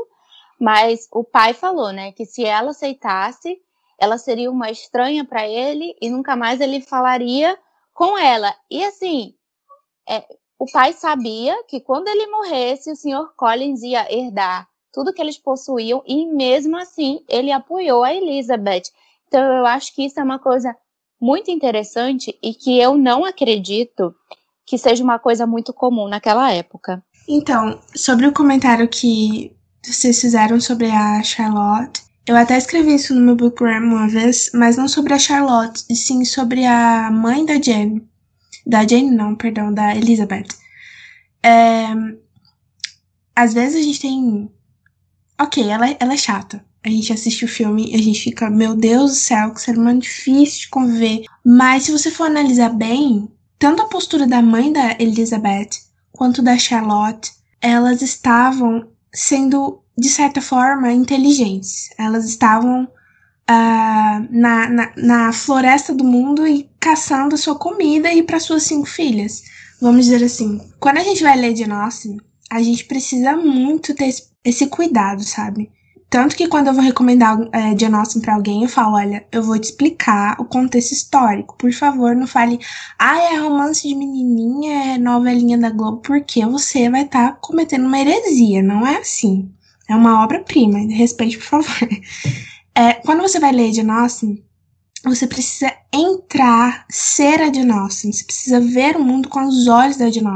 mas 0.60 1.08
o 1.12 1.24
pai 1.24 1.54
falou, 1.54 1.94
né, 1.94 2.12
que 2.12 2.26
se 2.26 2.44
ela 2.44 2.72
aceitasse, 2.72 3.62
ela 3.98 4.18
seria 4.18 4.52
uma 4.52 4.70
estranha 4.70 5.24
para 5.24 5.48
ele 5.48 5.96
e 6.02 6.10
nunca 6.10 6.36
mais 6.36 6.60
ele 6.60 6.82
falaria 6.82 7.58
com 7.94 8.18
ela. 8.18 8.54
E 8.70 8.84
assim, 8.84 9.34
é, 10.08 10.26
o 10.60 10.66
pai 10.70 10.92
sabia 10.92 11.64
que 11.64 11.80
quando 11.80 12.10
ele 12.10 12.28
morresse, 12.28 12.92
o 12.92 12.96
Sr. 12.96 13.34
Collins 13.38 13.82
ia 13.82 14.06
herdar 14.14 14.68
tudo 14.92 15.14
que 15.14 15.22
eles 15.22 15.38
possuíam 15.38 16.04
e 16.06 16.26
mesmo 16.26 16.76
assim 16.76 17.22
ele 17.30 17.52
apoiou 17.52 18.04
a 18.04 18.14
Elizabeth. 18.14 18.84
Então 19.28 19.42
eu 19.42 19.66
acho 19.66 19.96
que 19.96 20.06
isso 20.06 20.20
é 20.20 20.24
uma 20.24 20.38
coisa 20.38 20.76
muito 21.22 21.50
interessante 21.50 22.38
e 22.44 22.54
que 22.54 22.78
eu 22.78 22.98
não 22.98 23.24
acredito 23.24 24.14
que 24.66 24.78
seja 24.78 25.04
uma 25.04 25.18
coisa 25.18 25.48
muito 25.48 25.74
comum 25.74 26.08
naquela 26.08 26.52
época. 26.52 27.02
Então, 27.28 27.80
sobre 27.96 28.28
o 28.28 28.34
comentário 28.34 28.88
que 28.88 29.56
vocês 29.84 30.20
fizeram 30.20 30.60
sobre 30.60 30.88
a 30.88 31.24
Charlotte, 31.24 32.02
eu 32.28 32.36
até 32.36 32.58
escrevi 32.58 32.96
isso 32.96 33.16
no 33.16 33.22
meu 33.22 33.36
bookgram 33.36 33.84
uma 33.84 34.08
vez, 34.08 34.52
mas 34.54 34.78
não 34.78 34.88
sobre 34.88 35.14
a 35.14 35.20
Charlotte, 35.20 35.84
e 35.90 35.96
sim 35.96 36.24
sobre 36.26 36.66
a 36.66 37.10
mãe 37.12 37.46
da 37.46 37.60
Jane. 37.60 38.08
Da 38.70 38.86
Jane, 38.86 39.10
não, 39.10 39.36
perdão, 39.36 39.74
da 39.74 39.96
Elizabeth. 39.96 40.46
É, 41.42 41.88
às 43.36 43.52
vezes 43.52 43.78
a 43.78 43.82
gente 43.82 44.00
tem. 44.00 44.48
Ok, 45.42 45.68
ela, 45.68 45.90
ela 46.00 46.14
é 46.14 46.18
chata. 46.18 46.64
A 46.86 46.90
gente 46.90 47.12
assiste 47.12 47.44
o 47.44 47.48
filme 47.48 47.90
e 47.90 47.96
a 47.96 47.98
gente 47.98 48.22
fica, 48.22 48.48
meu 48.48 48.76
Deus 48.76 49.10
do 49.10 49.18
céu, 49.18 49.52
que 49.52 49.60
ser 49.60 49.76
humano 49.76 50.02
difícil 50.02 50.60
de 50.62 50.70
conviver. 50.70 51.24
Mas 51.44 51.84
se 51.84 51.92
você 51.92 52.12
for 52.12 52.26
analisar 52.26 52.70
bem, 52.70 53.28
tanto 53.58 53.82
a 53.82 53.88
postura 53.88 54.28
da 54.28 54.40
mãe 54.40 54.72
da 54.72 54.96
Elizabeth 55.00 55.70
quanto 56.12 56.44
da 56.44 56.56
Charlotte, 56.56 57.32
elas 57.60 58.04
estavam 58.04 58.88
sendo, 59.12 59.82
de 59.98 60.10
certa 60.10 60.44
forma, 60.44 60.92
inteligentes. 60.92 61.90
Elas 61.98 62.26
estavam 62.26 62.88
uh, 63.50 64.28
na, 64.30 64.70
na, 64.70 64.92
na, 64.96 65.34
floresta 65.34 65.94
do 65.94 66.04
mundo 66.04 66.48
e 66.48 66.70
caçando 66.80 67.38
sua 67.38 67.56
comida 67.56 68.14
e 68.14 68.22
para 68.22 68.40
suas 68.40 68.64
cinco 68.64 68.86
filhas. 68.86 69.42
Vamos 69.82 70.06
dizer 70.06 70.24
assim. 70.24 70.62
Quando 70.80 70.98
a 70.98 71.04
gente 71.04 71.24
vai 71.24 71.38
ler 71.38 71.54
de 71.54 71.70
Austen, 71.70 72.18
a 72.52 72.62
gente 72.62 72.86
precisa 72.86 73.36
muito 73.36 73.96
ter 73.96 74.14
esse, 74.44 74.68
cuidado, 74.68 75.24
sabe? 75.24 75.72
Tanto 76.10 76.36
que 76.36 76.48
quando 76.48 76.68
eu 76.68 76.74
vou 76.74 76.84
recomendar 76.84 77.38
é, 77.54 77.78
Jane 77.78 78.22
pra 78.22 78.34
alguém, 78.34 78.64
eu 78.64 78.70
falo, 78.70 78.96
olha, 78.96 79.26
eu 79.32 79.44
vou 79.44 79.60
te 79.60 79.66
explicar 79.66 80.36
o 80.40 80.46
contexto 80.46 80.92
histórico. 80.92 81.56
Por 81.56 81.72
favor, 81.72 82.16
não 82.16 82.26
fale, 82.26 82.60
ah, 82.98 83.20
é 83.32 83.38
romance 83.38 83.88
de 83.88 83.94
menininha, 83.94 84.96
é 84.96 84.98
novelinha 84.98 85.58
da 85.58 85.70
Globo, 85.70 86.02
porque 86.02 86.44
você 86.46 86.90
vai 86.90 87.04
estar 87.04 87.34
tá 87.34 87.38
cometendo 87.40 87.86
uma 87.86 88.00
heresia. 88.00 88.64
Não 88.64 88.88
é 88.88 88.98
assim. 88.98 89.52
É 89.88 89.96
uma 89.96 90.24
obra-prima. 90.24 90.80
Respeite, 90.92 91.38
por 91.38 91.64
favor. 91.64 91.90
É, 92.80 92.94
quando 92.94 93.20
você 93.22 93.42
vai 93.42 93.52
ler 93.52 93.74
Jane 93.74 93.92
Austen, 93.92 94.42
você 95.04 95.28
precisa 95.28 95.70
entrar, 95.94 96.86
ser 96.90 97.42
a 97.42 97.52
Jane. 97.52 97.74
Você 97.92 98.24
precisa 98.24 98.62
ver 98.62 98.96
o 98.96 99.04
mundo 99.04 99.28
com 99.28 99.46
os 99.46 99.68
olhos 99.68 99.98
da 99.98 100.10
Jane. 100.10 100.30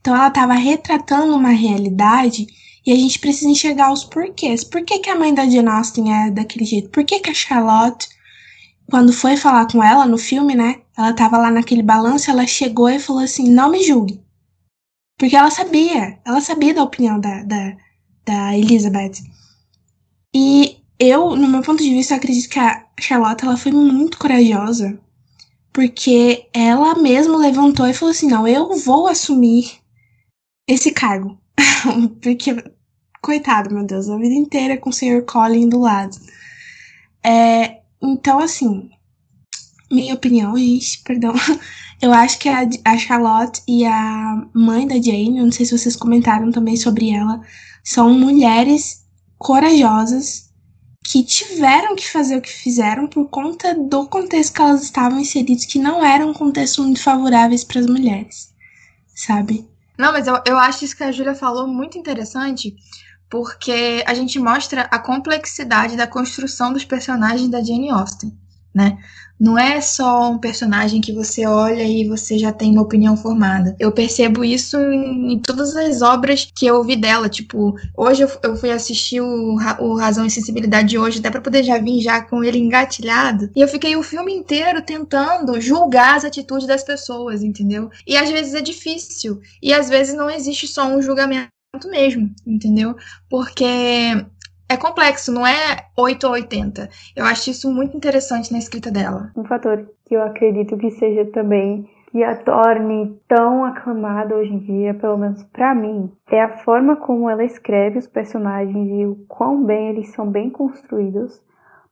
Então 0.00 0.14
ela 0.14 0.28
estava 0.28 0.54
retratando 0.54 1.36
uma 1.36 1.50
realidade 1.50 2.46
e 2.86 2.90
a 2.90 2.96
gente 2.96 3.18
precisa 3.18 3.50
enxergar 3.50 3.92
os 3.92 4.02
porquês. 4.02 4.64
Por 4.64 4.82
que, 4.82 5.00
que 5.00 5.10
a 5.10 5.14
mãe 5.14 5.34
da 5.34 5.46
Jane 5.46 5.68
Austen 5.68 6.10
é 6.10 6.30
daquele 6.30 6.64
jeito? 6.64 6.88
Por 6.88 7.04
que, 7.04 7.20
que 7.20 7.28
a 7.28 7.34
Charlotte, 7.34 8.08
quando 8.90 9.12
foi 9.12 9.36
falar 9.36 9.70
com 9.70 9.84
ela 9.84 10.06
no 10.06 10.16
filme, 10.16 10.54
né? 10.54 10.80
Ela 10.96 11.12
tava 11.12 11.36
lá 11.36 11.50
naquele 11.50 11.82
balanço, 11.82 12.30
ela 12.30 12.46
chegou 12.46 12.88
e 12.88 12.98
falou 12.98 13.22
assim: 13.22 13.50
não 13.50 13.70
me 13.70 13.84
julgue. 13.84 14.24
Porque 15.18 15.36
ela 15.36 15.50
sabia, 15.50 16.18
ela 16.24 16.40
sabia 16.40 16.72
da 16.72 16.82
opinião 16.82 17.20
da, 17.20 17.42
da, 17.42 17.76
da 18.24 18.56
Elizabeth. 18.56 19.22
E 20.34 20.81
eu, 21.02 21.34
no 21.34 21.48
meu 21.48 21.62
ponto 21.62 21.82
de 21.82 21.90
vista, 21.90 22.14
acredito 22.14 22.48
que 22.48 22.58
a 22.60 22.86
Charlotte 23.00 23.44
ela 23.44 23.56
foi 23.56 23.72
muito 23.72 24.18
corajosa. 24.18 24.98
Porque 25.72 26.46
ela 26.52 26.94
mesma 26.94 27.36
levantou 27.38 27.86
e 27.86 27.94
falou 27.94 28.12
assim: 28.12 28.28
não, 28.28 28.46
eu 28.46 28.76
vou 28.78 29.08
assumir 29.08 29.80
esse 30.68 30.92
cargo. 30.92 31.38
Porque, 32.22 32.54
coitado, 33.20 33.74
meu 33.74 33.84
Deus, 33.84 34.08
a 34.08 34.16
vida 34.16 34.34
inteira 34.34 34.76
com 34.76 34.90
o 34.90 34.92
Sr. 34.92 35.24
Colin 35.26 35.68
do 35.68 35.80
lado. 35.80 36.16
É, 37.24 37.80
então, 38.00 38.38
assim, 38.38 38.90
minha 39.90 40.14
opinião, 40.14 40.56
gente, 40.56 41.02
perdão. 41.02 41.34
Eu 42.00 42.12
acho 42.12 42.36
que 42.40 42.48
a, 42.48 42.68
a 42.84 42.98
Charlotte 42.98 43.62
e 43.66 43.84
a 43.84 44.44
mãe 44.52 44.88
da 44.88 44.96
Jane, 44.96 45.40
não 45.40 45.52
sei 45.52 45.64
se 45.64 45.78
vocês 45.78 45.94
comentaram 45.94 46.50
também 46.50 46.76
sobre 46.76 47.10
ela, 47.10 47.40
são 47.84 48.12
mulheres 48.12 49.04
corajosas 49.38 50.51
que 51.04 51.24
tiveram 51.24 51.96
que 51.96 52.08
fazer 52.10 52.36
o 52.36 52.40
que 52.40 52.52
fizeram 52.52 53.06
por 53.06 53.28
conta 53.28 53.74
do 53.74 54.06
contexto 54.06 54.54
que 54.54 54.62
elas 54.62 54.82
estavam 54.82 55.18
inseridas, 55.18 55.64
que 55.64 55.78
não 55.78 56.04
eram 56.04 56.32
contextos 56.32 56.84
muito 56.84 57.02
favoráveis 57.02 57.64
para 57.64 57.80
as 57.80 57.86
mulheres, 57.86 58.54
sabe? 59.14 59.68
Não, 59.98 60.12
mas 60.12 60.26
eu, 60.26 60.40
eu 60.46 60.56
acho 60.58 60.84
isso 60.84 60.96
que 60.96 61.04
a 61.04 61.12
Júlia 61.12 61.34
falou 61.34 61.66
muito 61.66 61.98
interessante, 61.98 62.74
porque 63.28 64.04
a 64.06 64.14
gente 64.14 64.38
mostra 64.38 64.82
a 64.82 64.98
complexidade 64.98 65.96
da 65.96 66.06
construção 66.06 66.72
dos 66.72 66.84
personagens 66.84 67.48
da 67.48 67.62
Jane 67.62 67.90
Austen, 67.90 68.36
né? 68.74 68.98
Não 69.42 69.58
é 69.58 69.80
só 69.80 70.30
um 70.30 70.38
personagem 70.38 71.00
que 71.00 71.12
você 71.12 71.44
olha 71.44 71.82
e 71.82 72.06
você 72.06 72.38
já 72.38 72.52
tem 72.52 72.70
uma 72.70 72.82
opinião 72.82 73.16
formada. 73.16 73.74
Eu 73.76 73.90
percebo 73.90 74.44
isso 74.44 74.76
em, 74.78 75.32
em 75.32 75.38
todas 75.40 75.74
as 75.74 76.00
obras 76.00 76.48
que 76.54 76.64
eu 76.64 76.76
ouvi 76.76 76.94
dela. 76.94 77.28
Tipo, 77.28 77.74
hoje 77.96 78.22
eu, 78.22 78.30
eu 78.44 78.54
fui 78.54 78.70
assistir 78.70 79.20
o, 79.20 79.56
o, 79.80 79.96
Razão 79.98 80.24
e 80.24 80.30
Sensibilidade 80.30 80.90
de 80.90 80.96
hoje, 80.96 81.18
até 81.18 81.28
pra 81.28 81.40
poder 81.40 81.64
já 81.64 81.76
vir 81.76 82.00
já 82.00 82.22
com 82.22 82.44
ele 82.44 82.56
engatilhado. 82.56 83.50
E 83.56 83.60
eu 83.60 83.66
fiquei 83.66 83.96
o 83.96 84.02
filme 84.04 84.32
inteiro 84.32 84.80
tentando 84.80 85.60
julgar 85.60 86.18
as 86.18 86.24
atitudes 86.24 86.68
das 86.68 86.84
pessoas, 86.84 87.42
entendeu? 87.42 87.90
E 88.06 88.16
às 88.16 88.30
vezes 88.30 88.54
é 88.54 88.60
difícil. 88.60 89.40
E 89.60 89.74
às 89.74 89.88
vezes 89.88 90.14
não 90.14 90.30
existe 90.30 90.68
só 90.68 90.86
um 90.86 91.02
julgamento 91.02 91.50
mesmo, 91.86 92.30
entendeu? 92.46 92.94
Porque 93.28 94.24
é 94.72 94.76
complexo, 94.76 95.32
não 95.32 95.46
é 95.46 95.86
8 95.96 96.26
ou 96.26 96.32
80. 96.32 96.88
Eu 97.14 97.24
acho 97.24 97.50
isso 97.50 97.72
muito 97.72 97.96
interessante 97.96 98.50
na 98.52 98.58
escrita 98.58 98.90
dela. 98.90 99.30
Um 99.36 99.44
fator 99.44 99.86
que 100.06 100.14
eu 100.14 100.22
acredito 100.22 100.76
que 100.76 100.90
seja 100.90 101.24
também 101.26 101.88
que 102.10 102.22
a 102.22 102.36
torne 102.36 103.18
tão 103.26 103.64
aclamada 103.64 104.36
hoje 104.36 104.52
em 104.52 104.58
dia, 104.58 104.94
pelo 104.94 105.16
menos 105.16 105.42
para 105.44 105.74
mim, 105.74 106.12
é 106.30 106.42
a 106.42 106.58
forma 106.58 106.96
como 106.96 107.28
ela 107.28 107.44
escreve 107.44 107.98
os 107.98 108.06
personagens 108.06 108.88
e 108.90 109.06
o 109.06 109.16
quão 109.28 109.64
bem 109.64 109.88
eles 109.88 110.10
são 110.10 110.30
bem 110.30 110.50
construídos, 110.50 111.42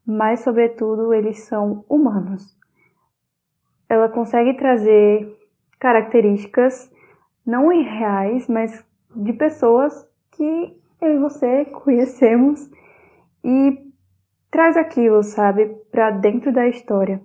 mas 0.07 0.41
sobretudo 0.41 1.15
eles 1.15 1.41
são 1.41 1.85
humanos. 1.89 2.55
Ela 3.89 4.09
consegue 4.09 4.55
trazer 4.55 5.37
características 5.79 6.91
não 7.47 7.73
irreais, 7.73 8.47
mas 8.47 8.85
de 9.17 9.33
pessoas 9.33 10.07
que 10.33 10.80
eu 11.01 11.15
e 11.15 11.19
você 11.19 11.65
conhecemos 11.65 12.71
e 13.43 13.79
traz 14.51 14.77
aquilo, 14.77 15.23
sabe, 15.23 15.67
para 15.91 16.11
dentro 16.11 16.53
da 16.53 16.69
história. 16.69 17.21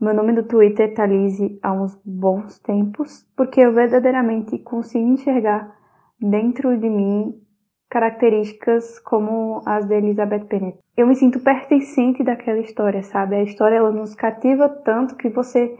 Meu 0.00 0.14
nome 0.14 0.32
do 0.32 0.44
Twitter 0.44 0.94
tá 0.94 1.04
Lise 1.04 1.58
há 1.62 1.72
uns 1.72 2.00
bons 2.04 2.58
tempos, 2.60 3.26
porque 3.36 3.60
eu 3.60 3.72
verdadeiramente 3.74 4.58
consigo 4.58 5.06
enxergar 5.06 5.76
dentro 6.18 6.78
de 6.78 6.88
mim 6.88 7.34
características 7.90 8.98
como 9.00 9.62
as 9.66 9.84
de 9.86 9.94
Elizabeth 9.94 10.44
Bennet. 10.44 10.78
Eu 10.96 11.06
me 11.06 11.16
sinto 11.16 11.40
pertencente 11.40 12.22
daquela 12.22 12.60
história, 12.60 13.02
sabe? 13.02 13.34
A 13.36 13.42
história 13.42 13.76
ela 13.76 13.90
nos 13.90 14.14
cativa 14.14 14.68
tanto 14.68 15.16
que 15.16 15.28
você 15.28 15.76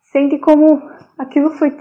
sente 0.00 0.38
como 0.38 0.80
aquilo 1.18 1.50
foi 1.50 1.72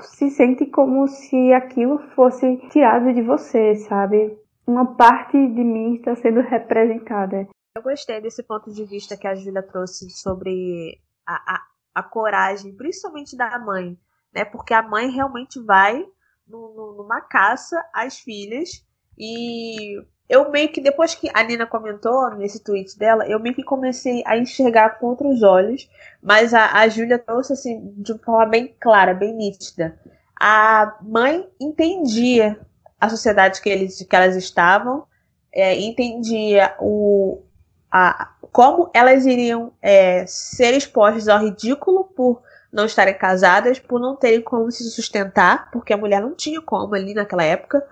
se 0.00 0.30
sente 0.30 0.66
como 0.66 1.06
se 1.08 1.52
aquilo 1.52 1.98
fosse 2.14 2.56
tirado 2.68 3.12
de 3.12 3.22
você, 3.22 3.74
sabe? 3.76 4.38
Uma 4.66 4.94
parte 4.96 5.32
de 5.32 5.64
mim 5.64 5.96
está 5.96 6.14
sendo 6.16 6.40
representada. 6.40 7.48
Eu 7.74 7.82
gostei 7.82 8.20
desse 8.20 8.42
ponto 8.42 8.70
de 8.72 8.84
vista 8.84 9.16
que 9.16 9.26
a 9.26 9.34
Julia 9.34 9.62
trouxe 9.62 10.10
sobre 10.10 11.00
a, 11.26 11.54
a, 11.54 11.66
a 11.94 12.02
coragem, 12.02 12.76
principalmente 12.76 13.36
da 13.36 13.58
mãe, 13.58 13.98
né? 14.32 14.44
Porque 14.44 14.74
a 14.74 14.82
mãe 14.82 15.10
realmente 15.10 15.60
vai 15.64 16.04
no, 16.46 16.74
no, 16.74 16.94
numa 16.98 17.20
caça 17.20 17.82
às 17.94 18.18
filhas 18.20 18.86
e 19.18 19.96
eu 20.28 20.50
meio 20.50 20.68
que, 20.70 20.80
depois 20.80 21.14
que 21.14 21.30
a 21.34 21.42
Nina 21.42 21.66
comentou 21.66 22.30
nesse 22.36 22.62
tweet 22.62 22.98
dela, 22.98 23.26
eu 23.26 23.38
meio 23.38 23.54
que 23.54 23.62
comecei 23.62 24.22
a 24.26 24.36
enxergar 24.36 24.98
com 24.98 25.06
outros 25.06 25.42
olhos, 25.42 25.88
mas 26.22 26.54
a, 26.54 26.78
a 26.78 26.88
Júlia 26.88 27.18
trouxe 27.18 27.52
assim, 27.52 27.92
de 27.96 28.12
uma 28.12 28.18
forma 28.18 28.46
bem 28.46 28.74
clara, 28.80 29.12
bem 29.12 29.34
nítida. 29.34 29.98
A 30.40 30.96
mãe 31.02 31.46
entendia 31.60 32.58
a 33.00 33.08
sociedade 33.08 33.60
que, 33.60 33.68
eles, 33.68 34.02
que 34.02 34.16
elas 34.16 34.36
estavam, 34.36 35.04
é, 35.52 35.78
entendia 35.78 36.74
o, 36.80 37.42
a, 37.90 38.32
como 38.50 38.90
elas 38.94 39.26
iriam 39.26 39.72
é, 39.82 40.24
ser 40.26 40.74
expostas 40.74 41.28
ao 41.28 41.40
ridículo 41.40 42.04
por 42.04 42.42
não 42.72 42.86
estarem 42.86 43.14
casadas, 43.14 43.78
por 43.78 44.00
não 44.00 44.16
terem 44.16 44.40
como 44.40 44.70
se 44.70 44.82
sustentar, 44.90 45.70
porque 45.70 45.92
a 45.92 45.96
mulher 45.96 46.22
não 46.22 46.34
tinha 46.34 46.60
como 46.62 46.94
ali 46.94 47.12
naquela 47.12 47.44
época. 47.44 47.86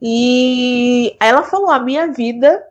E 0.00 1.16
ela 1.20 1.42
falou: 1.42 1.70
a 1.70 1.78
minha 1.78 2.12
vida 2.12 2.62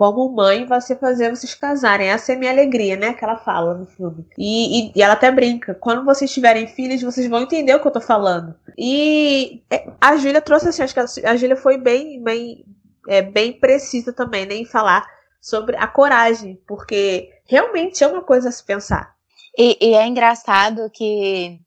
como 0.00 0.34
mãe 0.34 0.64
vai 0.64 0.80
ser 0.80 0.98
fazer 0.98 1.28
vocês 1.28 1.54
casarem. 1.54 2.08
Essa 2.08 2.32
é 2.32 2.34
a 2.34 2.38
minha 2.38 2.50
alegria, 2.50 2.96
né? 2.96 3.12
Que 3.12 3.22
ela 3.22 3.36
fala 3.36 3.74
no 3.74 3.84
filme. 3.84 4.26
E, 4.38 4.88
e, 4.88 4.92
e, 4.96 5.02
ela 5.02 5.12
até 5.12 5.30
brinca: 5.30 5.74
quando 5.74 6.06
vocês 6.06 6.32
tiverem 6.32 6.66
filhos, 6.66 7.02
vocês 7.02 7.28
vão 7.28 7.42
entender 7.42 7.74
o 7.74 7.80
que 7.80 7.86
eu 7.86 7.92
tô 7.92 8.00
falando. 8.00 8.54
E 8.78 9.62
é, 9.70 9.86
a 10.00 10.16
Júlia 10.16 10.40
trouxe 10.40 10.70
assim: 10.70 10.82
acho 10.82 10.94
que 10.94 11.26
a, 11.26 11.36
Júlia 11.36 11.56
foi 11.56 11.76
bem, 11.76 12.22
bem, 12.22 12.64
é, 13.08 13.20
bem 13.20 13.52
precisa 13.52 14.10
também, 14.10 14.46
né? 14.46 14.54
Em 14.54 14.64
falar 14.64 15.06
sobre 15.38 15.76
a 15.76 15.86
coragem, 15.86 16.58
porque 16.66 17.30
realmente 17.44 18.02
é 18.02 18.06
uma 18.06 18.22
coisa 18.22 18.48
a 18.48 18.52
se 18.52 18.64
pensar. 18.64 19.14
E, 19.58 19.76
e, 19.82 19.94
é 19.94 20.06
engraçado 20.06 20.88
que 20.94 21.60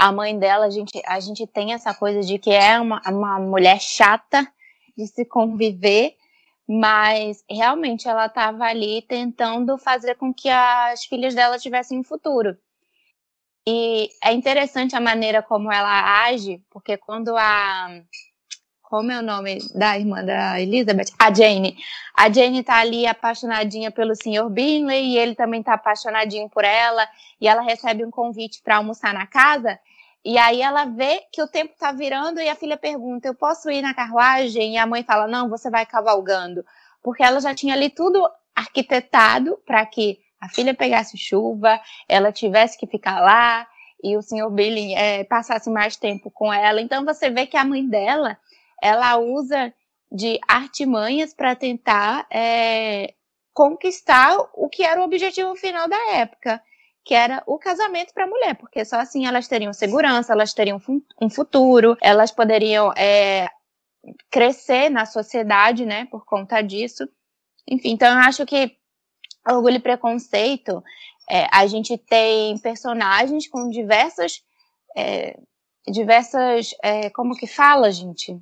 a 0.00 0.10
mãe 0.10 0.38
dela, 0.38 0.64
a 0.64 0.70
gente, 0.70 0.98
a 1.04 1.20
gente 1.20 1.46
tem 1.46 1.74
essa 1.74 1.92
coisa 1.92 2.22
de 2.22 2.38
que 2.38 2.50
é 2.50 2.80
uma, 2.80 3.02
uma 3.06 3.38
mulher 3.38 3.78
chata 3.78 4.50
de 4.96 5.06
se 5.06 5.26
conviver, 5.26 6.16
mas 6.66 7.44
realmente 7.48 8.08
ela 8.08 8.24
estava 8.24 8.64
ali 8.64 9.02
tentando 9.02 9.76
fazer 9.76 10.14
com 10.14 10.32
que 10.32 10.48
as 10.48 11.04
filhas 11.04 11.34
dela 11.34 11.58
tivessem 11.58 11.98
um 11.98 12.02
futuro. 12.04 12.56
E 13.68 14.08
é 14.24 14.32
interessante 14.32 14.96
a 14.96 15.00
maneira 15.00 15.42
como 15.42 15.70
ela 15.70 16.24
age, 16.24 16.62
porque 16.70 16.96
quando 16.96 17.36
a. 17.36 18.00
Como 18.82 19.12
é 19.12 19.18
o 19.20 19.22
nome 19.22 19.58
da 19.74 19.98
irmã 19.98 20.24
da 20.24 20.60
Elizabeth? 20.60 21.12
A 21.18 21.32
Jane. 21.32 21.76
A 22.16 22.32
Jane 22.32 22.64
tá 22.64 22.76
ali 22.76 23.06
apaixonadinha 23.06 23.90
pelo 23.90 24.16
Sr. 24.16 24.48
Bingley 24.50 25.12
e 25.12 25.18
ele 25.18 25.36
também 25.36 25.62
tá 25.62 25.74
apaixonadinho 25.74 26.48
por 26.48 26.64
ela. 26.64 27.06
E 27.40 27.46
ela 27.46 27.62
recebe 27.62 28.04
um 28.04 28.10
convite 28.10 28.60
para 28.62 28.78
almoçar 28.78 29.14
na 29.14 29.28
casa. 29.28 29.78
E 30.24 30.36
aí 30.36 30.60
ela 30.60 30.84
vê 30.84 31.22
que 31.32 31.42
o 31.42 31.48
tempo 31.48 31.74
tá 31.78 31.92
virando 31.92 32.40
e 32.40 32.48
a 32.48 32.54
filha 32.54 32.76
pergunta: 32.76 33.28
Eu 33.28 33.34
posso 33.34 33.70
ir 33.70 33.82
na 33.82 33.94
carruagem? 33.94 34.74
E 34.74 34.78
a 34.78 34.86
mãe 34.86 35.02
fala: 35.02 35.26
Não, 35.26 35.48
você 35.48 35.70
vai 35.70 35.86
cavalgando. 35.86 36.64
Porque 37.02 37.22
ela 37.22 37.40
já 37.40 37.54
tinha 37.54 37.74
ali 37.74 37.88
tudo 37.88 38.28
arquitetado 38.54 39.58
para 39.64 39.84
que 39.86 40.18
a 40.40 40.48
filha 40.48 40.74
pegasse 40.74 41.16
chuva, 41.18 41.80
ela 42.08 42.32
tivesse 42.32 42.78
que 42.78 42.86
ficar 42.86 43.20
lá 43.20 43.66
e 44.02 44.16
o 44.16 44.22
senhor 44.22 44.50
Billy 44.50 44.94
é, 44.94 45.24
passasse 45.24 45.68
mais 45.70 45.96
tempo 45.96 46.30
com 46.30 46.52
ela. 46.52 46.80
Então 46.80 47.04
você 47.04 47.30
vê 47.30 47.46
que 47.46 47.56
a 47.56 47.64
mãe 47.64 47.86
dela, 47.86 48.38
ela 48.82 49.18
usa 49.18 49.72
de 50.10 50.40
artimanhas 50.48 51.34
para 51.34 51.54
tentar 51.54 52.26
é, 52.30 53.14
conquistar 53.52 54.36
o 54.54 54.68
que 54.68 54.82
era 54.82 55.00
o 55.00 55.04
objetivo 55.04 55.54
final 55.54 55.88
da 55.88 56.14
época, 56.14 56.62
que 57.04 57.14
era 57.14 57.42
o 57.46 57.58
casamento 57.58 58.12
para 58.12 58.24
a 58.24 58.28
mulher, 58.28 58.54
porque 58.56 58.84
só 58.84 58.96
assim 59.00 59.26
elas 59.26 59.48
teriam 59.48 59.72
segurança, 59.72 60.32
elas 60.32 60.52
teriam 60.52 60.80
um 61.20 61.30
futuro, 61.30 61.96
elas 62.00 62.30
poderiam 62.30 62.92
é, 62.96 63.48
crescer 64.30 64.90
na 64.90 65.06
sociedade, 65.06 65.84
né, 65.84 66.06
por 66.10 66.24
conta 66.24 66.60
disso. 66.62 67.08
Enfim, 67.66 67.90
então 67.92 68.08
eu 68.08 68.18
acho 68.18 68.44
que 68.46 68.76
Orgulho 69.48 69.76
e 69.76 69.80
Preconceito, 69.80 70.82
é, 71.28 71.46
a 71.50 71.66
gente 71.66 71.96
tem 71.96 72.58
personagens 72.58 73.48
com 73.48 73.70
diversas, 73.70 74.42
é, 74.96 75.38
diversas, 75.86 76.74
é, 76.82 77.08
como 77.10 77.36
que 77.36 77.46
fala, 77.46 77.90
gente? 77.90 78.38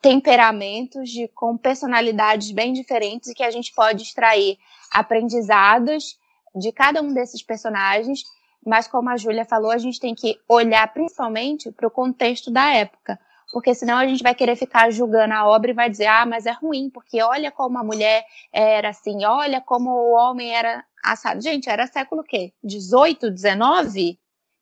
Temperamentos, 0.00 1.10
de, 1.10 1.26
com 1.28 1.56
personalidades 1.56 2.52
bem 2.52 2.72
diferentes 2.72 3.30
e 3.30 3.34
que 3.34 3.42
a 3.42 3.50
gente 3.50 3.72
pode 3.72 4.04
extrair 4.04 4.58
aprendizados 4.92 6.16
de 6.54 6.72
cada 6.72 7.02
um 7.02 7.12
desses 7.12 7.42
personagens, 7.42 8.22
mas 8.64 8.88
como 8.88 9.08
a 9.10 9.16
Júlia 9.16 9.44
falou, 9.44 9.70
a 9.70 9.78
gente 9.78 10.00
tem 10.00 10.14
que 10.14 10.38
olhar 10.48 10.92
principalmente 10.92 11.70
para 11.70 11.86
o 11.86 11.90
contexto 11.90 12.50
da 12.50 12.72
época, 12.74 13.18
porque 13.52 13.74
senão 13.74 13.96
a 13.96 14.06
gente 14.06 14.22
vai 14.22 14.34
querer 14.34 14.56
ficar 14.56 14.90
julgando 14.90 15.34
a 15.34 15.46
obra 15.46 15.70
e 15.70 15.74
vai 15.74 15.88
dizer, 15.88 16.06
ah, 16.06 16.26
mas 16.26 16.44
é 16.44 16.52
ruim, 16.52 16.90
porque 16.90 17.22
olha 17.22 17.50
como 17.50 17.78
a 17.78 17.84
mulher 17.84 18.24
era 18.52 18.90
assim, 18.90 19.24
olha 19.24 19.60
como 19.60 19.90
o 19.90 20.12
homem 20.12 20.54
era 20.54 20.84
assado. 21.02 21.40
Gente, 21.40 21.68
era 21.70 21.86
século 21.86 22.22
quê? 22.22 22.52
18, 22.62 23.30
19? 23.30 24.18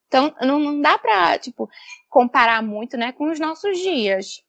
Então, 0.06 0.32
não, 0.40 0.60
não 0.60 0.80
dá 0.80 0.96
para 0.98 1.38
tipo, 1.38 1.68
comparar 2.08 2.62
muito, 2.62 2.96
né, 2.96 3.12
com 3.12 3.30
os 3.30 3.40
nossos 3.40 3.76
dias. 3.78 4.42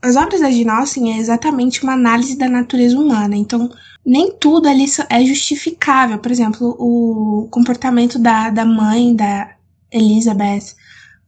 As 0.00 0.16
obras 0.16 0.40
da 0.40 0.76
Austen 0.76 1.14
é 1.14 1.18
exatamente 1.18 1.82
uma 1.82 1.92
análise 1.92 2.36
da 2.36 2.48
natureza 2.48 2.98
humana, 2.98 3.36
então 3.36 3.70
nem 4.04 4.32
tudo 4.32 4.68
ali 4.68 4.84
é 5.08 5.24
justificável. 5.24 6.18
Por 6.18 6.30
exemplo, 6.30 6.76
o 6.78 7.48
comportamento 7.50 8.18
da, 8.18 8.50
da 8.50 8.64
mãe 8.64 9.14
da 9.14 9.54
Elizabeth, 9.90 10.74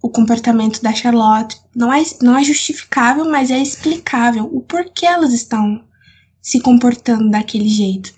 o 0.02 0.08
comportamento 0.08 0.82
da 0.82 0.92
Charlotte, 0.92 1.60
não 1.74 1.92
é, 1.92 2.02
não 2.20 2.36
é 2.36 2.44
justificável, 2.44 3.24
mas 3.24 3.50
é 3.50 3.58
explicável 3.58 4.48
o 4.52 4.60
porquê 4.60 5.06
elas 5.06 5.32
estão 5.32 5.82
se 6.42 6.60
comportando 6.60 7.30
daquele 7.30 7.68
jeito. 7.68 8.12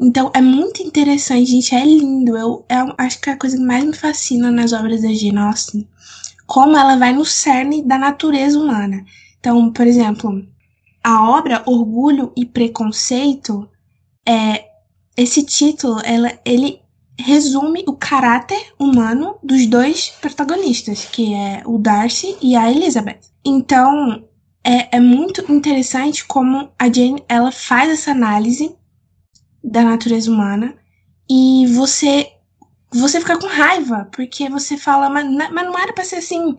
Então 0.00 0.30
é 0.34 0.40
muito 0.40 0.82
interessante, 0.82 1.50
gente, 1.50 1.74
é 1.74 1.84
lindo. 1.84 2.36
Eu, 2.36 2.64
eu 2.68 2.94
acho 2.96 3.20
que 3.20 3.30
é 3.30 3.32
a 3.32 3.36
coisa 3.36 3.56
que 3.56 3.62
mais 3.62 3.84
me 3.84 3.94
fascina 3.94 4.50
nas 4.50 4.72
obras 4.72 5.02
da 5.02 5.12
Jane 5.12 5.38
como 6.46 6.76
ela 6.76 6.96
vai 6.96 7.12
no 7.12 7.24
cerne 7.24 7.82
da 7.82 7.98
natureza 7.98 8.58
humana. 8.58 9.04
Então, 9.40 9.72
por 9.72 9.86
exemplo, 9.86 10.46
a 11.02 11.30
obra 11.30 11.62
Orgulho 11.66 12.32
e 12.36 12.44
Preconceito, 12.44 13.68
é, 14.26 14.66
esse 15.16 15.44
título, 15.44 16.00
ela, 16.04 16.38
ele 16.44 16.80
resume 17.18 17.84
o 17.86 17.94
caráter 17.94 18.72
humano 18.78 19.36
dos 19.42 19.66
dois 19.66 20.10
protagonistas, 20.20 21.04
que 21.04 21.34
é 21.34 21.62
o 21.66 21.78
Darcy 21.78 22.36
e 22.40 22.54
a 22.54 22.70
Elizabeth. 22.70 23.20
Então, 23.44 24.24
é, 24.64 24.96
é 24.96 25.00
muito 25.00 25.50
interessante 25.50 26.24
como 26.26 26.70
a 26.78 26.92
Jane 26.92 27.24
ela 27.28 27.50
faz 27.50 27.90
essa 27.90 28.10
análise 28.10 28.76
da 29.62 29.82
natureza 29.82 30.30
humana 30.30 30.76
e 31.28 31.66
você 31.68 32.32
você 32.90 33.20
fica 33.20 33.38
com 33.38 33.46
raiva 33.46 34.08
porque 34.12 34.48
você 34.48 34.76
fala 34.76 35.10
mas, 35.10 35.26
mas 35.50 35.66
não 35.66 35.78
era 35.78 35.92
para 35.92 36.04
ser 36.04 36.16
assim 36.16 36.56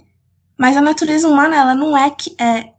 mas 0.59 0.77
a 0.77 0.81
natureza 0.81 1.27
humana 1.27 1.55
ela 1.55 1.73
não 1.73 1.97
é 1.97 2.09
que 2.09 2.35
é 2.39 2.73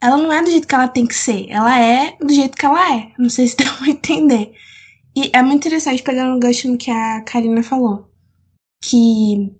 ela 0.00 0.16
não 0.16 0.32
é 0.32 0.42
do 0.42 0.50
jeito 0.50 0.68
que 0.68 0.74
ela 0.74 0.86
tem 0.86 1.04
que 1.06 1.14
ser. 1.14 1.46
Ela 1.50 1.76
é 1.80 2.16
do 2.20 2.32
jeito 2.32 2.56
que 2.56 2.64
ela 2.64 2.96
é. 2.96 3.10
Não 3.18 3.28
sei 3.28 3.48
se 3.48 3.56
deu 3.58 3.72
pra 3.74 3.88
entender. 3.88 4.54
E 5.16 5.30
é 5.32 5.42
muito 5.42 5.66
interessante 5.66 6.02
pegando 6.02 6.36
o 6.36 6.38
gancho 6.38 6.70
no 6.70 6.78
que 6.78 6.90
a 6.90 7.20
Karina 7.22 7.62
falou 7.64 8.08
que 8.80 9.52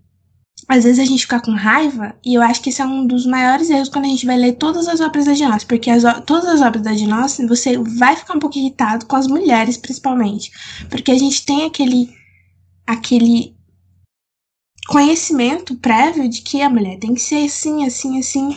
às 0.69 0.85
vezes 0.85 0.99
a 0.99 1.05
gente 1.05 1.23
fica 1.23 1.41
com 1.41 1.53
raiva, 1.53 2.15
e 2.25 2.35
eu 2.35 2.43
acho 2.43 2.61
que 2.61 2.69
esse 2.69 2.83
é 2.83 2.85
um 2.85 3.07
dos 3.07 3.25
maiores 3.25 3.71
erros 3.71 3.89
quando 3.89 4.05
a 4.05 4.09
gente 4.09 4.27
vai 4.27 4.37
ler 4.37 4.53
todas 4.53 4.87
as 4.87 5.01
obras 5.01 5.25
da 5.25 5.33
Austen, 5.33 5.67
porque 5.67 5.91
as, 5.91 6.03
todas 6.25 6.47
as 6.47 6.61
obras 6.61 6.83
da 6.83 6.91
Austen, 7.17 7.47
você 7.47 7.79
vai 7.79 8.15
ficar 8.17 8.35
um 8.35 8.39
pouco 8.39 8.59
irritado 8.59 9.07
com 9.07 9.17
as 9.17 9.27
mulheres, 9.27 9.79
principalmente, 9.79 10.51
porque 10.91 11.11
a 11.11 11.19
gente 11.19 11.45
tem 11.47 11.65
aquele, 11.65 12.15
aquele 12.87 13.57
conhecimento 14.89 15.76
prévio 15.76 16.26
de 16.28 16.41
que 16.41 16.62
a 16.62 16.70
mulher 16.70 16.99
tem 16.99 17.12
que 17.14 17.20
ser 17.20 17.45
assim, 17.45 17.84
assim, 17.86 18.18
assim, 18.18 18.57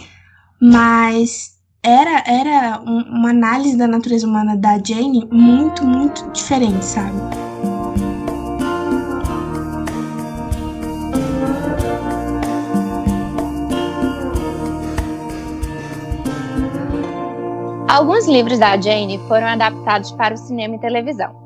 mas 0.59 1.57
era, 1.84 2.23
era 2.25 2.79
uma 2.79 3.32
análise 3.32 3.77
da 3.77 3.86
natureza 3.86 4.25
humana 4.25 4.55
da 4.55 4.77
Jane 4.82 5.27
muito, 5.29 5.84
muito 5.84 6.32
diferente, 6.32 6.86
sabe? 6.86 7.19
Alguns 17.89 18.25
livros 18.25 18.57
da 18.57 18.79
Jane 18.79 19.19
foram 19.27 19.47
adaptados 19.47 20.13
para 20.13 20.34
o 20.34 20.38
cinema 20.38 20.77
e 20.77 20.79
televisão. 20.79 21.41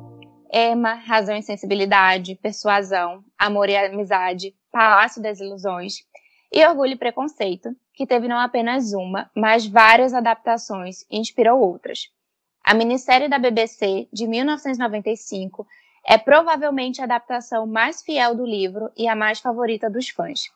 Emma, 0.52 0.94
Razão 0.94 1.36
e 1.36 1.42
Sensibilidade, 1.42 2.38
Persuasão, 2.40 3.24
Amor 3.36 3.68
e 3.68 3.76
Amizade, 3.76 4.54
Palácio 4.76 5.22
das 5.22 5.40
Ilusões 5.40 6.04
e 6.52 6.62
Orgulho 6.66 6.92
e 6.92 6.98
Preconceito, 6.98 7.74
que 7.94 8.06
teve 8.06 8.28
não 8.28 8.36
apenas 8.36 8.92
uma, 8.92 9.30
mas 9.34 9.64
várias 9.66 10.12
adaptações 10.12 11.00
e 11.10 11.18
inspirou 11.18 11.58
outras. 11.62 12.10
A 12.62 12.74
minissérie 12.74 13.26
da 13.26 13.38
BBC, 13.38 14.06
de 14.12 14.26
1995, 14.26 15.66
é 16.06 16.18
provavelmente 16.18 17.00
a 17.00 17.04
adaptação 17.04 17.66
mais 17.66 18.02
fiel 18.02 18.34
do 18.34 18.44
livro 18.44 18.90
e 18.94 19.08
a 19.08 19.16
mais 19.16 19.40
favorita 19.40 19.88
dos 19.88 20.10
fãs. 20.10 20.50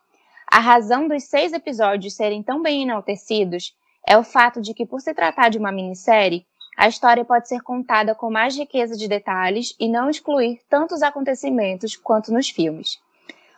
A 0.47 0.59
razão 0.59 1.09
dos 1.09 1.25
seis 1.25 1.55
episódios 1.55 2.15
serem 2.15 2.43
tão 2.43 2.61
bem 2.61 2.83
enaltecidos 2.83 3.75
é 4.07 4.19
o 4.19 4.23
fato 4.23 4.61
de 4.61 4.75
que, 4.75 4.85
por 4.85 5.01
se 5.01 5.15
tratar 5.15 5.49
de 5.49 5.57
uma 5.57 5.73
minissérie, 5.73 6.45
a 6.77 6.87
história 6.87 7.25
pode 7.25 7.49
ser 7.49 7.63
contada 7.63 8.15
com 8.15 8.31
mais 8.31 8.55
riqueza 8.55 8.99
de 8.99 9.09
detalhes 9.09 9.75
e 9.81 9.89
não 9.89 10.11
excluir 10.11 10.61
tantos 10.69 11.03
acontecimentos 11.03 11.97
quanto 11.97 12.31
nos 12.31 12.51
filmes. 12.51 12.99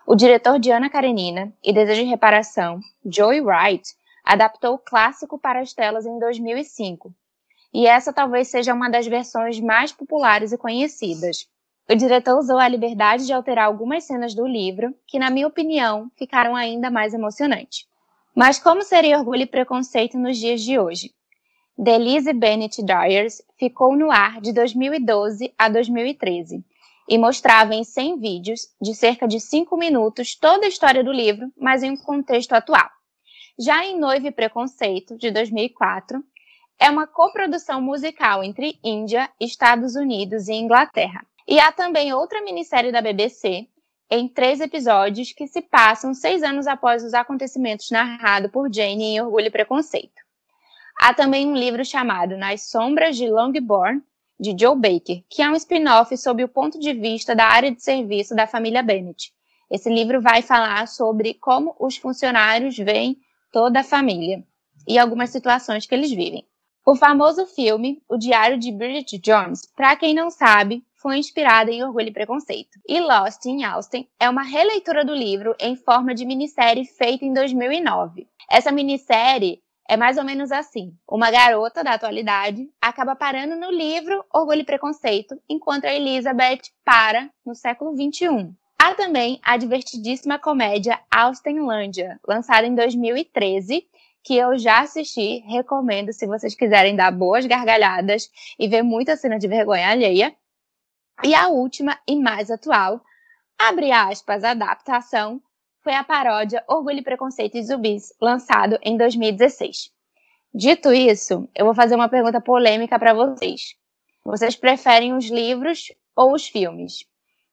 O 0.05 0.17
diretor 0.17 0.59
Diana 0.59 0.91
Karenina 0.91 1.53
e 1.63 1.73
Desejo 1.73 2.03
de 2.03 2.09
Reparação, 2.09 2.81
Joey 3.07 3.41
Wright, 3.41 3.89
adaptou 4.25 4.75
o 4.75 4.79
clássico 4.79 5.39
para 5.39 5.61
as 5.61 5.73
telas 5.73 6.05
em 6.05 6.19
2005, 6.19 7.15
e 7.73 7.87
essa 7.87 8.13
talvez 8.13 8.49
seja 8.49 8.75
uma 8.75 8.91
das 8.91 9.07
versões 9.07 9.61
mais 9.61 9.93
populares 9.93 10.51
e 10.51 10.59
conhecidas. 10.59 11.47
O 11.89 11.95
diretor 11.95 12.37
usou 12.37 12.59
a 12.59 12.67
liberdade 12.67 13.27
de 13.27 13.33
alterar 13.33 13.67
algumas 13.67 14.03
cenas 14.03 14.35
do 14.35 14.45
livro, 14.45 14.93
que, 15.07 15.21
na 15.21 15.31
minha 15.31 15.47
opinião, 15.47 16.11
ficaram 16.17 16.57
ainda 16.57 16.91
mais 16.91 17.15
emocionantes. 17.15 17.87
Mas 18.35 18.59
como 18.59 18.83
seria 18.83 19.19
orgulho 19.19 19.43
e 19.43 19.47
preconceito 19.47 20.19
nos 20.19 20.37
dias 20.37 20.63
de 20.63 20.81
hoje? 20.81 21.13
Delise 21.79 22.33
Bennett 22.33 22.83
Dyers 22.83 23.41
ficou 23.57 23.97
no 23.97 24.11
ar 24.11 24.41
de 24.41 24.53
2012 24.53 25.55
a 25.57 25.69
2013 25.69 26.65
e 27.13 27.19
mostrava 27.19 27.75
em 27.75 27.85
100 27.85 28.21
vídeos 28.21 28.69
de 28.81 28.95
cerca 28.95 29.29
de 29.29 29.39
5 29.39 29.77
minutos 29.77 30.35
toda 30.35 30.65
a 30.65 30.69
história 30.71 31.05
do 31.05 31.13
livro, 31.13 31.53
mas 31.59 31.83
em 31.83 31.91
um 31.91 31.97
contexto 31.97 32.55
atual. 32.55 32.89
Já 33.61 33.85
em 33.85 34.01
Noiva 34.01 34.29
e 34.29 34.31
Preconceito, 34.31 35.19
de 35.19 35.31
2004, 35.31 36.25
é 36.81 36.89
uma 36.89 37.07
coprodução 37.07 37.83
musical 37.83 38.43
entre 38.43 38.79
Índia, 38.83 39.29
Estados 39.39 39.95
Unidos 39.95 40.49
e 40.49 40.55
Inglaterra. 40.55 41.23
E 41.47 41.61
há 41.61 41.71
também 41.71 42.15
outra 42.15 42.41
minissérie 42.41 42.91
da 42.91 43.03
BBC, 43.03 43.69
em 44.11 44.27
três 44.27 44.59
episódios, 44.63 45.35
que 45.35 45.47
se 45.47 45.61
passam 45.61 46.15
seis 46.15 46.43
anos 46.43 46.67
após 46.67 47.05
os 47.05 47.13
acontecimentos 47.13 47.91
narrados 47.91 48.51
por 48.51 48.73
Jane 48.73 49.05
em 49.05 49.21
Orgulho 49.21 49.49
e 49.49 49.51
Preconceito. 49.51 50.23
Há 50.99 51.13
também 51.13 51.47
um 51.47 51.55
livro 51.55 51.85
chamado 51.85 52.39
Nas 52.39 52.71
Sombras 52.71 53.19
de 53.19 53.29
Longbourn, 53.29 54.03
de 54.39 54.57
Joe 54.59 54.77
Baker, 54.77 55.23
que 55.29 55.43
é 55.43 55.49
um 55.49 55.55
spin-off 55.55 56.17
sob 56.17 56.43
o 56.43 56.49
ponto 56.49 56.79
de 56.79 56.93
vista 56.93 57.35
da 57.35 57.47
área 57.47 57.71
de 57.71 57.83
serviço 57.83 58.35
da 58.35 58.47
família 58.47 58.83
Bennett. 58.83 59.33
Esse 59.71 59.89
livro 59.89 60.21
vai 60.21 60.43
falar 60.43 60.87
sobre 60.89 61.35
como 61.35 61.75
os 61.79 61.97
funcionários 61.97 62.77
veem 62.77 63.17
toda 63.51 63.81
a 63.81 63.85
família 63.85 64.45
e 64.87 64.99
algumas 64.99 65.31
situações 65.31 65.87
que 65.87 65.95
eles 65.95 66.11
vivem. 66.11 66.47
O 66.85 66.97
famoso 66.97 67.47
filme 67.47 68.03
O 68.09 68.17
Diário 68.17 68.59
de 68.59 68.73
Bridget 68.73 69.19
Jones, 69.19 69.61
para 69.77 69.95
quem 69.95 70.13
não 70.13 70.31
sabe, 70.31 70.85
foi 71.01 71.17
inspirado 71.17 71.71
em 71.71 71.85
Orgulho 71.85 72.09
e 72.09 72.13
Preconceito. 72.13 72.79
E 72.89 73.01
Lost 73.01 73.45
in 73.47 73.63
Austin 73.63 74.09
é 74.19 74.29
uma 74.29 74.43
releitura 74.43 75.05
do 75.05 75.15
livro 75.15 75.55
em 75.61 75.77
forma 75.77 76.15
de 76.15 76.25
minissérie 76.25 76.85
feita 76.85 77.25
em 77.25 77.33
2009. 77.33 78.27
Essa 78.51 78.73
minissérie 78.73 79.61
é 79.89 79.97
mais 79.97 80.17
ou 80.17 80.25
menos 80.25 80.53
assim: 80.53 80.97
uma 81.09 81.31
garota 81.31 81.83
da 81.83 81.93
atualidade 81.93 82.69
acaba 82.81 83.17
parando 83.17 83.57
no 83.57 83.71
livro 83.71 84.25
Orgulho 84.33 84.61
e 84.61 84.65
Preconceito, 84.65 85.41
enquanto 85.49 85.85
a 85.85 85.95
Elizabeth 85.95 86.63
para 86.85 87.31
no 87.45 87.55
século 87.55 87.95
XXI. 87.95 88.55
Há 88.79 88.95
também 88.95 89.41
a 89.43 89.57
divertidíssima 89.57 90.39
comédia 90.39 91.01
Austenlândia, 91.11 92.19
lançada 92.27 92.67
em 92.67 92.75
2013, 92.75 93.87
que 94.25 94.37
eu 94.37 94.59
já 94.59 94.81
assisti, 94.81 95.39
recomendo 95.47 96.13
se 96.13 96.27
vocês 96.27 96.55
quiserem 96.55 96.97
dar 96.97 97.11
boas 97.11 97.47
gargalhadas 97.47 98.29
e 98.59 98.69
ver 98.69 98.83
muita 98.83 99.17
cena 99.17 99.39
de 99.39 99.47
vergonha 99.47 99.89
alheia. 99.89 100.35
E 101.23 101.35
a 101.35 101.49
última 101.49 101.99
e 102.09 102.17
mais 102.17 102.51
atual, 102.51 103.01
abre 103.59 103.93
aspas, 103.93 104.43
adaptação, 104.43 105.41
foi 105.83 105.95
a 105.95 106.05
paródia 106.05 106.65
Orgulho 106.69 106.99
e 106.99 107.03
Preconceito 107.03 107.57
e 107.57 107.63
Zumbis, 107.63 108.15
lançado 108.21 108.79
em 108.83 108.97
2016. 108.97 109.91
Dito 110.55 110.93
isso, 110.93 111.49
eu 111.55 111.65
vou 111.65 111.75
fazer 111.75 111.95
uma 111.95 112.09
pergunta 112.09 112.41
polêmica 112.41 112.99
para 112.99 113.13
vocês. 113.15 113.75
Vocês 114.25 114.55
preferem 114.55 115.15
os 115.15 115.27
livros 115.27 115.93
ou 116.15 116.33
os 116.35 116.47
filmes? 116.47 117.05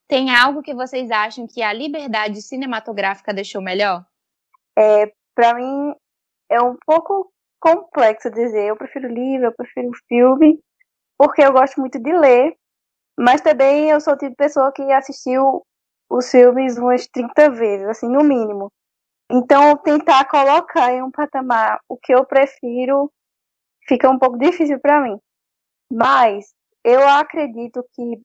Tem 0.08 0.36
algo 0.36 0.62
que 0.62 0.74
vocês 0.74 1.10
acham 1.10 1.48
que 1.48 1.62
a 1.62 1.74
liberdade 1.74 2.42
cinematográfica 2.42 3.34
deixou 3.34 3.62
melhor? 3.62 4.06
É, 4.78 5.12
para 5.34 5.56
mim, 5.56 5.94
é 6.50 6.62
um 6.62 6.76
pouco 6.86 7.32
complexo 7.60 8.30
dizer. 8.30 8.68
Eu 8.68 8.76
prefiro 8.76 9.08
livro, 9.08 9.48
eu 9.48 9.54
prefiro 9.54 9.90
filme, 10.08 10.60
porque 11.18 11.42
eu 11.42 11.52
gosto 11.52 11.80
muito 11.80 12.00
de 12.00 12.12
ler, 12.12 12.56
mas 13.18 13.42
também 13.42 13.90
eu 13.90 14.00
sou 14.00 14.14
o 14.14 14.18
tipo 14.18 14.32
de 14.32 14.36
pessoa 14.36 14.72
que 14.72 14.82
assistiu 14.92 15.66
os 16.10 16.30
filmes 16.30 16.78
umas 16.78 17.07
30 17.07 17.49
vezes, 17.51 17.88
assim, 17.88 18.10
no 18.10 18.24
mínimo. 18.24 18.72
Então, 19.32 19.78
tentar 19.78 20.26
colocar 20.28 20.91
em 20.91 21.03
um 21.03 21.12
patamar 21.12 21.80
o 21.88 21.95
que 21.95 22.14
eu 22.14 22.26
prefiro 22.26 23.12
fica 23.88 24.10
um 24.10 24.18
pouco 24.18 24.38
difícil 24.38 24.80
para 24.80 25.01
mim. 25.01 25.20
Mas 25.91 26.53
eu 26.84 27.07
acredito 27.07 27.86
que 27.93 28.20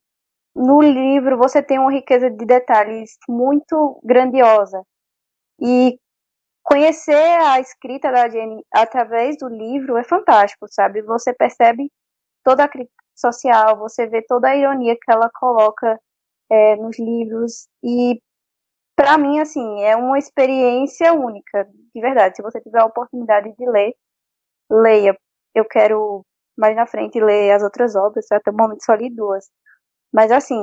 no 0.55 0.81
livro 0.81 1.37
você 1.37 1.63
tem 1.63 1.79
uma 1.79 1.93
riqueza 1.93 2.31
de 2.31 2.45
detalhes 2.47 3.17
muito 3.29 4.01
grandiosa. 4.03 4.83
E 5.61 5.99
conhecer 6.63 7.15
a 7.15 7.61
escrita 7.61 8.11
da 8.11 8.29
Jenny 8.29 8.65
através 8.73 9.37
do 9.39 9.49
livro 9.49 9.97
é 9.97 10.05
fantástico, 10.05 10.67
sabe? 10.71 11.03
Você 11.03 11.35
percebe 11.35 11.91
toda 12.43 12.65
a 12.65 12.69
crítica 12.69 13.05
social, 13.15 13.77
você 13.79 14.07
vê 14.07 14.23
toda 14.23 14.49
a 14.49 14.57
ironia 14.57 14.97
que 14.97 15.13
ela 15.13 15.31
coloca 15.35 15.99
é, 16.51 16.77
nos 16.77 16.99
livros 16.99 17.69
e 17.83 18.21
para 18.97 19.19
mim 19.19 19.41
assim 19.41 19.83
é 19.83 19.97
uma 19.97 20.19
experiência 20.19 21.13
única, 21.13 21.69
de 21.95 22.01
verdade. 22.01 22.37
Se 22.37 22.43
você 22.43 22.61
tiver 22.61 22.81
a 22.81 22.87
oportunidade 22.87 23.53
de 23.57 23.69
ler, 23.69 23.95
leia. 24.71 25.17
Eu 25.55 25.65
quero 25.65 26.25
mais 26.57 26.77
na 26.77 26.87
frente 26.87 27.21
ler 27.21 27.53
as 27.53 27.63
outras 27.63 27.97
obras, 27.97 28.27
até 28.31 28.51
o 28.51 28.55
momento 28.55 28.85
só 28.85 28.95
li 28.95 29.11
duas. 29.11 29.49
Mas 30.13 30.31
assim, 30.31 30.57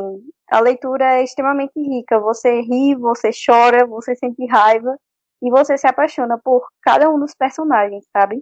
a 0.50 0.60
leitura 0.62 1.20
é 1.20 1.24
extremamente 1.24 1.74
rica. 1.76 2.20
Você 2.20 2.62
ri, 2.62 2.96
você 2.96 3.32
chora, 3.46 3.86
você 3.86 4.16
sente 4.16 4.46
raiva 4.48 4.98
e 5.42 5.50
você 5.52 5.78
se 5.78 5.88
apaixona 5.88 6.40
por 6.42 6.66
cada 6.82 7.10
um 7.10 7.20
dos 7.20 7.34
personagens, 7.36 8.06
sabe? 8.16 8.42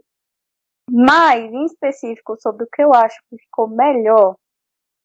Mas, 0.92 1.52
em 1.52 1.66
específico, 1.66 2.36
sobre 2.40 2.64
o 2.64 2.68
que 2.72 2.84
eu 2.84 2.94
acho 2.94 3.18
que 3.30 3.38
ficou 3.38 3.68
melhor, 3.68 4.36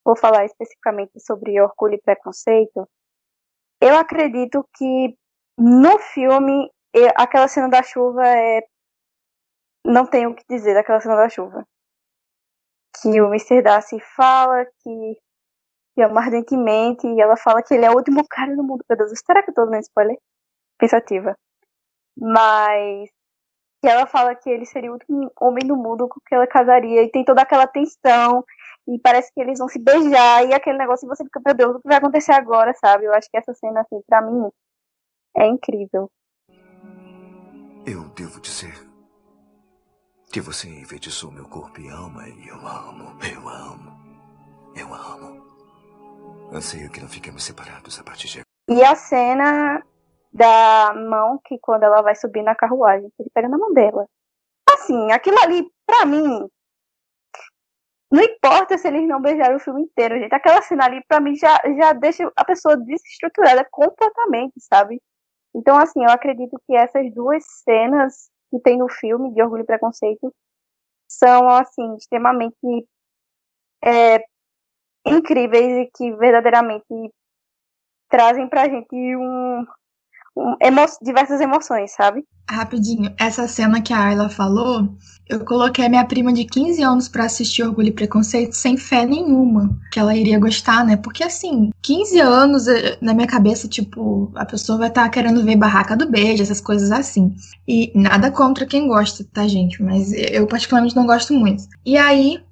vou 0.05 0.17
falar 0.17 0.45
especificamente 0.45 1.19
sobre 1.21 1.61
Orgulho 1.61 1.95
e 1.95 2.01
Preconceito. 2.01 2.89
Eu 3.81 3.97
acredito 3.97 4.69
que 4.77 5.17
no 5.59 5.99
filme, 5.99 6.71
aquela 7.17 7.49
cena 7.49 7.69
da 7.69 7.83
chuva 7.83 8.27
é. 8.27 8.63
Não 9.87 10.07
tenho 10.07 10.31
o 10.31 10.35
que 10.35 10.45
dizer 10.49 10.75
daquela 10.75 11.01
cena 11.01 11.17
da 11.17 11.29
chuva. 11.29 11.67
Que 13.01 13.21
o 13.21 13.27
Mr. 13.27 13.63
Darcy 13.63 14.01
fala 14.01 14.65
que, 14.65 15.19
que 15.95 16.03
ama 16.03 16.23
ardentemente 16.23 17.07
e 17.07 17.21
ela 17.21 17.37
fala 17.37 17.63
que 17.63 17.75
ele 17.75 17.85
é 17.85 17.91
o 17.91 17.97
último 17.97 18.27
cara 18.29 18.55
do 18.57 18.63
mundo. 18.63 18.85
Meu 18.89 18.97
Deus, 18.97 19.13
será 19.25 19.43
que 19.43 19.51
eu 19.51 19.55
tô 19.55 19.67
dando 19.67 19.81
spoiler? 19.81 20.17
Pensativa. 20.79 21.37
Mas 22.17 23.11
que 23.83 23.89
ela 23.89 24.07
fala 24.07 24.35
que 24.35 24.49
ele 24.49 24.65
seria 24.65 24.91
o 24.91 24.95
último 24.95 25.31
homem 25.39 25.67
do 25.67 25.77
mundo 25.77 26.09
com 26.09 26.19
que 26.27 26.35
ela 26.35 26.47
casaria 26.47 27.03
e 27.03 27.11
tem 27.11 27.23
toda 27.23 27.43
aquela 27.43 27.67
tensão 27.67 28.43
e 28.87 28.99
parece 28.99 29.33
que 29.33 29.41
eles 29.41 29.59
vão 29.59 29.69
se 29.69 29.79
beijar 29.79 30.47
e 30.47 30.53
aquele 30.53 30.79
negócio 30.79 31.07
e 31.07 31.09
você 31.09 31.25
fica, 31.25 31.41
meu 31.45 31.55
Deus, 31.55 31.77
o 31.77 31.81
que 31.81 31.89
vai 31.89 31.97
acontecer 31.97 32.33
agora, 32.33 32.75
sabe? 32.75 33.05
Eu 33.05 33.15
acho 33.15 33.31
que 33.31 33.37
essa 33.37 33.55
cena, 33.55 33.81
assim, 33.81 34.01
pra 34.07 34.21
mim, 34.21 34.51
é 35.37 35.47
incrível. 35.47 36.11
Eu 37.87 38.05
devo 38.11 38.41
dizer 38.41 38.75
que 40.33 40.41
você 40.41 40.69
enfeitiçou 40.69 41.31
meu 41.31 41.49
corpo 41.49 41.81
e 41.81 41.89
alma 41.89 42.29
e 42.29 42.49
eu 42.49 42.57
amo, 42.57 43.17
eu 43.23 43.49
amo, 43.49 43.93
eu 44.77 44.95
amo. 44.95 45.45
Anseio 46.53 46.91
que 46.91 47.01
não 47.01 47.09
fiquemos 47.09 47.45
separados 47.45 47.99
a 47.99 48.05
partir 48.05 48.29
de 48.29 48.39
agora. 48.41 48.45
E 48.69 48.85
a 48.85 48.95
cena 48.95 49.83
da 50.33 50.93
mão 50.95 51.39
que 51.45 51.59
quando 51.59 51.85
ela 51.85 52.03
vai 52.03 52.15
subir 52.15 52.43
na 52.43 52.55
carruagem, 52.55 53.11
ele 53.19 53.31
pega 53.33 53.49
na 53.49 53.59
mão 53.59 53.73
dela. 53.73 54.07
Assim, 54.69 55.13
aquilo 55.13 55.39
ali, 55.39 55.71
pra 55.87 56.05
mim, 56.05 56.49
não 58.11 58.23
importa 58.23 58.79
se 58.79 58.87
eles 58.89 59.07
não 59.09 59.21
beijaram 59.21 59.57
o 59.57 59.61
filme 59.61 59.83
inteiro, 59.83 60.19
gente. 60.19 60.35
Aquela 60.35 60.63
cena 60.63 60.85
ali, 60.85 61.03
pra 61.09 61.21
mim, 61.21 61.35
já, 61.35 61.61
já 61.79 61.93
deixa 61.93 62.31
a 62.37 62.45
pessoa 62.45 62.77
desestruturada 62.77 63.67
completamente, 63.71 64.55
sabe? 64.59 65.01
Então, 65.55 65.77
assim, 65.77 66.03
eu 66.03 66.11
acredito 66.11 66.61
que 66.67 66.77
essas 66.77 67.13
duas 67.15 67.45
cenas 67.65 68.31
que 68.51 68.61
tem 68.61 68.79
no 68.79 68.89
filme 68.89 69.33
de 69.33 69.43
Orgulho 69.43 69.63
e 69.63 69.67
Preconceito 69.67 70.33
são, 71.09 71.49
assim, 71.49 71.97
extremamente 71.97 72.57
é, 73.85 74.25
incríveis 75.07 75.87
e 75.87 75.91
que 75.95 76.13
verdadeiramente 76.17 77.13
trazem 78.09 78.49
pra 78.49 78.69
gente 78.69 78.95
um, 79.17 79.67
emo 80.61 80.85
diversas 81.03 81.41
emoções, 81.41 81.93
sabe? 81.93 82.25
Rapidinho, 82.51 83.13
essa 83.19 83.49
cena 83.49 83.81
que 83.81 83.93
a 83.93 84.05
Ayla 84.05 84.29
falou, 84.29 84.95
eu 85.27 85.45
coloquei 85.45 85.89
minha 85.89 86.05
prima 86.05 86.33
de 86.33 86.45
15 86.45 86.83
anos 86.83 87.09
para 87.09 87.25
assistir 87.25 87.63
Orgulho 87.63 87.89
e 87.89 87.93
Preconceito 87.93 88.53
sem 88.53 88.77
fé 88.77 89.07
nenhuma 89.07 89.71
que 89.91 89.99
ela 89.99 90.15
iria 90.15 90.39
gostar, 90.39 90.85
né? 90.85 90.97
Porque 90.97 91.25
assim, 91.25 91.71
15 91.81 92.21
anos 92.21 92.69
eh, 92.69 92.99
na 93.01 93.15
minha 93.15 93.27
cabeça, 93.27 93.67
tipo, 93.67 94.31
a 94.35 94.45
pessoa 94.45 94.79
vai 94.79 94.89
estar 94.89 95.05
tá 95.05 95.09
querendo 95.09 95.43
ver 95.43 95.57
Barraca 95.57 95.97
do 95.97 96.11
Beijo, 96.11 96.43
essas 96.43 96.61
coisas 96.61 96.93
assim. 96.93 97.35
E 97.67 97.91
nada 97.95 98.31
contra 98.31 98.67
quem 98.67 98.87
gosta, 98.87 99.25
tá, 99.33 99.49
gente? 99.49 99.83
Mas 99.83 100.13
eu 100.13 100.47
particularmente 100.47 100.97
não 100.97 101.07
gosto 101.07 101.33
muito. 101.33 101.65
E 101.87 101.97
aí, 101.97 102.43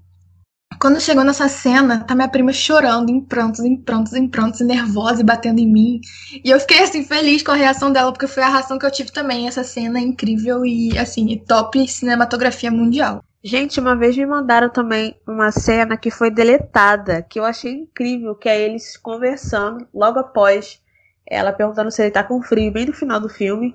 quando 0.83 1.01
chegou 1.01 1.23
nessa 1.23 1.47
cena, 1.47 2.03
tá 2.03 2.13
minha 2.13 2.29
prima 2.29 2.53
chorando, 2.53 3.09
em 3.09 3.21
prantos, 3.21 3.61
em 3.61 3.77
prantos, 3.77 4.15
em 4.15 4.27
prantos, 4.27 4.61
e 4.61 4.65
nervosa 4.65 5.21
e 5.21 5.25
batendo 5.25 5.61
em 5.61 5.73
mim. 5.73 6.01
E 6.45 6.51
eu 6.51 6.59
fiquei, 6.59 6.81
assim, 6.81 7.05
feliz 7.05 7.41
com 7.41 7.53
a 7.53 7.55
reação 7.55 7.93
dela, 7.93 8.11
porque 8.11 8.27
foi 8.27 8.43
a 8.43 8.49
reação 8.49 8.81
que 8.81 8.85
eu 8.85 8.91
tive 8.91 9.13
também. 9.13 9.47
Essa 9.47 9.63
cena 9.63 10.01
é 10.01 10.03
incrível 10.03 10.67
e, 10.67 10.99
assim, 10.99 11.39
top 11.47 11.87
cinematografia 11.87 12.69
mundial. 12.69 13.23
Gente, 13.45 13.79
uma 13.79 13.95
vez 13.95 14.17
me 14.17 14.27
mandaram 14.27 14.69
também 14.71 15.15
uma 15.25 15.53
cena 15.53 15.97
que 15.97 16.11
foi 16.11 16.33
deletada, 16.33 17.23
que 17.23 17.39
eu 17.39 17.45
achei 17.45 17.71
incrível, 17.71 18.35
que 18.35 18.49
é 18.49 18.61
eles 18.61 18.97
conversando 18.97 19.87
logo 19.95 20.19
após 20.19 20.83
ela 21.25 21.53
perguntando 21.53 21.93
se 21.93 22.03
ele 22.03 22.11
tá 22.11 22.25
com 22.25 22.43
frio, 22.43 22.73
bem 22.73 22.87
no 22.87 22.93
final 22.93 23.21
do 23.21 23.29
filme. 23.29 23.73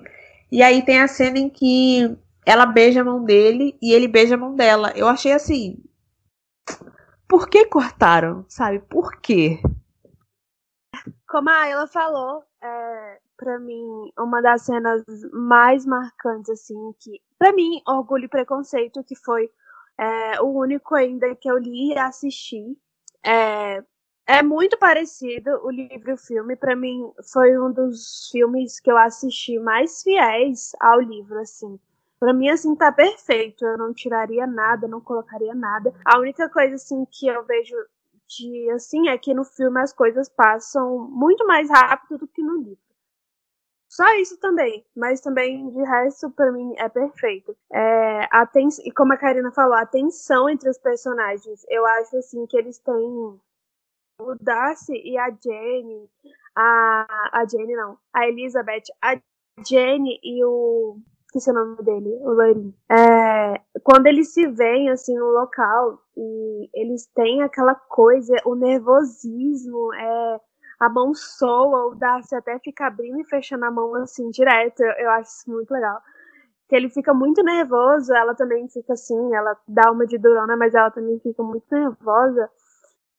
E 0.52 0.62
aí 0.62 0.82
tem 0.82 1.00
a 1.00 1.08
cena 1.08 1.38
em 1.38 1.48
que 1.48 2.14
ela 2.44 2.66
beija 2.66 3.00
a 3.00 3.04
mão 3.04 3.24
dele 3.24 3.74
e 3.80 3.94
ele 3.94 4.06
beija 4.06 4.34
a 4.34 4.38
mão 4.38 4.54
dela. 4.54 4.92
Eu 4.94 5.08
achei 5.08 5.32
assim, 5.32 5.78
por 7.28 7.48
que 7.48 7.66
cortaram? 7.66 8.44
Sabe? 8.48 8.80
Por 8.80 9.20
quê? 9.20 9.60
Como 11.28 11.50
a 11.50 11.60
Ayla 11.60 11.86
falou, 11.86 12.42
é, 12.62 13.20
para 13.36 13.58
mim, 13.58 14.10
uma 14.18 14.40
das 14.40 14.62
cenas 14.62 15.04
mais 15.32 15.84
marcantes, 15.86 16.50
assim, 16.50 16.92
que. 16.98 17.20
para 17.38 17.52
mim, 17.52 17.82
Orgulho 17.86 18.24
e 18.24 18.28
Preconceito, 18.28 19.04
que 19.04 19.14
foi 19.14 19.50
É 19.98 20.40
o 20.40 20.46
único 20.46 20.94
ainda 20.94 21.34
que 21.36 21.50
eu 21.50 21.58
li 21.58 21.92
e 21.92 21.98
assisti. 21.98 22.78
É, 23.24 23.82
é 24.26 24.42
muito 24.42 24.78
parecido 24.78 25.50
o 25.64 25.70
livro 25.70 26.10
e 26.10 26.14
o 26.14 26.16
filme. 26.16 26.56
Para 26.56 26.76
mim, 26.76 27.12
foi 27.32 27.58
um 27.58 27.72
dos 27.72 28.28
filmes 28.30 28.78
que 28.80 28.90
eu 28.90 28.96
assisti 28.96 29.58
mais 29.58 30.02
fiéis 30.02 30.72
ao 30.80 31.00
livro, 31.00 31.38
assim. 31.40 31.78
Pra 32.20 32.32
mim, 32.32 32.48
assim, 32.48 32.74
tá 32.74 32.90
perfeito. 32.90 33.64
Eu 33.64 33.78
não 33.78 33.92
tiraria 33.92 34.46
nada, 34.46 34.88
não 34.88 35.00
colocaria 35.00 35.54
nada. 35.54 35.94
A 36.04 36.18
única 36.18 36.48
coisa, 36.48 36.74
assim, 36.74 37.04
que 37.10 37.26
eu 37.26 37.44
vejo 37.44 37.76
de, 38.26 38.70
assim, 38.70 39.08
é 39.08 39.16
que 39.16 39.32
no 39.32 39.44
filme 39.44 39.80
as 39.80 39.92
coisas 39.92 40.28
passam 40.28 40.98
muito 41.10 41.46
mais 41.46 41.70
rápido 41.70 42.18
do 42.18 42.28
que 42.28 42.42
no 42.42 42.56
livro. 42.56 42.88
Só 43.90 44.04
isso 44.16 44.38
também, 44.38 44.84
mas 44.94 45.20
também 45.22 45.70
de 45.70 45.82
resto 45.82 46.30
para 46.30 46.52
mim 46.52 46.74
é 46.76 46.88
perfeito. 46.90 47.56
É, 47.72 48.28
a 48.30 48.46
ten... 48.46 48.68
E 48.84 48.92
como 48.92 49.14
a 49.14 49.16
Karina 49.16 49.50
falou, 49.50 49.74
a 49.74 49.86
tensão 49.86 50.48
entre 50.48 50.68
os 50.68 50.76
personagens, 50.76 51.64
eu 51.70 51.86
acho 51.86 52.18
assim 52.18 52.46
que 52.46 52.58
eles 52.58 52.78
têm 52.78 52.94
o 54.20 54.34
Darcy 54.40 54.92
e 54.92 55.16
a 55.16 55.30
Jenny, 55.30 56.10
a, 56.54 57.30
a 57.32 57.46
Jenny 57.46 57.74
não, 57.74 57.98
a 58.12 58.28
Elizabeth, 58.28 58.84
a 59.00 59.18
Jenny 59.66 60.20
e 60.22 60.44
o 60.44 60.98
esqueci 61.28 61.50
o 61.50 61.54
nome 61.54 61.82
dele, 61.82 62.18
o 62.22 62.32
loirinho. 62.32 62.74
É, 62.90 63.60
quando 63.82 64.06
eles 64.06 64.32
se 64.32 64.46
veem 64.48 64.90
assim 64.90 65.16
no 65.16 65.30
local 65.30 66.00
e 66.16 66.70
eles 66.74 67.06
têm 67.14 67.42
aquela 67.42 67.74
coisa, 67.74 68.34
o 68.44 68.54
nervosismo, 68.54 69.92
é, 69.94 70.40
a 70.80 70.88
mão 70.88 71.14
soa, 71.14 71.86
o 71.88 71.94
Darcy 71.94 72.34
até 72.34 72.58
fica 72.60 72.86
abrindo 72.86 73.20
e 73.20 73.24
fechando 73.24 73.64
a 73.64 73.70
mão 73.70 73.94
assim 73.96 74.30
direto. 74.30 74.80
Eu, 74.80 74.92
eu 74.92 75.10
acho 75.10 75.30
isso 75.30 75.50
muito 75.50 75.70
legal. 75.70 76.00
Que 76.68 76.76
ele 76.76 76.88
fica 76.90 77.12
muito 77.14 77.42
nervoso, 77.42 78.12
ela 78.14 78.34
também 78.34 78.68
fica 78.68 78.92
assim, 78.94 79.34
ela 79.34 79.56
dá 79.66 79.90
uma 79.90 80.06
de 80.06 80.18
durona, 80.18 80.56
mas 80.56 80.74
ela 80.74 80.90
também 80.90 81.18
fica 81.20 81.42
muito 81.42 81.64
nervosa. 81.70 82.50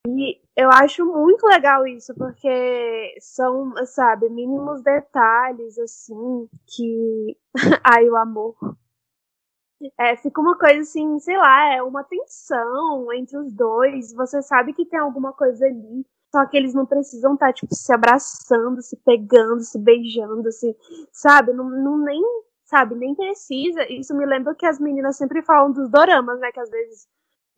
E 0.08 0.40
eu 0.56 0.70
acho 0.72 1.06
muito 1.06 1.46
legal 1.46 1.86
isso, 1.86 2.14
porque 2.16 3.16
são, 3.20 3.74
sabe, 3.86 4.30
mínimos 4.30 4.82
detalhes, 4.82 5.78
assim, 5.78 6.48
que. 6.68 7.38
Ai, 7.84 8.10
o 8.10 8.16
amor. 8.16 8.56
É, 9.98 10.16
fica 10.18 10.42
uma 10.42 10.58
coisa 10.58 10.82
assim, 10.82 11.20
sei 11.20 11.38
lá, 11.38 11.74
é 11.74 11.82
uma 11.82 12.04
tensão 12.04 13.12
entre 13.14 13.38
os 13.38 13.54
dois. 13.54 14.14
Você 14.14 14.42
sabe 14.42 14.74
que 14.74 14.86
tem 14.86 15.00
alguma 15.00 15.34
coisa 15.34 15.66
ali. 15.66 16.06
Só 16.34 16.46
que 16.46 16.58
eles 16.58 16.74
não 16.74 16.86
precisam 16.86 17.34
estar, 17.34 17.48
tá, 17.48 17.54
tipo, 17.54 17.74
se 17.74 17.92
abraçando, 17.92 18.82
se 18.82 18.96
pegando, 18.98 19.62
se 19.62 19.80
beijando, 19.80 20.52
se, 20.52 20.76
sabe? 21.12 21.54
Não, 21.54 21.70
não 21.70 21.98
nem, 21.98 22.22
sabe, 22.66 22.96
nem 22.96 23.16
precisa. 23.16 23.82
Isso 23.92 24.16
me 24.16 24.26
lembra 24.26 24.54
que 24.56 24.66
as 24.66 24.80
meninas 24.80 25.18
sempre 25.18 25.42
falam 25.42 25.72
dos 25.72 25.90
doramas, 25.90 26.40
né? 26.40 26.52
Que 26.52 26.60
às 26.60 26.70
vezes 26.70 27.08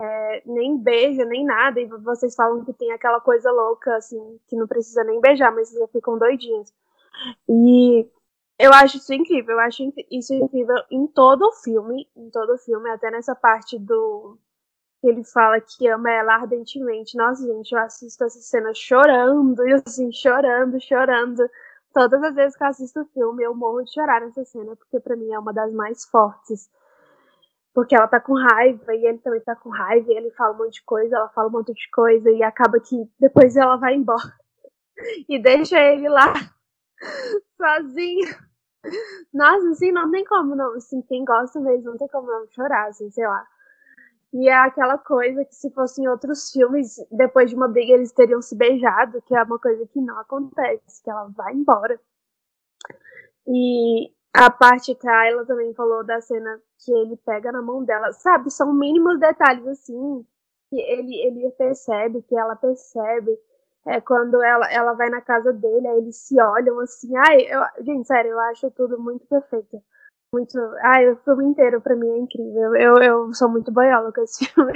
é, 0.02 0.42
nem 0.46 0.78
beija, 0.78 1.24
nem 1.26 1.46
nada, 1.46 1.80
e 1.80 1.86
vocês 1.86 2.34
falam 2.34 2.66
que 2.66 2.74
tem 2.74 2.92
aquela 2.92 3.22
coisa 3.22 3.52
louca, 3.52 3.96
assim, 3.96 4.40
que 4.48 4.56
não 4.56 4.68
precisa 4.68 5.04
nem 5.04 5.22
beijar, 5.22 5.54
mas 5.54 5.70
vocês 5.70 5.92
ficam 5.92 6.18
doidinhos. 6.18 6.74
E 7.48 8.10
eu 8.58 8.74
acho 8.74 8.98
isso 8.98 9.14
incrível, 9.14 9.56
eu 9.56 9.60
acho 9.60 9.94
isso 10.10 10.34
incrível 10.34 10.78
em 10.90 11.06
todo 11.06 11.44
o 11.48 11.52
filme, 11.52 12.10
em 12.16 12.30
todo 12.32 12.54
o 12.54 12.58
filme, 12.58 12.90
até 12.90 13.12
nessa 13.12 13.36
parte 13.36 13.78
do 13.78 14.38
que 15.02 15.08
ele 15.08 15.24
fala 15.24 15.60
que 15.60 15.88
ama 15.88 16.12
ela 16.12 16.36
ardentemente. 16.36 17.18
Nossa, 17.18 17.46
gente, 17.46 17.72
eu 17.72 17.80
assisto 17.80 18.24
essa 18.24 18.40
cena 18.40 18.74
chorando, 18.74 19.68
e 19.68 19.74
assim, 19.74 20.12
chorando, 20.12 20.80
chorando. 20.82 21.48
Todas 21.94 22.24
as 22.24 22.34
vezes 22.34 22.56
que 22.56 22.64
eu 22.64 22.68
assisto 22.68 23.02
o 23.02 23.06
filme, 23.06 23.44
eu 23.44 23.54
morro 23.54 23.84
de 23.84 23.94
chorar 23.94 24.22
nessa 24.22 24.46
cena, 24.46 24.76
porque 24.76 25.00
para 25.00 25.16
mim 25.16 25.32
é 25.32 25.40
uma 25.40 25.54
das 25.54 25.72
mais 25.74 26.06
fortes. 26.06 26.70
Porque 27.74 27.96
ela 27.96 28.08
tá 28.08 28.20
com 28.20 28.34
raiva 28.34 28.94
e 28.94 29.06
ele 29.06 29.20
também 29.20 29.42
tá 29.42 29.56
com 29.56 29.70
raiva, 29.70 30.12
e 30.12 30.16
ele 30.16 30.32
fala 30.32 30.54
um 30.54 30.58
monte 30.58 30.76
de 30.76 30.84
coisa, 30.84 31.16
ela 31.16 31.30
fala 31.30 31.48
um 31.48 31.52
monte 31.52 31.74
de 31.74 31.90
coisa, 31.92 32.30
e 32.30 32.44
acaba 32.44 32.80
que 32.80 33.10
depois 33.20 33.56
ela 33.56 33.78
vai 33.78 33.96
embora 33.96 34.34
e 35.30 35.40
deixa 35.42 35.80
ele 35.80 36.10
lá 36.10 36.34
sozinho. 37.58 38.36
Nossa, 39.34 39.70
assim, 39.70 39.92
não 39.92 40.12
tem 40.12 40.26
como 40.26 40.56
não. 40.56 40.74
Assim, 40.76 41.02
quem 41.04 41.24
gosta 41.24 41.60
mesmo, 41.60 41.92
não 41.92 41.98
tem 41.98 42.08
como 42.08 42.28
não 42.28 42.48
chorar, 42.50 42.88
assim, 42.90 43.10
sei 43.12 43.28
lá. 43.28 43.46
E 44.34 44.48
é 44.48 44.54
aquela 44.56 44.98
coisa 44.98 45.44
que 45.44 45.56
se 45.56 45.70
fossem 45.72 46.08
outros 46.08 46.52
filmes, 46.52 46.96
depois 47.12 47.50
de 47.50 47.56
uma 47.56 47.68
briga 47.68 47.94
eles 47.94 48.14
teriam 48.14 48.42
se 48.42 48.56
beijado, 48.56 49.22
que 49.24 49.36
é 49.36 49.44
uma 49.44 49.60
coisa 49.60 49.86
que 49.88 50.00
não 50.00 50.18
acontece, 50.20 51.04
que 51.04 51.10
ela 51.10 51.28
vai 51.36 51.54
embora. 51.54 52.00
E 53.46 54.12
a 54.34 54.50
parte 54.50 54.96
que 54.96 55.08
a 55.08 55.20
Ayla 55.20 55.46
também 55.46 55.74
falou 55.74 56.04
da 56.04 56.22
cena 56.22 56.60
que 56.80 56.92
ele 56.92 57.18
pega 57.18 57.52
na 57.52 57.62
mão 57.62 57.84
dela, 57.84 58.12
sabe? 58.14 58.50
São 58.52 58.74
mínimos 58.74 59.20
detalhes 59.20 59.68
assim 59.68 60.26
que 60.70 60.80
ele, 60.80 61.16
ele 61.16 61.52
percebe, 61.52 62.22
que 62.24 62.36
ela 62.36 62.56
percebe. 62.56 63.38
É 63.86 64.00
quando 64.00 64.42
ela, 64.44 64.72
ela 64.72 64.94
vai 64.94 65.10
na 65.10 65.22
casa 65.22 65.52
dele, 65.52 65.88
aí 65.88 65.98
eles 65.98 66.18
se 66.18 66.40
olham 66.40 66.80
assim. 66.80 67.16
Ai, 67.18 67.42
eu, 67.42 67.84
gente, 67.84 68.08
sério, 68.08 68.32
eu 68.32 68.40
acho 68.40 68.70
tudo 68.72 69.00
muito 69.00 69.26
perfeito 69.28 69.82
muito. 70.34 70.58
Ai, 70.82 71.10
o 71.12 71.18
filme 71.18 71.46
inteiro 71.46 71.82
pra 71.82 71.96
mim 71.96 72.10
é 72.10 72.18
incrível. 72.20 72.76
Eu, 72.76 72.96
eu 72.98 73.34
sou 73.34 73.50
muito 73.50 73.72
boiola 73.72 74.12
com 74.14 74.22
esse 74.22 74.46
filme. 74.48 74.74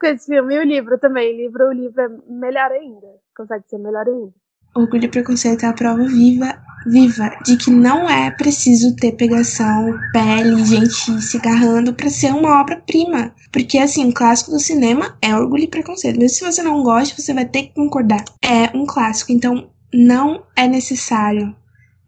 com 0.00 0.06
esse 0.06 0.26
filme 0.26 0.54
e 0.54 0.58
o 0.58 0.64
livro 0.64 0.98
também. 0.98 1.34
O 1.34 1.36
livro, 1.36 1.68
o 1.68 1.72
livro 1.72 2.00
é 2.00 2.08
melhor 2.26 2.72
ainda. 2.72 3.06
Consegue 3.36 3.68
ser 3.68 3.78
melhor 3.78 4.06
ainda. 4.06 4.32
Orgulho 4.74 5.04
e 5.04 5.08
Preconceito 5.08 5.64
é 5.64 5.68
a 5.68 5.72
prova 5.72 6.04
viva, 6.04 6.58
viva 6.86 7.30
de 7.44 7.56
que 7.56 7.70
não 7.70 8.08
é 8.08 8.30
preciso 8.30 8.94
ter 8.96 9.12
pegação, 9.12 9.96
pele, 10.12 10.64
gente 10.64 11.22
se 11.22 11.36
agarrando 11.36 11.94
para 11.94 12.10
ser 12.10 12.32
uma 12.32 12.60
obra-prima. 12.60 13.32
Porque, 13.52 13.78
assim, 13.78 14.08
o 14.08 14.12
clássico 14.12 14.50
do 14.50 14.58
cinema 14.58 15.16
é 15.22 15.34
Orgulho 15.34 15.64
e 15.64 15.68
Preconceito. 15.68 16.18
Mesmo 16.18 16.36
se 16.36 16.44
você 16.44 16.62
não 16.62 16.82
gosta, 16.82 17.20
você 17.20 17.32
vai 17.32 17.44
ter 17.44 17.64
que 17.64 17.74
concordar. 17.74 18.24
É 18.42 18.76
um 18.76 18.84
clássico, 18.84 19.32
então 19.32 19.70
não 19.92 20.42
é 20.56 20.66
necessário 20.66 21.54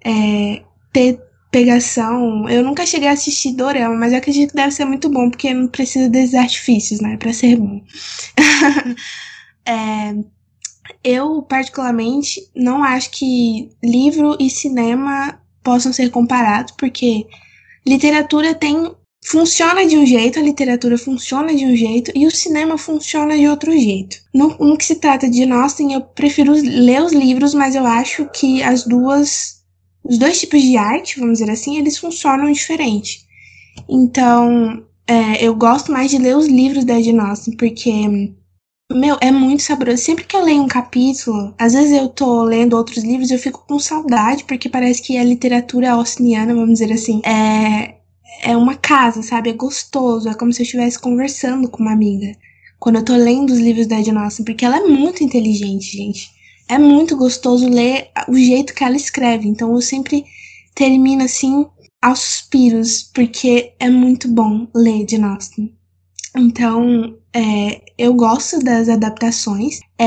é, 0.05 0.62
ter 0.93 1.21
pegação. 1.51 2.49
Eu 2.49 2.64
nunca 2.64 2.85
cheguei 2.85 3.09
a 3.09 3.12
assistir 3.12 3.53
Dorama, 3.53 3.95
mas 3.95 4.12
eu 4.12 4.19
acredito 4.19 4.51
que 4.51 4.57
deve 4.57 4.73
ser 4.73 4.85
muito 4.85 5.09
bom, 5.09 5.31
porque 5.31 5.55
não 5.55 5.69
precisa 5.69 6.09
desses 6.09 6.35
artifícios, 6.35 7.01
né? 7.01 7.17
Pra 7.17 7.33
ser 7.33 7.57
bom. 7.57 7.81
é, 9.64 10.14
eu, 11.03 11.43
particularmente, 11.43 12.49
não 12.55 12.82
acho 12.82 13.11
que 13.11 13.70
livro 13.82 14.37
e 14.41 14.51
cinema 14.51 15.41
possam 15.62 15.93
ser 15.93 16.11
comparados, 16.11 16.74
porque 16.78 17.26
literatura 17.87 18.55
tem. 18.55 18.95
Funciona 19.24 19.84
de 19.84 19.97
um 19.97 20.07
jeito, 20.07 20.39
a 20.39 20.43
literatura 20.43 20.97
funciona 20.97 21.53
de 21.53 21.66
um 21.66 21.74
jeito 21.74 22.12
e 22.14 22.26
o 22.28 22.30
cinema 22.30 22.78
funciona 22.78 23.37
de 23.37 23.49
outro 23.49 23.72
jeito. 23.72 24.18
No, 24.32 24.57
no 24.59 24.78
que 24.78 24.84
se 24.84 24.97
trata 24.97 25.28
de 25.28 25.51
Austen, 25.51 25.95
eu 25.95 26.01
prefiro 26.01 26.53
ler 26.53 27.03
os 27.03 27.12
livros, 27.12 27.53
mas 27.53 27.74
eu 27.74 27.84
acho 27.84 28.26
que 28.26 28.62
as 28.62 28.84
duas 28.84 29.57
os 30.09 30.18
dois 30.18 30.39
tipos 30.39 30.62
de 30.62 30.76
arte, 30.76 31.18
vamos 31.18 31.39
dizer 31.39 31.51
assim, 31.51 31.76
eles 31.76 31.99
funcionam 31.99 32.51
diferente. 32.53 33.26
Então, 33.89 34.84
é, 35.07 35.45
eu 35.45 35.55
gosto 35.55 35.91
mais 35.93 36.11
de 36.11 36.18
ler 36.18 36.37
os 36.37 36.47
livros 36.47 36.84
da 36.84 37.01
Jane 37.01 37.57
porque, 37.59 38.36
meu, 38.93 39.16
é 39.20 39.30
muito 39.30 39.62
saboroso. 39.62 40.03
Sempre 40.03 40.24
que 40.24 40.37
eu 40.37 40.45
leio 40.45 40.62
um 40.62 40.68
capítulo, 40.68 41.55
às 41.59 41.72
vezes 41.72 41.93
eu 41.93 42.09
tô 42.09 42.43
lendo 42.43 42.76
outros 42.76 43.05
livros, 43.05 43.30
eu 43.30 43.39
fico 43.39 43.64
com 43.66 43.78
saudade, 43.78 44.45
porque 44.45 44.68
parece 44.68 45.03
que 45.03 45.18
a 45.18 45.24
literatura 45.24 45.93
austiniana, 45.93 46.55
vamos 46.55 46.78
dizer 46.78 46.93
assim, 46.93 47.20
é, 47.24 47.97
é 48.43 48.57
uma 48.57 48.76
casa, 48.76 49.22
sabe? 49.22 49.51
É 49.51 49.53
gostoso, 49.53 50.28
é 50.28 50.34
como 50.34 50.53
se 50.53 50.62
eu 50.62 50.64
estivesse 50.64 50.99
conversando 50.99 51.68
com 51.68 51.82
uma 51.82 51.93
amiga. 51.93 52.37
Quando 52.78 52.97
eu 52.97 53.05
tô 53.05 53.16
lendo 53.16 53.51
os 53.51 53.59
livros 53.59 53.87
da 53.87 54.03
Jane 54.03 54.18
porque 54.45 54.64
ela 54.64 54.78
é 54.78 54.82
muito 54.87 55.24
inteligente, 55.24 55.97
gente 55.97 56.37
é 56.68 56.78
muito 56.78 57.16
gostoso 57.16 57.68
ler 57.68 58.09
o 58.28 58.34
jeito 58.34 58.74
que 58.74 58.84
ela 58.84 58.97
escreve. 58.97 59.49
Então 59.49 59.72
eu 59.72 59.80
sempre 59.80 60.24
termino 60.74 61.22
assim 61.22 61.66
aos 62.03 62.20
suspiros, 62.20 63.03
porque 63.14 63.74
é 63.78 63.89
muito 63.89 64.28
bom 64.28 64.68
ler 64.74 65.07
Austen. 65.24 65.74
Então, 66.37 67.16
é, 67.37 67.82
eu 67.99 68.14
gosto 68.14 68.59
das 68.61 68.89
adaptações. 68.89 69.80
É, 69.99 70.07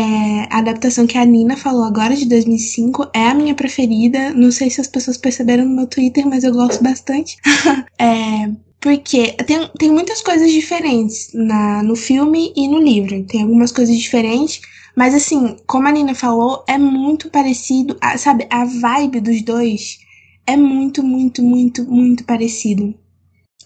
a 0.49 0.57
adaptação 0.57 1.05
que 1.05 1.15
a 1.15 1.23
Nina 1.23 1.55
falou 1.55 1.83
agora, 1.83 2.15
de 2.15 2.25
2005, 2.25 3.07
é 3.13 3.27
a 3.27 3.35
minha 3.35 3.53
preferida. 3.53 4.33
Não 4.33 4.51
sei 4.51 4.71
se 4.71 4.81
as 4.81 4.87
pessoas 4.87 5.15
perceberam 5.15 5.63
no 5.63 5.75
meu 5.75 5.85
Twitter, 5.85 6.25
mas 6.25 6.43
eu 6.43 6.51
gosto 6.51 6.83
bastante. 6.83 7.37
é, 7.99 8.49
porque 8.81 9.33
tem, 9.45 9.69
tem 9.77 9.91
muitas 9.91 10.23
coisas 10.23 10.51
diferentes 10.51 11.29
na, 11.31 11.83
no 11.83 11.95
filme 11.95 12.51
e 12.55 12.67
no 12.67 12.79
livro. 12.79 13.23
Tem 13.25 13.43
algumas 13.43 13.71
coisas 13.71 13.95
diferentes, 13.95 14.59
mas 14.95 15.13
assim, 15.13 15.55
como 15.67 15.87
a 15.87 15.91
Nina 15.91 16.15
falou, 16.15 16.63
é 16.67 16.79
muito 16.79 17.29
parecido, 17.29 17.95
a, 18.01 18.17
sabe? 18.17 18.47
A 18.49 18.65
vibe 18.65 19.19
dos 19.19 19.43
dois 19.43 19.99
é 20.47 20.57
muito, 20.57 21.03
muito, 21.03 21.43
muito, 21.43 21.83
muito 21.83 22.23
parecido. 22.23 22.95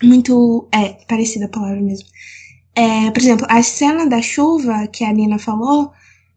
Muito. 0.03 0.68
É, 0.70 0.89
parecida 1.07 1.45
a 1.45 1.49
palavra 1.49 1.80
mesmo. 1.80 2.09
É, 2.76 3.11
por 3.11 3.21
exemplo, 3.21 3.45
a 3.49 3.61
cena 3.61 4.07
da 4.07 4.21
chuva 4.21 4.88
que 4.88 5.03
a 5.03 5.13
Nina 5.13 5.38
falou, 5.38 5.91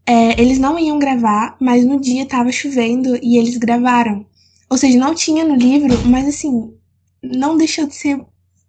é, 0.07 0.41
eles 0.41 0.59
não 0.59 0.79
iam 0.79 0.99
gravar, 0.99 1.57
mas 1.61 1.85
no 1.85 2.01
dia 2.01 2.27
tava 2.27 2.53
chovendo 2.53 3.19
e 3.23 3.39
eles 3.39 3.57
gravaram. 3.57 4.27
Ou 4.69 4.77
seja, 4.77 4.99
não 4.99 5.15
tinha 5.15 5.45
no 5.45 5.55
livro, 5.55 5.97
mas 6.09 6.29
assim, 6.29 6.75
não 7.23 7.57
deixou 7.57 7.87
de 7.87 7.95
ser 7.95 8.25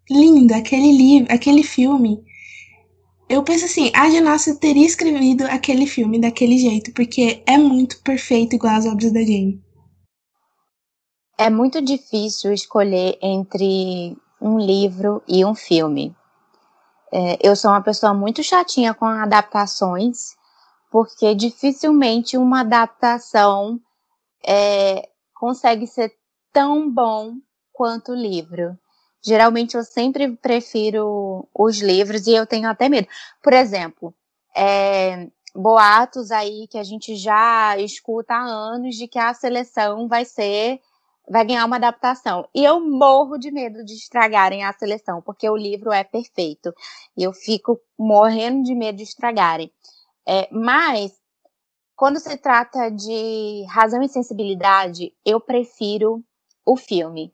lindo. 0.09 0.53
Aquele 0.53 0.91
livro, 0.91 1.33
aquele 1.33 1.63
filme 1.63 2.23
eu 3.29 3.43
penso 3.43 3.65
assim, 3.65 3.91
a 3.93 4.09
Jane 4.09 4.27
Austen 4.29 4.55
teria 4.55 4.85
escrevido 4.85 5.43
aquele 5.45 5.85
filme 5.85 6.17
daquele 6.19 6.57
jeito, 6.57 6.93
porque 6.93 7.43
é 7.45 7.57
muito 7.57 8.01
perfeito 8.01 8.55
igual 8.55 8.75
as 8.75 8.85
obras 8.85 9.11
da 9.11 9.19
Jane. 9.19 9.61
É 11.37 11.49
muito 11.49 11.81
difícil 11.81 12.53
escolher 12.53 13.17
entre 13.21 14.15
um 14.41 14.57
livro 14.57 15.21
e 15.27 15.43
um 15.43 15.53
filme. 15.53 16.15
É, 17.11 17.37
eu 17.41 17.55
sou 17.55 17.71
uma 17.71 17.81
pessoa 17.81 18.13
muito 18.13 18.43
chatinha 18.43 18.93
com 18.93 19.05
adaptações, 19.05 20.35
porque 20.91 21.33
dificilmente 21.35 22.37
uma 22.37 22.61
adaptação 22.61 23.79
é, 24.45 25.07
consegue 25.33 25.87
ser 25.87 26.13
tão 26.51 26.91
bom 26.91 27.33
quanto 27.71 28.11
o 28.11 28.15
livro. 28.15 28.77
Geralmente 29.23 29.75
eu 29.75 29.83
sempre 29.83 30.35
prefiro 30.37 31.47
os 31.53 31.79
livros 31.79 32.27
e 32.27 32.33
eu 32.33 32.45
tenho 32.45 32.69
até 32.69 32.87
medo. 32.89 33.07
Por 33.41 33.53
exemplo, 33.53 34.13
é, 34.55 35.27
boatos 35.55 36.31
aí 36.31 36.67
que 36.67 36.77
a 36.77 36.83
gente 36.83 37.15
já 37.15 37.77
escuta 37.77 38.33
há 38.33 38.43
anos 38.43 38.95
de 38.95 39.07
que 39.07 39.19
a 39.19 39.33
seleção 39.33 40.07
vai 40.07 40.23
ser 40.23 40.79
vai 41.29 41.45
ganhar 41.45 41.65
uma 41.65 41.75
adaptação. 41.75 42.47
E 42.55 42.63
eu 42.63 42.79
morro 42.79 43.37
de 43.37 43.51
medo 43.51 43.83
de 43.83 43.93
estragarem 43.93 44.63
a 44.63 44.73
seleção, 44.73 45.21
porque 45.21 45.49
o 45.49 45.57
livro 45.57 45.91
é 45.91 46.03
perfeito. 46.03 46.73
E 47.17 47.23
eu 47.23 47.33
fico 47.33 47.79
morrendo 47.97 48.63
de 48.63 48.73
medo 48.73 48.97
de 48.97 49.03
estragarem. 49.03 49.71
É, 50.25 50.47
mas, 50.51 51.13
quando 51.95 52.19
se 52.19 52.37
trata 52.37 52.89
de 52.89 53.65
razão 53.69 54.01
e 54.01 54.07
sensibilidade, 54.07 55.13
eu 55.25 55.39
prefiro 55.39 56.23
o 56.65 56.77
filme. 56.77 57.33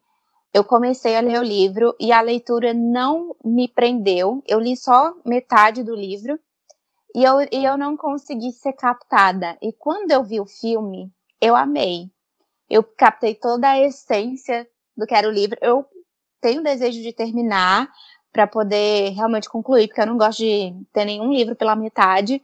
Eu 0.54 0.64
comecei 0.64 1.16
a 1.16 1.22
ler 1.22 1.40
o 1.40 1.44
livro 1.44 1.96
e 2.00 2.12
a 2.12 2.22
leitura 2.22 2.74
não 2.74 3.36
me 3.44 3.68
prendeu. 3.68 4.44
Eu 4.48 4.60
li 4.60 4.78
só 4.78 5.14
metade 5.26 5.84
do 5.84 5.96
livro 5.96 6.40
e 7.16 7.24
eu, 7.24 7.42
e 7.52 7.66
eu 7.66 7.78
não 7.78 7.98
consegui 7.98 8.52
ser 8.52 8.74
captada. 8.74 9.58
E 9.62 9.74
quando 9.74 10.12
eu 10.12 10.24
vi 10.24 10.40
o 10.40 10.46
filme, 10.46 11.12
eu 11.42 11.56
amei 11.56 12.13
eu 12.74 12.84
captei 12.84 13.36
toda 13.36 13.70
a 13.70 13.80
essência 13.80 14.68
do 14.98 15.06
que 15.06 15.14
era 15.14 15.28
o 15.28 15.32
livro. 15.32 15.58
Eu 15.62 15.86
tenho 16.42 16.64
desejo 16.64 17.02
de 17.02 17.14
terminar 17.14 17.88
para 18.32 18.48
poder 18.48 19.12
realmente 19.12 19.48
concluir, 19.48 19.88
porque 19.88 20.02
eu 20.02 20.08
não 20.08 20.18
gosto 20.18 20.40
de 20.40 20.74
ter 20.92 21.06
nenhum 21.06 21.32
livro 21.32 21.56
pela 21.56 21.76
metade. 21.76 22.42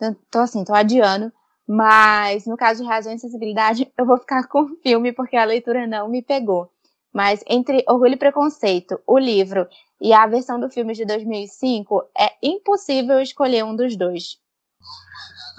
Então, 0.00 0.42
assim, 0.42 0.64
tô 0.64 0.74
adiando. 0.74 1.32
Mas 1.66 2.46
no 2.46 2.56
caso 2.56 2.82
de 2.82 2.88
Razão 2.88 3.14
e 3.14 3.18
Sensibilidade, 3.18 3.90
eu 3.96 4.04
vou 4.04 4.18
ficar 4.18 4.46
com 4.48 4.62
o 4.62 4.76
filme, 4.82 5.12
porque 5.12 5.36
a 5.36 5.44
leitura 5.44 5.86
não 5.86 6.08
me 6.08 6.20
pegou. 6.20 6.70
Mas 7.12 7.42
entre 7.46 7.82
Orgulho 7.88 8.14
e 8.14 8.18
Preconceito, 8.18 9.00
o 9.06 9.18
livro 9.18 9.66
e 10.00 10.12
a 10.12 10.26
versão 10.26 10.60
do 10.60 10.70
filme 10.70 10.92
de 10.94 11.04
2005, 11.04 12.02
é 12.16 12.32
impossível 12.42 13.20
escolher 13.20 13.64
um 13.64 13.74
dos 13.74 13.96
dois. 13.96 14.38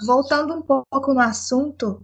Voltando 0.06 0.54
um 0.54 0.62
pouco 0.62 1.12
no 1.12 1.20
assunto, 1.20 2.02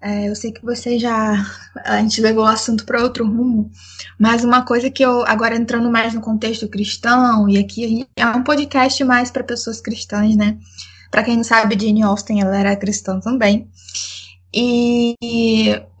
é, 0.00 0.28
eu 0.28 0.36
sei 0.36 0.52
que 0.52 0.64
você 0.64 0.98
já. 0.98 1.44
A 1.84 2.00
gente 2.00 2.20
levou 2.20 2.44
o 2.44 2.48
assunto 2.48 2.84
para 2.84 3.02
outro 3.02 3.26
rumo, 3.26 3.70
mas 4.18 4.44
uma 4.44 4.64
coisa 4.64 4.90
que 4.90 5.04
eu, 5.04 5.24
agora 5.26 5.56
entrando 5.56 5.90
mais 5.90 6.14
no 6.14 6.20
contexto 6.20 6.68
cristão, 6.68 7.48
e 7.48 7.58
aqui 7.58 8.06
é 8.16 8.26
um 8.26 8.44
podcast 8.44 9.02
mais 9.04 9.30
para 9.30 9.42
pessoas 9.42 9.80
cristãs, 9.80 10.36
né? 10.36 10.58
Para 11.10 11.24
quem 11.24 11.36
não 11.36 11.44
sabe, 11.44 11.78
Jane 11.78 12.02
Austen 12.02 12.40
ela 12.40 12.56
era 12.56 12.76
cristã 12.76 13.18
também. 13.18 13.68
E 14.52 15.14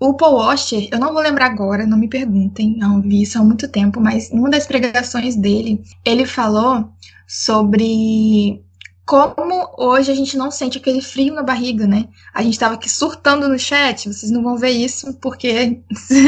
o 0.00 0.14
Paul 0.14 0.36
Washer, 0.36 0.88
eu 0.90 0.98
não 0.98 1.12
vou 1.12 1.22
lembrar 1.22 1.46
agora, 1.46 1.86
não 1.86 1.98
me 1.98 2.08
perguntem, 2.08 2.76
não 2.76 3.02
vi 3.02 3.22
isso 3.22 3.38
há 3.38 3.44
muito 3.44 3.68
tempo, 3.68 4.00
mas 4.00 4.30
em 4.30 4.38
uma 4.38 4.48
das 4.50 4.66
pregações 4.66 5.36
dele, 5.36 5.82
ele 6.04 6.24
falou 6.24 6.88
sobre 7.26 8.62
como 9.08 9.70
hoje 9.78 10.12
a 10.12 10.14
gente 10.14 10.36
não 10.36 10.50
sente 10.50 10.76
aquele 10.76 11.00
frio 11.00 11.32
na 11.32 11.42
barriga, 11.42 11.86
né? 11.86 12.10
A 12.34 12.42
gente 12.42 12.52
estava 12.52 12.74
aqui 12.74 12.90
surtando 12.90 13.48
no 13.48 13.58
chat, 13.58 14.06
vocês 14.06 14.30
não 14.30 14.42
vão 14.42 14.58
ver 14.58 14.68
isso 14.68 15.14
porque 15.14 15.80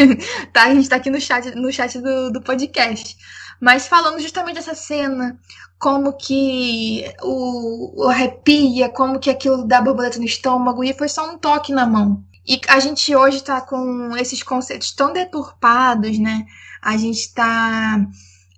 tá, 0.51 0.63
a 0.63 0.69
gente 0.71 0.85
está 0.85 0.97
aqui 0.97 1.11
no 1.11 1.21
chat, 1.21 1.55
no 1.55 1.71
chat 1.71 2.01
do, 2.01 2.31
do 2.31 2.41
podcast. 2.41 3.19
Mas 3.61 3.87
falando 3.87 4.19
justamente 4.19 4.55
dessa 4.55 4.75
cena, 4.75 5.39
como 5.79 6.15
que 6.15 7.05
o, 7.23 8.03
o 8.03 8.09
arrepia, 8.09 8.89
como 8.89 9.19
que 9.19 9.29
aquilo 9.29 9.63
dá 9.67 9.83
borboleta 9.83 10.19
no 10.19 10.25
estômago, 10.25 10.83
e 10.83 10.95
foi 10.95 11.11
só 11.11 11.31
um 11.31 11.37
toque 11.37 11.75
na 11.75 11.85
mão. 11.85 12.25
E 12.49 12.59
a 12.67 12.81
gente 12.81 13.15
hoje 13.15 13.37
está 13.37 13.61
com 13.61 14.17
esses 14.17 14.43
conceitos 14.43 14.93
tão 14.93 15.13
deturpados, 15.13 16.19
né? 16.19 16.47
A 16.81 16.97
gente 16.97 17.19
está 17.19 18.01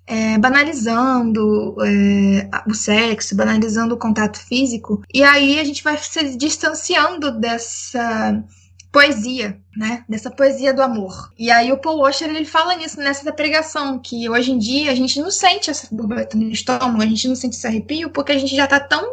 é, 0.05 0.37
banalizando 0.37 1.75
é, 1.81 2.49
o 2.67 2.73
sexo, 2.73 3.35
banalizando 3.35 3.95
o 3.95 3.99
contato 3.99 4.37
físico, 4.37 5.01
e 5.13 5.23
aí 5.23 5.59
a 5.59 5.63
gente 5.63 5.83
vai 5.83 5.97
se 5.97 6.37
distanciando 6.37 7.31
dessa 7.39 8.43
poesia, 8.93 9.59
né? 9.75 10.05
Dessa 10.07 10.29
poesia 10.29 10.71
do 10.71 10.83
amor. 10.83 11.33
E 11.37 11.49
aí 11.49 11.71
o 11.71 11.79
Paul 11.79 12.01
Washer 12.01 12.29
ele 12.29 12.45
fala 12.45 12.75
nisso 12.75 12.99
nessa 12.99 13.33
pregação 13.33 13.97
que 13.97 14.29
hoje 14.29 14.51
em 14.51 14.59
dia 14.59 14.91
a 14.91 14.95
gente 14.95 15.19
não 15.19 15.31
sente 15.31 15.71
essa 15.71 15.87
borboleta 15.91 16.37
no 16.37 16.51
estômago, 16.51 17.01
a 17.01 17.05
gente 17.07 17.27
não 17.27 17.35
sente 17.35 17.55
esse 17.55 17.65
arrepio 17.65 18.11
porque 18.11 18.31
a 18.31 18.37
gente 18.37 18.55
já 18.55 18.67
tá 18.67 18.79
tão 18.79 19.03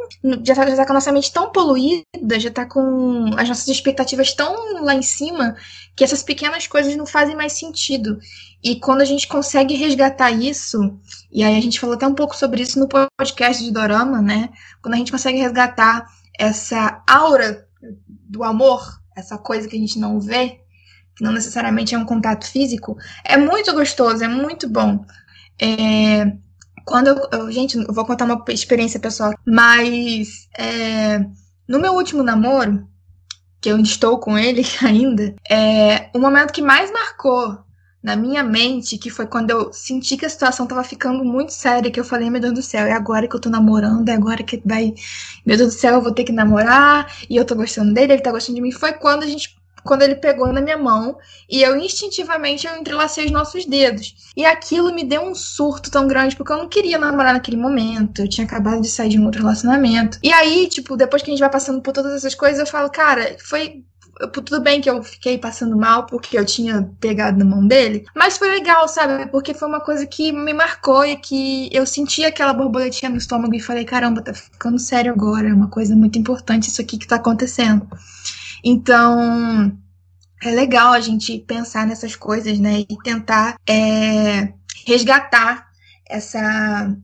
já 0.44 0.54
tá, 0.54 0.68
já 0.68 0.76
tá 0.76 0.84
com 0.84 0.92
a 0.92 0.94
nossa 0.94 1.10
mente 1.10 1.32
tão 1.32 1.50
poluída, 1.50 2.38
já 2.38 2.50
tá 2.50 2.66
com 2.66 3.30
as 3.38 3.48
nossas 3.48 3.66
expectativas 3.68 4.34
tão 4.34 4.84
lá 4.84 4.94
em 4.94 5.00
cima 5.00 5.56
que 5.96 6.04
essas 6.04 6.22
pequenas 6.22 6.66
coisas 6.66 6.94
não 6.94 7.06
fazem 7.06 7.34
mais 7.34 7.54
sentido. 7.54 8.18
E 8.62 8.78
quando 8.78 9.00
a 9.00 9.06
gente 9.06 9.26
consegue 9.26 9.74
resgatar 9.74 10.30
isso, 10.30 10.98
e 11.32 11.42
aí 11.42 11.56
a 11.56 11.60
gente 11.60 11.80
falou 11.80 11.96
até 11.96 12.06
um 12.06 12.14
pouco 12.14 12.36
sobre 12.36 12.62
isso 12.62 12.78
no 12.78 12.88
podcast 12.88 13.64
de 13.64 13.70
Dorama, 13.70 14.20
né? 14.20 14.50
Quando 14.82 14.94
a 14.94 14.96
gente 14.98 15.12
consegue 15.12 15.38
resgatar 15.38 16.06
essa 16.38 17.02
aura 17.08 17.66
do 17.98 18.44
amor, 18.44 19.00
essa 19.16 19.38
coisa 19.38 19.66
que 19.66 19.76
a 19.76 19.78
gente 19.78 19.98
não 19.98 20.20
vê, 20.20 20.60
que 21.16 21.24
não 21.24 21.32
necessariamente 21.32 21.94
é 21.94 21.98
um 21.98 22.04
contato 22.04 22.46
físico, 22.46 22.96
é 23.24 23.36
muito 23.36 23.72
gostoso, 23.72 24.22
é 24.22 24.28
muito 24.28 24.68
bom. 24.68 25.04
É, 25.60 26.32
quando 26.84 27.08
eu, 27.08 27.28
eu, 27.32 27.52
gente, 27.52 27.76
eu 27.76 27.94
vou 27.94 28.04
contar 28.04 28.24
uma 28.24 28.42
experiência 28.48 29.00
pessoal, 29.00 29.34
mas 29.46 30.48
é, 30.58 31.18
no 31.66 31.78
meu 31.78 31.94
último 31.94 32.22
namoro, 32.22 32.86
que 33.60 33.70
eu 33.70 33.78
estou 33.78 34.18
com 34.18 34.36
ele 34.36 34.62
ainda, 34.82 35.34
é, 35.48 36.10
o 36.14 36.18
momento 36.18 36.52
que 36.52 36.62
mais 36.62 36.90
marcou 36.90 37.64
na 38.02 38.16
minha 38.16 38.42
mente, 38.42 38.96
que 38.96 39.10
foi 39.10 39.26
quando 39.26 39.50
eu 39.50 39.72
senti 39.72 40.16
que 40.16 40.24
a 40.24 40.28
situação 40.30 40.66
tava 40.66 40.82
ficando 40.82 41.22
muito 41.24 41.52
séria, 41.52 41.90
que 41.90 42.00
eu 42.00 42.04
falei, 42.04 42.30
meu 42.30 42.40
Deus 42.40 42.54
do 42.54 42.62
céu, 42.62 42.86
é 42.86 42.92
agora 42.92 43.28
que 43.28 43.36
eu 43.36 43.40
tô 43.40 43.50
namorando, 43.50 44.08
é 44.08 44.14
agora 44.14 44.42
que 44.42 44.60
vai. 44.64 44.94
Meu 45.44 45.56
Deus 45.56 45.74
do 45.74 45.78
céu, 45.78 45.94
eu 45.94 46.02
vou 46.02 46.12
ter 46.12 46.24
que 46.24 46.32
namorar, 46.32 47.12
e 47.28 47.36
eu 47.36 47.44
tô 47.44 47.54
gostando 47.54 47.92
dele, 47.92 48.14
ele 48.14 48.22
tá 48.22 48.30
gostando 48.30 48.56
de 48.56 48.62
mim. 48.62 48.72
Foi 48.72 48.92
quando 48.92 49.22
a 49.22 49.26
gente. 49.26 49.58
Quando 49.82 50.02
ele 50.02 50.14
pegou 50.14 50.52
na 50.52 50.60
minha 50.60 50.76
mão 50.76 51.16
e 51.48 51.62
eu 51.62 51.74
instintivamente 51.74 52.66
eu 52.66 52.76
entrelacei 52.76 53.24
os 53.24 53.30
nossos 53.30 53.64
dedos. 53.64 54.14
E 54.36 54.44
aquilo 54.44 54.94
me 54.94 55.02
deu 55.02 55.22
um 55.22 55.34
surto 55.34 55.90
tão 55.90 56.06
grande 56.06 56.36
porque 56.36 56.52
eu 56.52 56.58
não 56.58 56.68
queria 56.68 56.98
namorar 56.98 57.32
naquele 57.32 57.56
momento. 57.56 58.20
Eu 58.20 58.28
tinha 58.28 58.46
acabado 58.46 58.82
de 58.82 58.88
sair 58.88 59.08
de 59.08 59.18
um 59.18 59.24
outro 59.24 59.40
relacionamento. 59.40 60.18
E 60.22 60.30
aí, 60.34 60.68
tipo, 60.68 60.98
depois 60.98 61.22
que 61.22 61.30
a 61.30 61.32
gente 61.32 61.40
vai 61.40 61.48
passando 61.48 61.80
por 61.80 61.94
todas 61.94 62.12
essas 62.12 62.34
coisas, 62.34 62.60
eu 62.60 62.66
falo, 62.66 62.90
cara, 62.90 63.38
foi 63.42 63.82
tudo 64.28 64.60
bem 64.60 64.80
que 64.80 64.90
eu 64.90 65.02
fiquei 65.02 65.38
passando 65.38 65.76
mal 65.76 66.06
porque 66.06 66.38
eu 66.38 66.44
tinha 66.44 66.90
pegado 67.00 67.38
na 67.38 67.44
mão 67.44 67.66
dele, 67.66 68.04
mas 68.14 68.36
foi 68.36 68.50
legal, 68.50 68.86
sabe? 68.88 69.26
Porque 69.30 69.54
foi 69.54 69.68
uma 69.68 69.80
coisa 69.80 70.06
que 70.06 70.32
me 70.32 70.52
marcou 70.52 71.04
e 71.04 71.16
que 71.16 71.68
eu 71.72 71.86
senti 71.86 72.24
aquela 72.24 72.52
borboletinha 72.52 73.10
no 73.10 73.16
estômago 73.16 73.54
e 73.54 73.60
falei: 73.60 73.84
caramba, 73.84 74.22
tá 74.22 74.34
ficando 74.34 74.78
sério 74.78 75.12
agora, 75.12 75.48
é 75.48 75.54
uma 75.54 75.68
coisa 75.68 75.94
muito 75.96 76.18
importante 76.18 76.68
isso 76.68 76.80
aqui 76.80 76.98
que 76.98 77.06
tá 77.06 77.16
acontecendo. 77.16 77.88
Então, 78.64 79.72
é 80.42 80.50
legal 80.50 80.92
a 80.92 81.00
gente 81.00 81.38
pensar 81.38 81.86
nessas 81.86 82.16
coisas, 82.16 82.58
né? 82.58 82.80
E 82.88 82.96
tentar 83.02 83.56
é, 83.68 84.52
resgatar 84.86 85.68
essa 86.08 86.94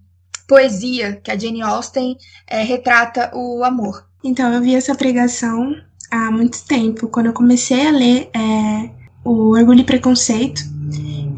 poesia 0.46 1.16
que 1.22 1.30
a 1.30 1.38
Jane 1.38 1.62
Austen 1.62 2.16
é, 2.46 2.62
retrata 2.62 3.30
o 3.34 3.64
amor. 3.64 4.06
Então, 4.22 4.52
eu 4.52 4.60
vi 4.60 4.74
essa 4.74 4.94
pregação 4.94 5.74
há 6.10 6.30
muito 6.30 6.64
tempo, 6.64 7.08
quando 7.08 7.26
eu 7.26 7.32
comecei 7.32 7.86
a 7.86 7.90
ler 7.90 8.28
é, 8.34 8.90
o 9.24 9.50
Orgulho 9.56 9.80
e 9.80 9.84
Preconceito. 9.84 10.62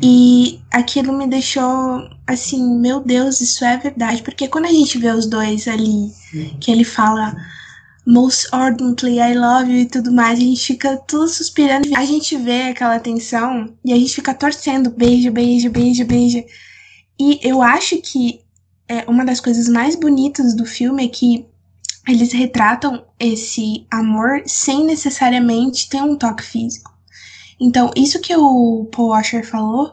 E 0.03 0.61
aquilo 0.71 1.13
me 1.13 1.27
deixou 1.27 2.09
assim, 2.27 2.79
meu 2.79 3.01
Deus, 3.01 3.41
isso 3.41 3.65
é 3.65 3.77
verdade. 3.77 4.23
Porque 4.23 4.47
quando 4.47 4.67
a 4.67 4.73
gente 4.73 4.99
vê 4.99 5.11
os 5.11 5.27
dois 5.27 5.67
ali, 5.67 6.13
que 6.61 6.71
ele 6.71 6.85
fala 6.85 7.35
most 8.07 8.49
ardently, 8.53 9.19
I 9.19 9.35
love 9.35 9.71
you 9.71 9.79
e 9.81 9.87
tudo 9.87 10.13
mais, 10.13 10.39
a 10.39 10.43
gente 10.43 10.65
fica 10.65 10.97
tudo 10.97 11.29
suspirando. 11.29 11.89
A 11.97 12.05
gente 12.05 12.37
vê 12.37 12.63
aquela 12.63 13.01
tensão 13.01 13.75
e 13.85 13.93
a 13.93 13.97
gente 13.97 14.15
fica 14.15 14.33
torcendo, 14.33 14.91
beijo, 14.91 15.31
beijo, 15.31 15.69
beijo, 15.69 16.05
beijo. 16.05 16.45
E 17.19 17.41
eu 17.43 17.61
acho 17.61 18.01
que 18.01 18.41
é, 18.89 19.05
uma 19.09 19.25
das 19.25 19.41
coisas 19.41 19.69
mais 19.69 19.97
bonitas 19.97 20.55
do 20.55 20.65
filme 20.65 21.05
é 21.05 21.09
que 21.09 21.45
eles 22.09 22.33
retratam 22.33 23.05
esse 23.19 23.87
amor 23.91 24.43
sem 24.47 24.85
necessariamente 24.85 25.89
ter 25.89 26.03
um 26.03 26.17
toque 26.17 26.43
físico. 26.43 26.93
Então, 27.61 27.91
isso 27.97 28.21
que 28.21 28.35
o 28.35 28.89
Paul 28.91 29.09
Washer 29.09 29.47
falou 29.47 29.93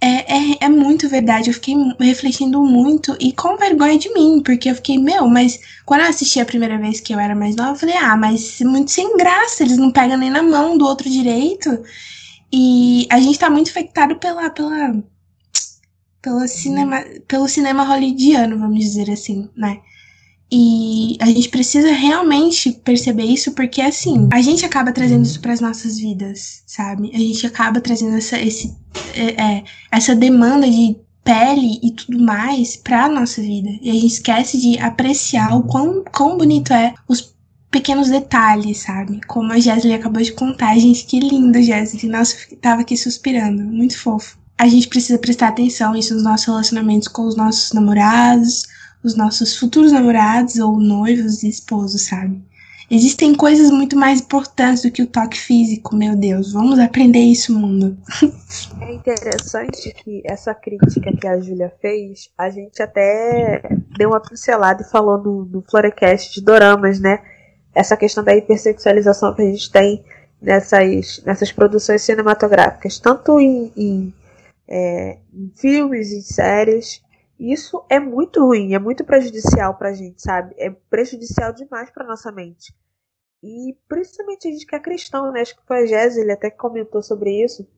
é, 0.00 0.52
é, 0.52 0.56
é 0.62 0.68
muito 0.68 1.08
verdade. 1.08 1.48
Eu 1.48 1.54
fiquei 1.54 1.74
refletindo 2.00 2.62
muito 2.62 3.16
e 3.20 3.32
com 3.32 3.56
vergonha 3.56 3.98
de 3.98 4.12
mim, 4.12 4.42
porque 4.44 4.70
eu 4.70 4.74
fiquei, 4.74 4.98
meu, 4.98 5.28
mas 5.28 5.60
quando 5.86 6.00
eu 6.00 6.08
assisti 6.08 6.40
a 6.40 6.44
primeira 6.44 6.76
vez 6.78 7.00
que 7.00 7.14
eu 7.14 7.20
era 7.20 7.34
mais 7.34 7.56
nova, 7.56 7.72
eu 7.72 7.76
falei, 7.76 7.96
ah, 7.96 8.16
mas 8.16 8.60
muito 8.60 8.90
sem 8.90 9.16
graça, 9.16 9.62
eles 9.62 9.78
não 9.78 9.90
pegam 9.90 10.16
nem 10.16 10.30
na 10.30 10.42
mão 10.42 10.76
do 10.76 10.84
outro 10.84 11.08
direito. 11.08 11.82
E 12.52 13.06
a 13.10 13.20
gente 13.20 13.38
tá 13.38 13.48
muito 13.48 13.70
infectado 13.70 14.16
pela, 14.16 14.50
pela, 14.50 14.94
pela 16.20 16.48
cinema, 16.48 17.02
pelo 17.26 17.48
cinema 17.48 17.84
hollywoodiano, 17.84 18.58
vamos 18.58 18.78
dizer 18.78 19.10
assim, 19.10 19.48
né? 19.56 19.80
E 20.52 21.16
a 21.20 21.26
gente 21.26 21.48
precisa 21.48 21.90
realmente 21.90 22.70
perceber 22.70 23.24
isso, 23.24 23.52
porque 23.52 23.80
assim, 23.80 24.28
a 24.32 24.40
gente 24.40 24.64
acaba 24.64 24.92
trazendo 24.92 25.24
isso 25.24 25.40
para 25.40 25.52
as 25.52 25.60
nossas 25.60 25.98
vidas, 25.98 26.62
sabe? 26.66 27.10
A 27.14 27.18
gente 27.18 27.46
acaba 27.46 27.80
trazendo 27.80 28.16
essa, 28.16 28.38
esse, 28.38 28.76
é, 29.14 29.42
é, 29.42 29.64
essa 29.90 30.14
demanda 30.14 30.70
de 30.70 30.96
pele 31.24 31.80
e 31.82 31.90
tudo 31.90 32.22
mais 32.22 32.76
para 32.76 33.08
nossa 33.08 33.40
vida. 33.40 33.70
E 33.80 33.90
a 33.90 33.94
gente 33.94 34.06
esquece 34.06 34.60
de 34.60 34.78
apreciar 34.78 35.56
o 35.56 35.62
quão, 35.62 36.04
quão 36.12 36.36
bonito 36.36 36.72
é 36.72 36.94
os 37.08 37.34
pequenos 37.70 38.08
detalhes, 38.08 38.78
sabe? 38.78 39.20
Como 39.26 39.50
a 39.50 39.58
Jéssica 39.58 39.96
acabou 39.96 40.22
de 40.22 40.32
contar. 40.32 40.78
Gente, 40.78 41.04
que 41.06 41.18
lindo, 41.18 41.60
Jéssica. 41.60 42.06
Nossa, 42.06 42.36
tava 42.60 42.82
aqui 42.82 42.96
suspirando. 42.96 43.64
Muito 43.64 43.98
fofo. 43.98 44.38
A 44.56 44.68
gente 44.68 44.86
precisa 44.86 45.18
prestar 45.18 45.48
atenção 45.48 45.96
isso 45.96 46.14
nos 46.14 46.22
nossos 46.22 46.46
relacionamentos 46.46 47.08
com 47.08 47.26
os 47.26 47.34
nossos 47.34 47.72
namorados, 47.72 48.62
os 49.04 49.14
nossos 49.14 49.56
futuros 49.56 49.92
namorados 49.92 50.56
ou 50.56 50.78
noivos 50.78 51.42
e 51.42 51.48
esposos, 51.48 52.02
sabe? 52.02 52.42
Existem 52.90 53.34
coisas 53.34 53.70
muito 53.70 53.96
mais 53.96 54.20
importantes 54.20 54.82
do 54.82 54.90
que 54.90 55.02
o 55.02 55.06
toque 55.06 55.38
físico, 55.38 55.96
meu 55.96 56.14
Deus. 56.14 56.52
Vamos 56.52 56.78
aprender 56.78 57.20
isso, 57.20 57.52
mundo. 57.52 57.96
É 58.80 58.94
interessante 58.94 59.92
que 60.04 60.22
essa 60.24 60.54
crítica 60.54 61.10
que 61.16 61.26
a 61.26 61.40
Júlia 61.40 61.72
fez, 61.80 62.30
a 62.38 62.48
gente 62.50 62.80
até 62.80 63.62
deu 63.98 64.10
uma 64.10 64.20
pincelada 64.20 64.82
e 64.82 64.90
falou 64.90 65.18
no, 65.18 65.44
no 65.46 65.62
Florecast 65.62 66.32
de 66.34 66.40
Doramas, 66.40 67.00
né? 67.00 67.20
Essa 67.74 67.96
questão 67.96 68.22
da 68.22 68.36
hipersexualização 68.36 69.34
que 69.34 69.42
a 69.42 69.46
gente 69.46 69.72
tem 69.72 70.04
nessas, 70.40 71.22
nessas 71.24 71.50
produções 71.50 72.02
cinematográficas, 72.02 72.98
tanto 73.00 73.40
em, 73.40 73.72
em, 73.76 74.14
é, 74.68 75.18
em 75.32 75.50
filmes 75.56 76.12
e 76.12 76.22
séries, 76.22 77.02
isso 77.38 77.84
é 77.88 77.98
muito 77.98 78.44
ruim, 78.44 78.74
é 78.74 78.78
muito 78.78 79.04
prejudicial 79.04 79.76
pra 79.76 79.92
gente, 79.92 80.22
sabe? 80.22 80.54
É 80.58 80.70
prejudicial 80.70 81.52
demais 81.52 81.90
pra 81.90 82.06
nossa 82.06 82.30
mente. 82.30 82.74
E 83.42 83.76
principalmente 83.88 84.48
a 84.48 84.50
gente 84.50 84.66
que 84.66 84.74
é 84.74 84.80
cristão, 84.80 85.30
né? 85.30 85.42
Acho 85.42 85.56
que 85.56 85.66
foi 85.66 85.94
a 85.94 86.06
ele 86.06 86.32
até 86.32 86.50
comentou 86.50 87.02
sobre 87.02 87.44
isso. 87.44 87.68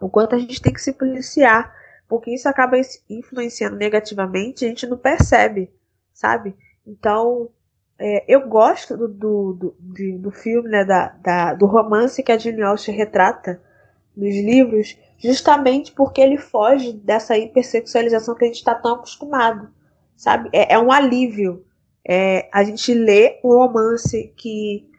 O 0.00 0.08
quanto 0.08 0.34
a 0.34 0.38
gente 0.38 0.60
tem 0.62 0.72
que 0.72 0.80
se 0.80 0.92
policiar, 0.92 1.74
porque 2.08 2.32
isso 2.32 2.48
acaba 2.48 2.76
influenciando 3.10 3.76
negativamente, 3.76 4.64
a 4.64 4.68
gente 4.68 4.86
não 4.86 4.96
percebe, 4.96 5.70
sabe? 6.14 6.56
Então, 6.86 7.50
é, 7.98 8.24
eu 8.26 8.48
gosto 8.48 8.96
do, 8.96 9.08
do, 9.08 9.52
do, 9.78 10.18
do 10.18 10.30
filme, 10.30 10.68
né? 10.68 10.84
Da, 10.84 11.08
da, 11.08 11.54
do 11.54 11.66
romance 11.66 12.22
que 12.22 12.32
a 12.32 12.38
Jane 12.38 12.62
Austen 12.62 12.94
retrata 12.94 13.60
nos 14.16 14.34
livros, 14.34 14.96
justamente 15.22 15.92
porque 15.92 16.20
ele 16.20 16.36
foge 16.36 16.92
dessa 16.92 17.38
hipersexualização 17.38 18.34
que 18.34 18.44
a 18.44 18.48
gente 18.48 18.56
está 18.56 18.74
tão 18.74 18.94
acostumado, 18.94 19.70
sabe? 20.16 20.50
É, 20.52 20.74
é 20.74 20.78
um 20.78 20.90
alívio. 20.90 21.64
É, 22.06 22.48
a 22.52 22.64
gente 22.64 22.92
lê 22.92 23.38
um 23.44 23.50
romance 23.50 24.34
que 24.36 24.90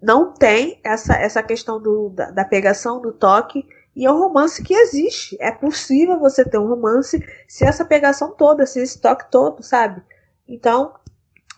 não 0.00 0.32
tem 0.32 0.78
essa, 0.84 1.14
essa 1.14 1.42
questão 1.42 1.80
do, 1.80 2.10
da, 2.10 2.30
da 2.30 2.44
pegação, 2.44 3.00
do 3.00 3.12
toque, 3.12 3.66
e 3.96 4.04
é 4.04 4.12
um 4.12 4.18
romance 4.18 4.62
que 4.62 4.74
existe. 4.74 5.36
É 5.40 5.50
possível 5.50 6.18
você 6.18 6.44
ter 6.44 6.58
um 6.58 6.68
romance 6.68 7.24
se 7.48 7.64
essa 7.64 7.84
pegação 7.84 8.32
toda, 8.32 8.66
se 8.66 8.80
esse 8.80 9.00
toque 9.00 9.30
todo, 9.30 9.62
sabe? 9.62 10.02
Então, 10.46 10.94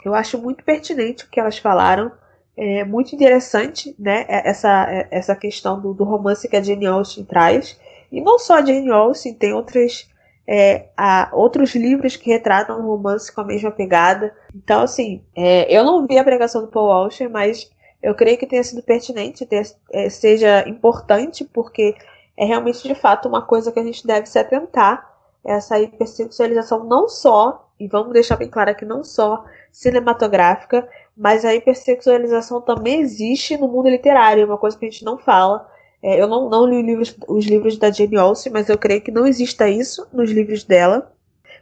eu 0.05 0.15
acho 0.15 0.39
muito 0.39 0.62
pertinente 0.62 1.25
o 1.25 1.31
que 1.31 1.41
elas 1.41 1.59
falaram. 1.59 2.12
É 2.57 2.85
muito 2.85 3.15
interessante, 3.15 3.97
né? 3.99 4.25
Essa, 4.29 4.87
essa 5.11 5.35
questão 5.35 5.81
do, 5.81 5.93
do 5.93 6.05
romance 6.05 6.49
que 6.49 6.57
a 6.57 6.62
Jane 6.62 6.87
Austen 6.87 7.25
traz. 7.25 7.77
E 8.15 8.21
não 8.21 8.39
só 8.39 8.55
a 8.55 8.65
Jane 8.65 8.91
Austen, 8.91 9.35
tem 9.35 9.53
outras, 9.53 10.09
é, 10.47 10.87
outros 11.33 11.75
livros 11.75 12.17
que 12.17 12.31
retratam 12.31 12.79
o 12.79 12.87
romance 12.87 13.35
com 13.35 13.41
a 13.41 13.45
mesma 13.45 13.73
pegada. 13.73 14.33
Então, 14.55 14.83
assim, 14.83 15.23
é, 15.35 15.67
eu 15.77 15.85
não 15.85 16.07
vi 16.07 16.17
a 16.17 16.25
pregação 16.25 16.62
do 16.62 16.69
Paul 16.69 16.93
Auster, 16.93 17.29
mas 17.29 17.69
eu 18.01 18.15
creio 18.15 18.39
que 18.39 18.47
tenha 18.47 18.62
sido 18.62 18.83
pertinente, 18.83 19.45
ter, 19.45 19.62
é, 19.93 20.09
seja 20.09 20.69
importante, 20.69 21.45
porque 21.45 21.97
é 22.37 22.45
realmente 22.45 22.87
de 22.87 22.95
fato 22.95 23.29
uma 23.29 23.43
coisa 23.43 23.73
que 23.73 23.81
a 23.81 23.85
gente 23.85 24.07
deve 24.07 24.27
se 24.27 24.39
atentar. 24.39 25.12
Essa 25.45 25.81
hipersexualização 25.81 26.85
não 26.85 27.09
só, 27.09 27.69
e 27.79 27.89
vamos 27.89 28.12
deixar 28.12 28.37
bem 28.37 28.49
claro 28.49 28.75
que 28.75 28.85
não 28.85 29.03
só 29.03 29.45
cinematográfica, 29.73 30.89
mas 31.17 31.45
a 31.45 31.55
hipersexualização 31.55 32.61
também 32.61 33.01
existe 33.01 33.57
no 33.57 33.69
mundo 33.69 33.89
literário, 33.89 34.47
uma 34.47 34.57
coisa 34.57 34.79
que 34.79 34.87
a 34.87 34.91
gente 34.91 35.05
não 35.05 35.19
fala. 35.19 35.69
É, 36.05 36.21
eu 36.21 36.29
não, 36.29 36.51
não 36.51 36.67
li 36.67 36.83
livros, 36.83 37.17
os 37.27 37.47
livros 37.47 37.79
da 37.79 37.91
Jane 37.91 38.19
Austen, 38.19 38.53
mas 38.53 38.69
eu 38.69 38.77
creio 38.77 39.01
que 39.01 39.11
não 39.11 39.27
exista 39.27 39.67
isso 39.71 40.07
nos 40.13 40.31
livros 40.31 40.63
dela. 40.63 41.11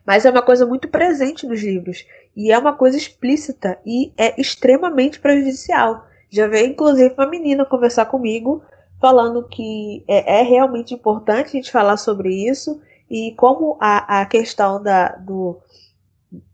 Mas 0.04 0.24
é 0.24 0.30
uma 0.30 0.42
coisa 0.42 0.66
muito 0.66 0.88
presente 0.88 1.46
nos 1.46 1.62
livros. 1.62 2.04
E 2.34 2.50
é 2.50 2.58
uma 2.58 2.72
coisa 2.72 2.96
explícita 2.96 3.78
e 3.86 4.12
é 4.16 4.40
extremamente 4.40 5.20
prejudicial. 5.20 6.04
Já 6.28 6.48
veio, 6.48 6.66
inclusive, 6.66 7.14
uma 7.14 7.26
menina 7.28 7.64
conversar 7.64 8.06
comigo 8.06 8.64
falando 9.00 9.46
que 9.48 10.02
é, 10.08 10.40
é 10.40 10.42
realmente 10.42 10.92
importante 10.92 11.48
a 11.48 11.52
gente 11.52 11.70
falar 11.70 11.96
sobre 11.96 12.34
isso 12.34 12.80
e 13.08 13.32
como 13.36 13.76
a, 13.80 14.22
a 14.22 14.26
questão 14.26 14.82
da, 14.82 15.10
do, 15.16 15.60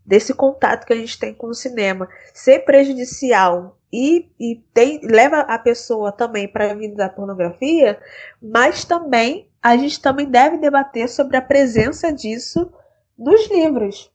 desse 0.05 0.31
contato 0.33 0.85
que 0.85 0.93
a 0.93 0.95
gente 0.95 1.17
tem 1.17 1.33
com 1.33 1.47
o 1.47 1.55
cinema 1.55 2.07
ser 2.33 2.59
prejudicial 2.59 3.78
e, 3.91 4.29
e 4.39 4.55
tem, 4.73 4.99
leva 5.03 5.39
a 5.41 5.57
pessoa 5.57 6.11
também 6.11 6.47
para 6.47 6.73
vida 6.73 6.95
da 6.95 7.09
pornografia, 7.09 7.99
mas 8.41 8.85
também 8.85 9.49
a 9.61 9.75
gente 9.75 10.01
também 10.01 10.29
deve 10.29 10.57
debater 10.57 11.09
sobre 11.09 11.37
a 11.37 11.41
presença 11.41 12.11
disso 12.13 12.71
nos 13.17 13.49
livros. 13.49 14.11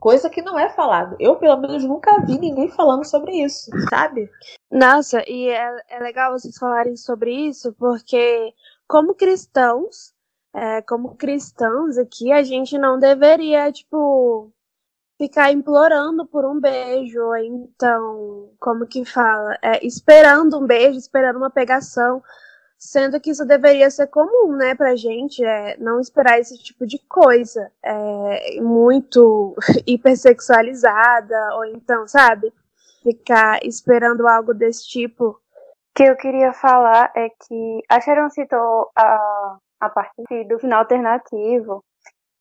Coisa 0.00 0.28
que 0.28 0.42
não 0.42 0.58
é 0.58 0.68
falado. 0.68 1.14
Eu, 1.20 1.36
pelo 1.36 1.56
menos, 1.58 1.84
nunca 1.84 2.20
vi 2.26 2.36
ninguém 2.36 2.68
falando 2.68 3.04
sobre 3.04 3.36
isso, 3.36 3.70
sabe? 3.88 4.28
Nossa, 4.68 5.22
e 5.28 5.48
é, 5.48 5.82
é 5.88 5.98
legal 6.00 6.32
vocês 6.32 6.58
falarem 6.58 6.96
sobre 6.96 7.32
isso, 7.32 7.72
porque 7.74 8.52
como 8.88 9.14
cristãos, 9.14 10.12
é, 10.52 10.82
como 10.82 11.14
cristãos 11.14 11.96
aqui, 11.98 12.32
a 12.32 12.42
gente 12.42 12.76
não 12.76 12.98
deveria, 12.98 13.70
tipo, 13.70 14.52
ficar 15.22 15.52
implorando 15.52 16.26
por 16.26 16.44
um 16.44 16.58
beijo, 16.58 17.32
então, 17.36 18.50
como 18.58 18.88
que 18.88 19.04
fala? 19.04 19.56
É, 19.62 19.86
esperando 19.86 20.58
um 20.58 20.66
beijo, 20.66 20.98
esperando 20.98 21.36
uma 21.36 21.48
pegação, 21.48 22.20
sendo 22.76 23.20
que 23.20 23.30
isso 23.30 23.46
deveria 23.46 23.88
ser 23.88 24.08
comum, 24.08 24.56
né, 24.56 24.74
pra 24.74 24.96
gente, 24.96 25.44
é, 25.44 25.76
não 25.78 26.00
esperar 26.00 26.40
esse 26.40 26.58
tipo 26.58 26.84
de 26.84 26.98
coisa, 27.08 27.70
é, 27.84 28.60
muito 28.60 29.54
hipersexualizada, 29.86 31.54
ou 31.54 31.66
então, 31.66 32.08
sabe, 32.08 32.52
ficar 33.04 33.60
esperando 33.64 34.26
algo 34.26 34.52
desse 34.52 34.88
tipo. 34.88 35.28
O 35.28 35.36
que 35.94 36.02
eu 36.02 36.16
queria 36.16 36.52
falar 36.52 37.12
é 37.14 37.28
que 37.28 37.80
a 37.88 38.00
Sharon 38.00 38.28
citou 38.30 38.90
a, 38.96 39.56
a 39.80 39.88
parte 39.88 40.44
do 40.48 40.58
final 40.58 40.80
alternativo, 40.80 41.84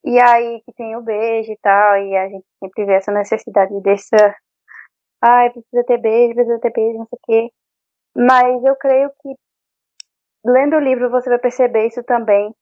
e 0.03 0.19
aí 0.19 0.61
que 0.65 0.73
tem 0.73 0.95
o 0.95 1.01
beijo 1.01 1.51
e 1.51 1.57
tal, 1.61 1.97
e 1.97 2.15
a 2.17 2.27
gente 2.29 2.45
sempre 2.59 2.85
vê 2.85 2.93
essa 2.93 3.11
necessidade 3.11 3.79
dessa. 3.81 4.35
Ai, 5.21 5.51
precisa 5.51 5.83
ter 5.85 5.97
beijo, 5.99 6.35
precisa 6.35 6.59
ter 6.59 6.71
beijo, 6.71 6.97
não 6.99 7.07
sei 7.07 7.17
o 7.17 7.21
quê. 7.23 7.53
Mas 8.15 8.63
eu 8.63 8.75
creio 8.77 9.09
que, 9.21 9.35
lendo 10.45 10.75
o 10.77 10.79
livro, 10.79 11.09
você 11.09 11.29
vai 11.29 11.39
perceber 11.39 11.87
isso 11.87 12.03
também. 12.03 12.53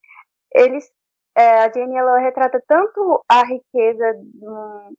Eles, 0.53 0.91
é, 1.37 1.59
a 1.61 1.71
Jane, 1.71 1.95
ela 1.97 2.19
retrata 2.19 2.61
tanto 2.67 3.23
a 3.29 3.43
riqueza, 3.45 4.13
de 4.15 4.47
um, 4.47 4.93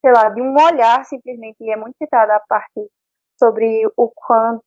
sei 0.00 0.12
lá, 0.12 0.30
de 0.30 0.40
um 0.40 0.54
olhar, 0.54 1.04
simplesmente, 1.04 1.56
e 1.60 1.70
é 1.70 1.76
muito 1.76 1.96
citada 1.98 2.36
a 2.36 2.40
parte 2.40 2.88
sobre 3.38 3.86
o 3.96 4.10
quanto 4.14 4.62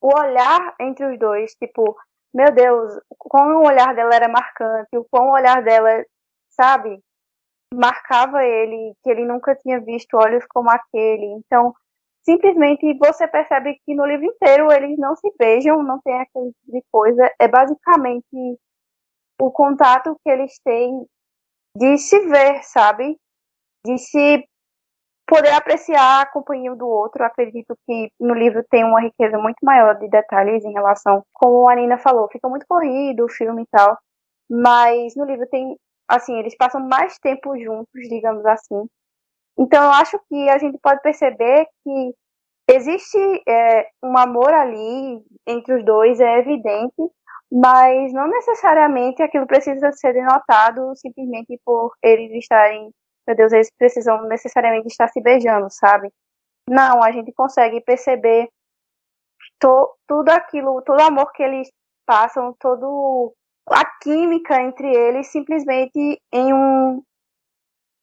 o 0.00 0.18
olhar 0.18 0.74
entre 0.80 1.06
os 1.06 1.18
dois, 1.18 1.54
tipo, 1.54 1.96
meu 2.34 2.52
Deus, 2.52 3.00
como 3.18 3.58
o 3.58 3.66
olhar 3.66 3.94
dela 3.94 4.14
era 4.14 4.28
marcante, 4.28 4.96
o 4.96 5.04
quão 5.10 5.28
o 5.28 5.32
olhar 5.32 5.62
dela, 5.62 6.04
sabe, 6.48 6.98
marcava 7.74 8.44
ele, 8.44 8.94
que 9.02 9.10
ele 9.10 9.24
nunca 9.24 9.54
tinha 9.56 9.80
visto 9.80 10.14
olhos 10.16 10.44
como 10.46 10.70
aquele. 10.70 11.26
Então, 11.26 11.74
simplesmente 12.22 12.96
você 12.98 13.26
percebe 13.28 13.80
que 13.84 13.94
no 13.94 14.06
livro 14.06 14.26
inteiro 14.26 14.70
eles 14.72 14.98
não 14.98 15.16
se 15.16 15.32
beijam, 15.38 15.82
não 15.82 16.00
tem 16.00 16.20
aquele 16.20 16.52
tipo 16.52 16.72
de 16.72 16.82
coisa. 16.90 17.30
É 17.38 17.48
basicamente 17.48 18.58
o 19.40 19.50
contato 19.50 20.16
que 20.22 20.30
eles 20.30 20.58
têm 20.64 21.06
de 21.76 21.98
se 21.98 22.18
ver, 22.28 22.62
sabe? 22.62 23.18
De 23.84 23.98
se 23.98 24.46
poder 25.32 25.54
apreciar 25.54 26.20
a 26.20 26.26
companhia 26.26 26.74
do 26.74 26.86
outro. 26.86 27.24
Acredito 27.24 27.74
que 27.86 28.10
no 28.20 28.34
livro 28.34 28.62
tem 28.70 28.84
uma 28.84 29.00
riqueza 29.00 29.38
muito 29.38 29.56
maior 29.62 29.98
de 29.98 30.06
detalhes 30.08 30.62
em 30.62 30.72
relação, 30.72 31.24
como 31.32 31.70
a 31.70 31.74
Nina 31.74 31.96
falou, 31.96 32.28
fica 32.30 32.46
muito 32.50 32.66
corrido 32.68 33.24
o 33.24 33.30
filme 33.30 33.62
e 33.62 33.66
tal. 33.70 33.96
mas 34.50 35.16
no 35.16 35.24
livro 35.24 35.46
tem, 35.50 35.76
assim, 36.06 36.38
eles 36.38 36.54
passam 36.56 36.86
mais 36.86 37.18
tempo 37.18 37.58
juntos, 37.58 38.08
digamos 38.10 38.44
assim. 38.44 38.86
Então 39.58 39.82
eu 39.84 39.90
acho 39.92 40.20
que 40.28 40.50
a 40.50 40.58
gente 40.58 40.78
pode 40.82 41.00
perceber 41.00 41.66
que 41.82 42.14
existe 42.68 43.18
é, 43.48 43.88
um 44.02 44.18
amor 44.18 44.52
ali 44.52 45.22
entre 45.46 45.74
os 45.78 45.84
dois, 45.84 46.20
é 46.20 46.40
evidente, 46.40 47.02
mas 47.50 48.12
não 48.12 48.28
necessariamente 48.28 49.22
aquilo 49.22 49.46
precisa 49.46 49.92
ser 49.92 50.12
denotado 50.12 50.94
simplesmente 50.96 51.58
por 51.64 51.92
eles 52.02 52.32
estarem, 52.32 52.90
meu 53.26 53.36
Deus, 53.36 53.52
eles 53.52 53.70
precisam 53.78 54.22
necessariamente 54.28 54.88
estar 54.88 55.08
se 55.08 55.20
beijando, 55.20 55.68
sabe? 55.70 56.08
Não, 56.68 57.02
a 57.02 57.10
gente 57.12 57.32
consegue 57.32 57.80
perceber 57.80 58.48
to, 59.58 59.94
tudo 60.06 60.30
aquilo, 60.30 60.82
todo 60.82 61.00
o 61.00 61.04
amor 61.04 61.32
que 61.32 61.42
eles 61.42 61.68
passam, 62.06 62.54
todo 62.58 63.34
a 63.68 63.84
química 64.00 64.60
entre 64.60 64.88
eles 64.88 65.28
simplesmente 65.28 66.20
em 66.32 66.52
um 66.52 67.02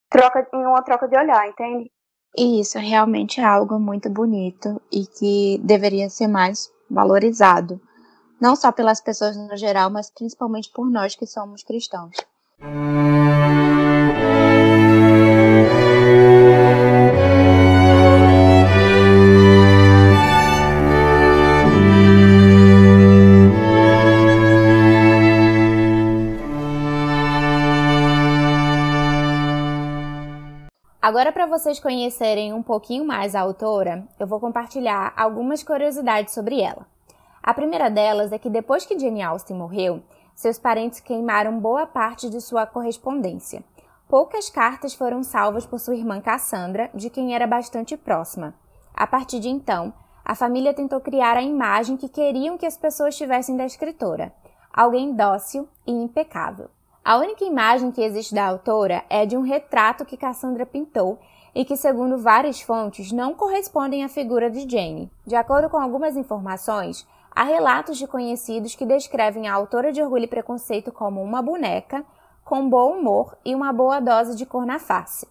troca 0.10 0.48
em 0.54 0.66
uma 0.66 0.82
troca 0.82 1.08
de 1.08 1.18
olhar, 1.18 1.48
entende? 1.48 1.92
E 2.38 2.62
isso 2.62 2.78
realmente 2.80 3.42
é 3.42 3.44
algo 3.44 3.80
muito 3.80 4.10
bonito 4.10 4.82
e 4.92 5.06
que 5.06 5.60
deveria 5.64 6.10
ser 6.10 6.28
mais 6.28 6.72
valorizado 6.90 7.82
não 8.40 8.56
só 8.56 8.72
pelas 8.72 9.02
pessoas 9.02 9.36
no 9.36 9.58
geral, 9.58 9.90
mas 9.90 10.10
principalmente 10.10 10.72
por 10.74 10.90
nós 10.90 11.16
que 11.16 11.28
somos 11.28 11.64
cristãos. 11.64 12.16
Agora, 31.10 31.32
para 31.32 31.48
vocês 31.48 31.80
conhecerem 31.80 32.54
um 32.54 32.62
pouquinho 32.62 33.04
mais 33.04 33.34
a 33.34 33.42
autora, 33.42 34.08
eu 34.20 34.28
vou 34.28 34.40
compartilhar 34.40 35.12
algumas 35.18 35.64
curiosidades 35.64 36.36
sobre 36.36 36.62
ela. 36.62 36.86
A 37.42 37.52
primeira 37.52 37.90
delas 37.90 38.32
é 38.32 38.38
que 38.38 38.48
depois 38.48 38.86
que 38.86 39.00
Jane 39.00 39.24
Austen 39.24 39.58
morreu, 39.58 40.04
seus 40.36 40.60
parentes 40.60 41.00
queimaram 41.00 41.60
boa 41.60 41.88
parte 41.88 42.30
de 42.30 42.40
sua 42.40 42.68
correspondência. 42.68 43.64
Poucas 44.08 44.52
cartas 44.52 44.94
foram 44.94 45.24
salvas 45.24 45.66
por 45.66 45.80
sua 45.80 45.96
irmã 45.96 46.22
Cassandra, 46.22 46.92
de 46.94 47.10
quem 47.10 47.34
era 47.34 47.48
bastante 47.48 47.98
próxima. 47.98 48.54
A 48.94 49.08
partir 49.08 49.40
de 49.40 49.50
então, 49.50 49.92
a 50.24 50.36
família 50.36 50.76
tentou 50.76 51.02
criar 51.02 51.38
a 51.38 51.42
imagem 51.42 51.98
que 51.98 52.08
queriam 52.08 52.56
que 52.56 52.68
as 52.68 52.78
pessoas 52.78 53.18
tivessem 53.18 53.58
da 53.58 53.66
escritora, 53.66 54.32
alguém 54.72 55.16
dócil 55.16 55.68
e 55.88 55.92
impecável. 55.92 56.70
A 57.10 57.18
única 57.18 57.44
imagem 57.44 57.90
que 57.90 58.04
existe 58.04 58.36
da 58.36 58.46
autora 58.46 59.04
é 59.10 59.26
de 59.26 59.36
um 59.36 59.42
retrato 59.42 60.06
que 60.06 60.16
Cassandra 60.16 60.64
pintou 60.64 61.18
e 61.56 61.66
que, 61.66 61.76
segundo 61.76 62.20
várias 62.20 62.62
fontes, 62.62 63.12
não 63.12 63.34
correspondem 63.34 64.04
à 64.04 64.08
figura 64.08 64.48
de 64.48 64.70
Jane. 64.70 65.12
De 65.26 65.36
acordo 65.36 65.72
com 65.72 65.78
algumas 65.78 66.16
informações, 66.16 67.08
Há 67.36 67.46
relatos 67.46 67.98
de 67.98 68.06
conhecidos 68.06 68.76
que 68.76 68.86
descrevem 68.86 69.48
a 69.48 69.54
autora 69.56 69.92
de 69.92 70.04
Orgulho 70.04 70.26
e 70.26 70.28
Preconceito 70.28 70.92
como 70.92 71.20
uma 71.20 71.42
boneca, 71.42 72.06
com 72.46 72.70
bom 72.70 73.00
humor 73.00 73.36
e 73.44 73.56
uma 73.56 73.74
boa 73.74 74.00
dose 74.00 74.36
de 74.36 74.46
cor 74.46 74.64
na 74.64 74.78
face. 74.78 75.28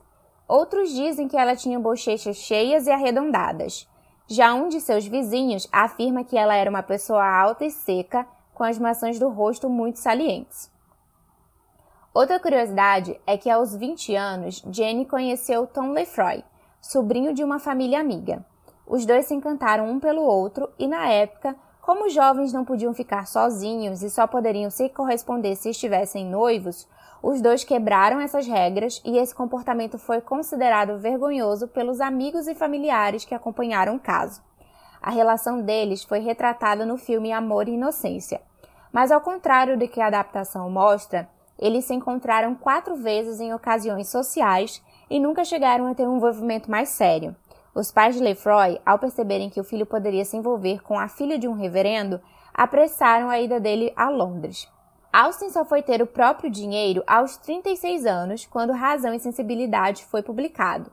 Outros 0.48 0.90
dizem 0.90 1.28
que 1.28 1.36
ela 1.36 1.54
tinha 1.54 1.78
bochechas 1.78 2.38
cheias 2.38 2.88
e 2.88 2.90
arredondadas. 2.90 3.88
Já 4.26 4.52
um 4.52 4.68
de 4.68 4.80
seus 4.80 5.06
vizinhos 5.06 5.68
afirma 5.70 6.24
que 6.24 6.36
ela 6.36 6.56
era 6.56 6.68
uma 6.70 6.82
pessoa 6.82 7.24
alta 7.24 7.64
e 7.64 7.70
seca, 7.70 8.26
com 8.52 8.64
as 8.64 8.80
maçãs 8.80 9.16
do 9.16 9.28
rosto 9.28 9.68
muito 9.68 10.00
salientes. 10.00 10.76
Outra 12.18 12.40
curiosidade 12.40 13.16
é 13.24 13.38
que 13.38 13.48
aos 13.48 13.76
20 13.76 14.16
anos, 14.16 14.60
Jenny 14.72 15.06
conheceu 15.06 15.68
Tom 15.68 15.92
Lefroy, 15.92 16.42
sobrinho 16.80 17.32
de 17.32 17.44
uma 17.44 17.60
família 17.60 18.00
amiga. 18.00 18.44
Os 18.84 19.06
dois 19.06 19.26
se 19.26 19.34
encantaram 19.34 19.88
um 19.88 20.00
pelo 20.00 20.22
outro 20.22 20.68
e, 20.76 20.88
na 20.88 21.08
época, 21.08 21.54
como 21.80 22.06
os 22.06 22.12
jovens 22.12 22.52
não 22.52 22.64
podiam 22.64 22.92
ficar 22.92 23.24
sozinhos 23.28 24.02
e 24.02 24.10
só 24.10 24.26
poderiam 24.26 24.68
se 24.68 24.88
corresponder 24.88 25.54
se 25.54 25.70
estivessem 25.70 26.26
noivos, 26.26 26.88
os 27.22 27.40
dois 27.40 27.62
quebraram 27.62 28.18
essas 28.18 28.48
regras 28.48 29.00
e 29.04 29.16
esse 29.16 29.32
comportamento 29.32 29.96
foi 29.96 30.20
considerado 30.20 30.98
vergonhoso 30.98 31.68
pelos 31.68 32.00
amigos 32.00 32.48
e 32.48 32.54
familiares 32.56 33.24
que 33.24 33.32
acompanharam 33.32 33.94
o 33.94 34.00
caso. 34.00 34.42
A 35.00 35.12
relação 35.12 35.62
deles 35.62 36.02
foi 36.02 36.18
retratada 36.18 36.84
no 36.84 36.98
filme 36.98 37.30
Amor 37.30 37.68
e 37.68 37.74
Inocência. 37.74 38.40
Mas 38.92 39.12
ao 39.12 39.20
contrário 39.20 39.78
do 39.78 39.86
que 39.86 40.00
a 40.00 40.08
adaptação 40.08 40.68
mostra, 40.68 41.28
eles 41.58 41.84
se 41.84 41.94
encontraram 41.94 42.54
quatro 42.54 42.96
vezes 42.96 43.40
em 43.40 43.52
ocasiões 43.52 44.08
sociais 44.08 44.82
e 45.10 45.18
nunca 45.18 45.44
chegaram 45.44 45.86
a 45.86 45.94
ter 45.94 46.06
um 46.06 46.16
envolvimento 46.16 46.70
mais 46.70 46.90
sério. 46.90 47.34
Os 47.74 47.92
pais 47.92 48.16
de 48.16 48.22
Lefroy, 48.22 48.80
ao 48.84 48.98
perceberem 48.98 49.50
que 49.50 49.60
o 49.60 49.64
filho 49.64 49.86
poderia 49.86 50.24
se 50.24 50.36
envolver 50.36 50.82
com 50.82 50.98
a 50.98 51.08
filha 51.08 51.38
de 51.38 51.48
um 51.48 51.52
reverendo, 51.52 52.20
apressaram 52.54 53.28
a 53.30 53.40
ida 53.40 53.60
dele 53.60 53.92
a 53.96 54.08
Londres. 54.08 54.68
Austin 55.12 55.48
só 55.50 55.64
foi 55.64 55.82
ter 55.82 56.02
o 56.02 56.06
próprio 56.06 56.50
dinheiro 56.50 57.02
aos 57.06 57.36
36 57.36 58.04
anos, 58.04 58.46
quando 58.46 58.72
Razão 58.72 59.14
e 59.14 59.20
Sensibilidade 59.20 60.04
foi 60.04 60.22
publicado. 60.22 60.90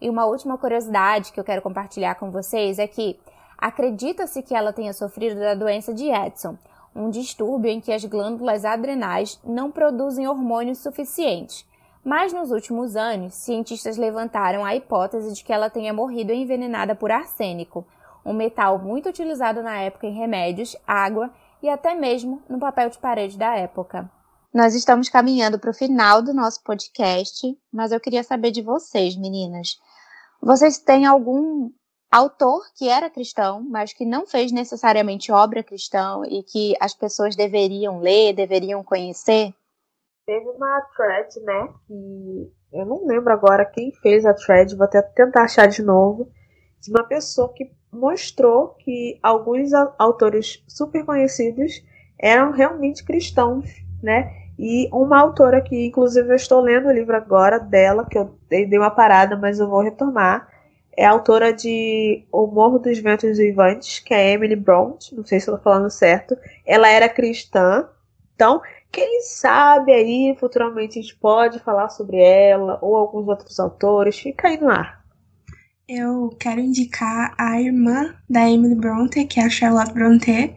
E 0.00 0.10
uma 0.10 0.24
última 0.24 0.58
curiosidade 0.58 1.32
que 1.32 1.38
eu 1.38 1.44
quero 1.44 1.62
compartilhar 1.62 2.16
com 2.16 2.30
vocês 2.30 2.78
é 2.78 2.88
que 2.88 3.20
acredita-se 3.56 4.42
que 4.42 4.54
ela 4.54 4.72
tenha 4.72 4.92
sofrido 4.92 5.38
da 5.38 5.54
doença 5.54 5.94
de 5.94 6.10
Edson, 6.10 6.58
um 6.94 7.10
distúrbio 7.10 7.70
em 7.70 7.80
que 7.80 7.92
as 7.92 8.04
glândulas 8.04 8.64
adrenais 8.64 9.40
não 9.44 9.70
produzem 9.70 10.28
hormônios 10.28 10.78
suficientes, 10.78 11.66
mas 12.04 12.32
nos 12.32 12.50
últimos 12.50 12.96
anos, 12.96 13.34
cientistas 13.34 13.96
levantaram 13.96 14.64
a 14.64 14.74
hipótese 14.74 15.32
de 15.32 15.44
que 15.44 15.52
ela 15.52 15.70
tenha 15.70 15.92
morrido 15.92 16.32
envenenada 16.32 16.94
por 16.94 17.10
arsênico, 17.10 17.86
um 18.24 18.32
metal 18.32 18.78
muito 18.78 19.08
utilizado 19.08 19.62
na 19.62 19.78
época 19.78 20.06
em 20.06 20.14
remédios, 20.14 20.76
água 20.86 21.30
e 21.62 21.68
até 21.68 21.94
mesmo 21.94 22.42
no 22.48 22.58
papel 22.58 22.90
de 22.90 22.98
parede 22.98 23.38
da 23.38 23.54
época. 23.56 24.10
Nós 24.52 24.74
estamos 24.74 25.08
caminhando 25.08 25.58
para 25.58 25.70
o 25.70 25.74
final 25.74 26.20
do 26.20 26.34
nosso 26.34 26.62
podcast, 26.62 27.56
mas 27.72 27.90
eu 27.90 28.00
queria 28.00 28.22
saber 28.22 28.50
de 28.50 28.60
vocês, 28.60 29.16
meninas. 29.16 29.78
Vocês 30.42 30.78
têm 30.78 31.06
algum 31.06 31.70
autor 32.12 32.62
que 32.76 32.90
era 32.90 33.08
cristão, 33.08 33.64
mas 33.68 33.94
que 33.94 34.04
não 34.04 34.26
fez 34.26 34.52
necessariamente 34.52 35.32
obra 35.32 35.62
cristã 35.62 36.20
e 36.28 36.42
que 36.42 36.74
as 36.78 36.92
pessoas 36.92 37.34
deveriam 37.34 38.00
ler, 38.00 38.34
deveriam 38.34 38.84
conhecer? 38.84 39.54
Teve 40.26 40.46
uma 40.50 40.80
thread, 40.94 41.40
né? 41.40 41.68
Que 41.86 42.52
eu 42.72 42.84
não 42.84 43.06
lembro 43.06 43.32
agora 43.32 43.64
quem 43.64 43.90
fez 44.02 44.26
a 44.26 44.34
thread, 44.34 44.76
vou 44.76 44.84
até 44.84 45.00
tentar 45.00 45.44
achar 45.44 45.66
de 45.66 45.82
novo. 45.82 46.30
De 46.80 46.90
uma 46.90 47.04
pessoa 47.04 47.52
que 47.54 47.72
mostrou 47.90 48.74
que 48.74 49.18
alguns 49.22 49.72
autores 49.98 50.62
super 50.68 51.04
conhecidos 51.04 51.82
eram 52.18 52.52
realmente 52.52 53.04
cristãos, 53.04 53.68
né? 54.02 54.30
E 54.58 54.88
uma 54.92 55.18
autora 55.18 55.60
que, 55.62 55.86
inclusive, 55.86 56.28
eu 56.28 56.36
estou 56.36 56.60
lendo 56.60 56.88
o 56.88 56.92
livro 56.92 57.16
agora 57.16 57.58
dela, 57.58 58.06
que 58.06 58.18
eu 58.18 58.38
dei 58.48 58.78
uma 58.78 58.90
parada, 58.90 59.36
mas 59.36 59.58
eu 59.58 59.68
vou 59.68 59.80
retomar. 59.80 60.46
É 60.96 61.04
autora 61.06 61.52
de 61.52 62.24
O 62.30 62.46
Morro 62.46 62.78
dos 62.78 62.98
Ventos 62.98 63.38
Vivantes, 63.38 63.98
que 63.98 64.12
é 64.12 64.32
Emily 64.32 64.56
Bront, 64.56 65.14
não 65.14 65.24
sei 65.24 65.40
se 65.40 65.46
estou 65.46 65.58
falando 65.58 65.90
certo. 65.90 66.36
Ela 66.66 66.88
era 66.88 67.08
cristã, 67.08 67.88
então 68.34 68.60
quem 68.90 69.22
sabe 69.22 69.90
aí 69.92 70.36
futuramente 70.38 70.98
a 70.98 71.02
gente 71.02 71.16
pode 71.16 71.58
falar 71.60 71.88
sobre 71.88 72.18
ela 72.18 72.78
ou 72.82 72.94
alguns 72.94 73.26
outros 73.26 73.58
autores. 73.58 74.18
Fica 74.18 74.48
aí 74.48 74.60
no 74.60 74.68
ar. 74.68 75.02
Eu 75.88 76.30
quero 76.38 76.60
indicar 76.60 77.34
a 77.38 77.60
irmã 77.60 78.14
da 78.28 78.48
Emily 78.48 78.74
Bronte, 78.74 79.24
que 79.24 79.40
é 79.40 79.44
a 79.44 79.50
Charlotte 79.50 79.92
Bronte, 79.92 80.54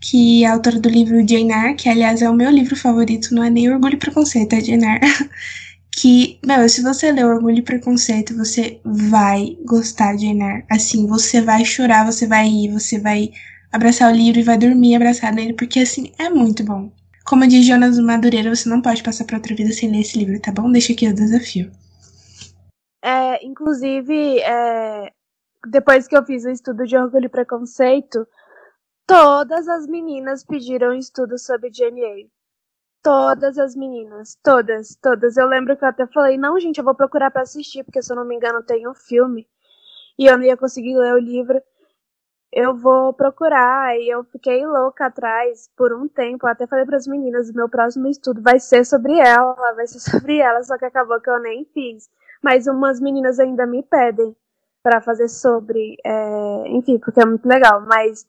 que 0.00 0.44
é 0.44 0.48
autora 0.48 0.80
do 0.80 0.88
livro 0.88 1.16
Jane 1.28 1.52
Eyre, 1.52 1.74
que 1.74 1.88
aliás 1.88 2.22
é 2.22 2.30
o 2.30 2.34
meu 2.34 2.50
livro 2.50 2.74
favorito, 2.74 3.34
não 3.34 3.44
é 3.44 3.50
nem 3.50 3.72
Orgulho 3.72 3.94
e 3.94 3.98
Preconceito, 3.98 4.54
é 4.54 4.60
Jane 4.60 4.84
Eyre. 4.84 5.00
que, 5.94 6.38
meu, 6.44 6.68
se 6.68 6.82
você 6.82 7.12
ler 7.12 7.26
Orgulho 7.26 7.58
e 7.58 7.62
Preconceito, 7.62 8.34
você 8.36 8.80
vai 8.84 9.56
gostar 9.64 10.16
de 10.16 10.26
Eyre. 10.26 10.64
Assim, 10.70 11.06
você 11.06 11.40
vai 11.40 11.64
chorar, 11.64 12.06
você 12.06 12.26
vai 12.26 12.48
rir, 12.48 12.72
você 12.72 12.98
vai 12.98 13.30
abraçar 13.70 14.10
o 14.12 14.16
livro 14.16 14.40
e 14.40 14.44
vai 14.44 14.58
dormir 14.58 14.96
abraçado 14.96 15.36
nele, 15.36 15.54
porque 15.54 15.80
assim, 15.80 16.12
é 16.18 16.28
muito 16.30 16.64
bom. 16.64 16.90
Como 17.24 17.46
diz 17.46 17.64
Jonas 17.64 17.98
Madureira, 17.98 18.54
você 18.54 18.68
não 18.68 18.82
pode 18.82 19.02
passar 19.02 19.24
para 19.24 19.36
outra 19.36 19.54
vida 19.54 19.72
sem 19.72 19.90
ler 19.90 20.00
esse 20.00 20.18
livro, 20.18 20.40
tá 20.40 20.50
bom? 20.50 20.70
Deixa 20.70 20.92
aqui 20.92 21.06
o 21.06 21.14
desafio. 21.14 21.70
É, 23.04 23.44
inclusive, 23.44 24.40
é, 24.40 25.12
depois 25.68 26.08
que 26.08 26.16
eu 26.16 26.24
fiz 26.24 26.44
o 26.44 26.50
estudo 26.50 26.86
de 26.86 26.96
orgulho 26.96 27.26
e 27.26 27.28
preconceito, 27.28 28.26
todas 29.06 29.68
as 29.68 29.86
meninas 29.86 30.44
pediram 30.44 30.94
estudo 30.94 31.38
sobre 31.38 31.70
Jane 31.72 32.00
Eyre. 32.00 32.31
Todas 33.02 33.58
as 33.58 33.74
meninas, 33.74 34.38
todas, 34.42 34.94
todas. 34.96 35.36
Eu 35.36 35.48
lembro 35.48 35.76
que 35.76 35.84
eu 35.84 35.88
até 35.88 36.06
falei, 36.06 36.38
não, 36.38 36.58
gente, 36.60 36.78
eu 36.78 36.84
vou 36.84 36.94
procurar 36.94 37.30
para 37.32 37.42
assistir, 37.42 37.82
porque 37.84 38.00
se 38.00 38.12
eu 38.12 38.16
não 38.16 38.24
me 38.24 38.36
engano 38.36 38.62
tem 38.62 38.88
um 38.88 38.94
filme. 38.94 39.48
E 40.18 40.26
eu 40.26 40.38
não 40.38 40.44
ia 40.44 40.56
conseguir 40.56 40.96
ler 40.96 41.14
o 41.14 41.18
livro. 41.18 41.60
eu 42.52 42.76
vou 42.76 43.12
procurar 43.14 43.98
e 43.98 44.08
eu 44.10 44.24
fiquei 44.24 44.64
louca 44.66 45.06
atrás 45.06 45.70
por 45.76 45.92
um 45.92 46.08
tempo. 46.08 46.46
Até 46.46 46.66
falei 46.66 46.84
para 46.86 46.96
as 46.96 47.06
meninas, 47.06 47.52
meu 47.52 47.68
próximo 47.68 48.08
estudo 48.08 48.42
vai 48.42 48.60
ser 48.60 48.84
sobre 48.84 49.18
ela, 49.18 49.54
vai 49.74 49.86
ser 49.86 50.00
sobre 50.10 50.38
ela, 50.38 50.62
só 50.62 50.78
que 50.78 50.84
acabou 50.84 51.20
que 51.20 51.30
eu 51.30 51.40
nem 51.40 51.64
fiz. 51.74 52.08
Mas 52.42 52.66
umas 52.66 53.00
meninas 53.00 53.40
ainda 53.40 53.66
me 53.66 53.82
pedem 53.82 54.36
para 54.82 55.00
fazer 55.00 55.28
sobre, 55.28 55.96
é, 56.04 56.68
enfim, 56.68 56.98
porque 56.98 57.20
é 57.20 57.26
muito 57.26 57.46
legal. 57.48 57.80
Mas 57.82 58.26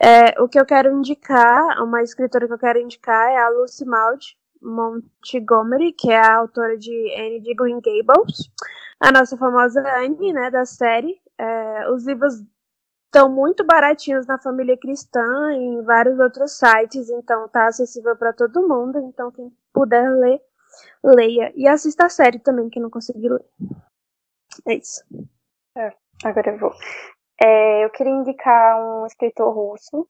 é, 0.00 0.40
o 0.40 0.48
que 0.48 0.58
eu 0.58 0.64
quero 0.64 0.90
indicar, 0.90 1.82
uma 1.82 2.02
escritora 2.02 2.46
que 2.46 2.52
eu 2.54 2.58
quero 2.58 2.78
indicar 2.78 3.30
é 3.30 3.36
a 3.36 3.50
Lucy 3.50 3.84
Maud 3.84 4.38
Montgomery, 4.62 5.92
que 5.92 6.10
é 6.10 6.18
a 6.18 6.36
autora 6.36 6.78
de 6.78 6.90
Anne 7.18 7.40
de 7.40 7.54
Green 7.54 7.80
Gables, 7.80 8.50
a 8.98 9.12
nossa 9.12 9.36
famosa 9.36 9.80
Anne, 9.98 10.32
né, 10.32 10.50
da 10.50 10.64
série. 10.64 11.20
É, 11.36 11.90
os 11.90 12.06
livros 12.06 12.42
estão 13.06 13.28
muito 13.28 13.64
baratinhos 13.64 14.26
na 14.26 14.38
família 14.38 14.76
cristã 14.76 15.52
e 15.52 15.56
em 15.56 15.82
vários 15.82 16.18
outros 16.18 16.52
sites, 16.52 17.10
então 17.10 17.48
tá 17.48 17.66
acessível 17.66 18.16
para 18.16 18.32
todo 18.32 18.66
mundo. 18.66 18.98
Então 19.00 19.30
quem 19.30 19.52
puder 19.72 20.10
ler, 20.16 20.40
leia 21.04 21.52
e 21.54 21.66
assista 21.68 22.06
a 22.06 22.10
série 22.10 22.38
também, 22.38 22.70
que 22.70 22.80
não 22.80 22.88
consegui 22.88 23.28
ler. 23.28 23.44
É 24.66 24.74
isso. 24.74 25.02
É, 25.76 25.92
agora 26.24 26.52
eu 26.52 26.58
vou. 26.58 26.72
É, 27.42 27.84
eu 27.84 27.90
queria 27.90 28.12
indicar 28.12 28.78
um 28.78 29.06
escritor 29.06 29.54
russo, 29.54 30.06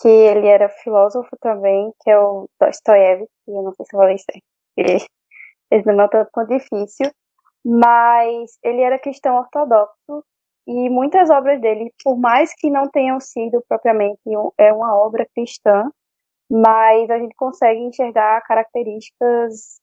que 0.00 0.08
ele 0.08 0.46
era 0.46 0.68
filósofo 0.68 1.30
também, 1.40 1.92
que 2.00 2.10
é 2.10 2.18
o 2.18 2.48
Dostoiévski, 2.60 3.28
eu 3.48 3.62
não 3.62 3.72
sei 3.74 3.86
se 3.86 3.96
eu 3.96 3.98
falei 3.98 4.18
certo, 4.18 4.42
esse 5.70 5.92
não 5.92 6.04
é 6.04 6.08
tanto 6.08 6.46
difícil, 6.46 7.10
mas 7.64 8.58
ele 8.62 8.82
era 8.82 8.98
cristão 8.98 9.36
ortodoxo 9.36 10.24
e 10.66 10.88
muitas 10.90 11.30
obras 11.30 11.60
dele, 11.60 11.92
por 12.04 12.18
mais 12.18 12.54
que 12.54 12.70
não 12.70 12.88
tenham 12.88 13.20
sido 13.20 13.62
propriamente 13.68 14.20
é 14.58 14.72
uma 14.72 14.96
obra 14.96 15.26
cristã, 15.34 15.90
mas 16.50 17.10
a 17.10 17.18
gente 17.18 17.34
consegue 17.36 17.80
enxergar 17.80 18.42
características 18.42 19.80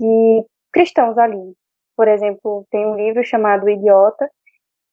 de 0.00 0.44
cristãos 0.72 1.16
ali. 1.18 1.54
Por 1.96 2.08
exemplo, 2.08 2.66
tem 2.70 2.86
um 2.86 2.96
livro 2.96 3.24
chamado 3.24 3.68
Idiota, 3.68 4.30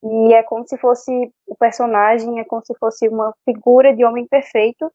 e 0.03 0.33
é 0.33 0.43
como 0.43 0.67
se 0.67 0.77
fosse 0.77 1.11
o 1.47 1.55
personagem, 1.55 2.39
é 2.39 2.43
como 2.43 2.61
se 2.65 2.73
fosse 2.79 3.07
uma 3.07 3.33
figura 3.45 3.95
de 3.95 4.05
homem 4.05 4.27
perfeito, 4.27 4.91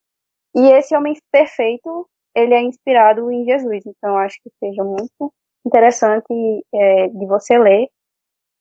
e 0.54 0.68
esse 0.72 0.96
homem 0.96 1.14
perfeito, 1.30 2.08
ele 2.34 2.54
é 2.54 2.62
inspirado 2.62 3.30
em 3.30 3.44
Jesus. 3.44 3.84
Então, 3.86 4.16
acho 4.18 4.36
que 4.42 4.50
seja 4.58 4.84
muito 4.84 5.32
interessante 5.64 6.64
é, 6.72 7.08
de 7.08 7.26
você 7.26 7.58
ler 7.58 7.88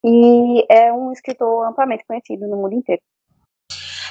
e 0.04 0.64
é 0.68 0.92
um 0.92 1.12
escritor 1.12 1.66
amplamente 1.66 2.04
conhecido 2.06 2.46
no 2.48 2.56
mundo 2.56 2.74
inteiro. 2.74 3.02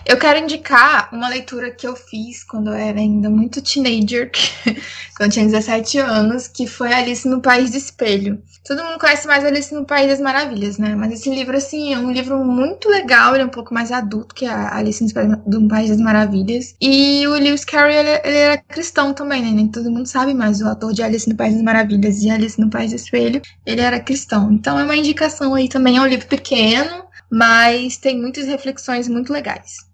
Eu 0.05 0.17
quero 0.17 0.39
indicar 0.39 1.09
uma 1.11 1.27
leitura 1.29 1.71
que 1.71 1.87
eu 1.87 1.95
fiz 1.95 2.43
quando 2.43 2.69
eu 2.69 2.73
era 2.73 2.99
ainda 2.99 3.29
muito 3.29 3.61
teenager, 3.61 4.31
quando 5.15 5.29
eu 5.29 5.29
tinha 5.29 5.45
17 5.45 5.97
anos, 5.99 6.47
que 6.47 6.65
foi 6.65 6.93
Alice 6.93 7.27
no 7.27 7.41
País 7.41 7.71
do 7.71 7.77
Espelho. 7.77 8.41
Todo 8.65 8.83
mundo 8.83 8.99
conhece 8.99 9.27
mais 9.27 9.43
Alice 9.43 9.73
no 9.73 9.85
País 9.85 10.07
das 10.07 10.19
Maravilhas, 10.19 10.77
né? 10.77 10.95
Mas 10.95 11.13
esse 11.13 11.29
livro, 11.29 11.57
assim, 11.57 11.93
é 11.93 11.97
um 11.97 12.11
livro 12.11 12.43
muito 12.43 12.87
legal, 12.87 13.33
ele 13.33 13.43
é 13.43 13.45
um 13.45 13.49
pouco 13.49 13.73
mais 13.73 13.91
adulto 13.91 14.35
que 14.35 14.45
a 14.45 14.75
Alice 14.75 15.03
no 15.47 15.67
País 15.67 15.89
das 15.89 15.99
Maravilhas. 15.99 16.75
E 16.79 17.27
o 17.27 17.33
Lewis 17.33 17.65
Carroll, 17.65 17.91
ele, 17.91 18.21
ele 18.23 18.37
era 18.37 18.57
cristão 18.57 19.13
também, 19.13 19.41
né? 19.41 19.51
Nem 19.51 19.67
todo 19.67 19.91
mundo 19.91 20.05
sabe, 20.07 20.33
mas 20.33 20.61
o 20.61 20.67
autor 20.67 20.93
de 20.93 21.01
Alice 21.03 21.27
no 21.27 21.35
País 21.35 21.53
das 21.53 21.63
Maravilhas 21.63 22.21
e 22.21 22.29
Alice 22.29 22.59
no 22.59 22.69
País 22.69 22.91
do 22.91 22.95
Espelho, 22.95 23.41
ele 23.65 23.81
era 23.81 23.99
cristão. 23.99 24.51
Então 24.51 24.79
é 24.79 24.83
uma 24.83 24.95
indicação 24.95 25.55
aí 25.55 25.67
também, 25.67 25.97
é 25.97 26.01
um 26.01 26.07
livro 26.07 26.27
pequeno, 26.27 27.05
mas 27.29 27.97
tem 27.97 28.19
muitas 28.19 28.45
reflexões 28.45 29.07
muito 29.07 29.33
legais. 29.33 29.88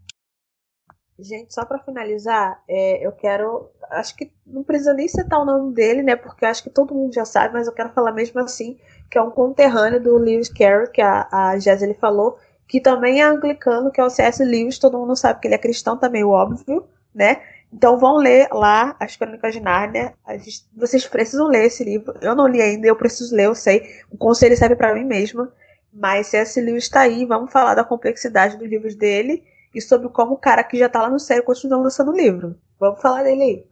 Gente, 1.18 1.54
só 1.54 1.64
para 1.64 1.80
finalizar, 1.80 2.62
é, 2.68 3.06
eu 3.06 3.12
quero. 3.14 3.70
Acho 3.90 4.16
que 4.18 4.30
não 4.46 4.64
precisa 4.64 4.94
nem 4.94 5.08
citar 5.08 5.40
o 5.40 5.46
nome 5.46 5.74
dele, 5.74 6.04
né? 6.04 6.16
Porque 6.16 6.46
acho 6.46 6.62
que 6.62 6.70
todo 6.70 6.94
mundo 6.94 7.14
já 7.14 7.24
sabe, 7.24 7.54
mas 7.54 7.68
eu 7.68 7.74
quero 7.74 7.90
falar 7.92 8.12
mesmo 8.12 8.40
assim, 8.42 8.78
que 9.10 9.18
é 9.18 9.22
um 9.22 9.32
conterrâneo 9.32 10.02
do 10.02 10.18
Lewis 10.18 10.50
Carroll, 10.50 10.88
que 10.88 11.02
a, 11.02 11.28
a 11.32 11.58
Gisele 11.58 11.94
falou, 11.94 12.38
que 12.68 12.82
também 12.82 13.22
é 13.22 13.24
anglicano, 13.24 13.92
que 13.92 14.02
é 14.02 14.04
o 14.04 14.10
C.S. 14.10 14.44
Lewis, 14.44 14.78
todo 14.78 14.98
mundo 14.98 15.16
sabe 15.16 15.40
que 15.40 15.48
ele 15.48 15.56
é 15.56 15.58
cristão 15.58 15.98
também, 15.98 16.24
óbvio, 16.26 16.86
né? 17.14 17.42
Então 17.72 17.98
vão 17.98 18.18
ler 18.18 18.50
lá 18.52 18.96
as 19.00 19.16
Crônicas 19.16 19.54
de 19.54 19.62
Nárnia. 19.62 20.14
Gente, 20.32 20.66
vocês 20.76 21.08
precisam 21.08 21.48
ler 21.48 21.66
esse 21.66 21.84
livro. 21.84 22.14
Eu 22.22 22.36
não 22.36 22.48
li 22.48 22.62
ainda, 22.62 22.88
eu 22.88 22.96
preciso 22.96 23.34
ler, 23.34 23.46
eu 23.46 23.56
sei. 23.56 23.90
O 24.12 24.18
conselho 24.18 24.58
serve 24.58 24.76
para 24.76 24.94
mim 24.94 25.06
mesma. 25.06 25.50
Mas 25.94 26.28
C.S. 26.28 26.60
Lewis 26.60 26.84
está 26.84 27.02
aí, 27.02 27.24
vamos 27.26 27.54
falar 27.54 27.74
da 27.74 27.86
complexidade 27.86 28.58
dos 28.58 28.68
livros 28.68 28.96
dele 28.96 29.44
e 29.76 29.82
sobre 29.82 30.08
como 30.08 30.36
o 30.36 30.40
cara 30.40 30.64
que 30.64 30.78
já 30.78 30.88
tá 30.88 31.02
lá 31.02 31.10
no 31.10 31.20
céu 31.20 31.44
continua 31.44 31.78
lançando 31.80 32.12
o 32.12 32.16
livro. 32.16 32.58
Vamos 32.80 33.02
falar 33.02 33.24
dele 33.24 33.44
aí. 33.44 33.68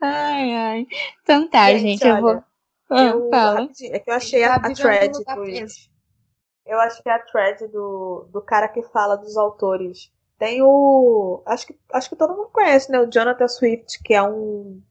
Ai, 0.00 0.52
ai. 0.52 0.86
Então 1.22 1.48
tá, 1.48 1.70
gente, 1.70 2.00
gente 2.00 2.04
olha, 2.04 2.16
eu 2.16 2.20
vou. 2.20 2.44
Ah, 2.90 3.04
eu, 3.04 3.30
fala. 3.30 3.68
É 3.80 3.98
que 4.00 4.10
eu 4.10 4.14
achei 4.14 4.42
a, 4.42 4.56
a 4.56 4.74
thread 4.74 5.12
dos. 5.12 5.90
Eu 6.66 6.80
achei 6.80 7.12
a 7.12 7.18
thread 7.20 7.68
do, 7.68 8.28
do 8.32 8.42
cara 8.42 8.68
que 8.68 8.82
fala 8.82 9.16
dos 9.16 9.36
autores. 9.36 10.12
Tem 10.38 10.60
o. 10.62 11.42
Acho 11.46 11.68
que, 11.68 11.78
acho 11.92 12.08
que 12.08 12.16
todo 12.16 12.36
mundo 12.36 12.50
conhece, 12.52 12.90
né? 12.90 13.00
O 13.00 13.10
Jonathan 13.10 13.46
Swift, 13.46 14.02
que 14.02 14.12
é 14.12 14.22
um. 14.22 14.82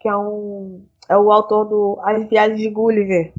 Que 0.00 0.08
é 0.08 0.16
um. 0.16 0.86
É 1.08 1.16
o 1.16 1.30
autor 1.30 1.66
do 1.66 2.00
As 2.02 2.26
Viagens 2.26 2.58
de 2.58 2.70
Gulliver. 2.70 3.34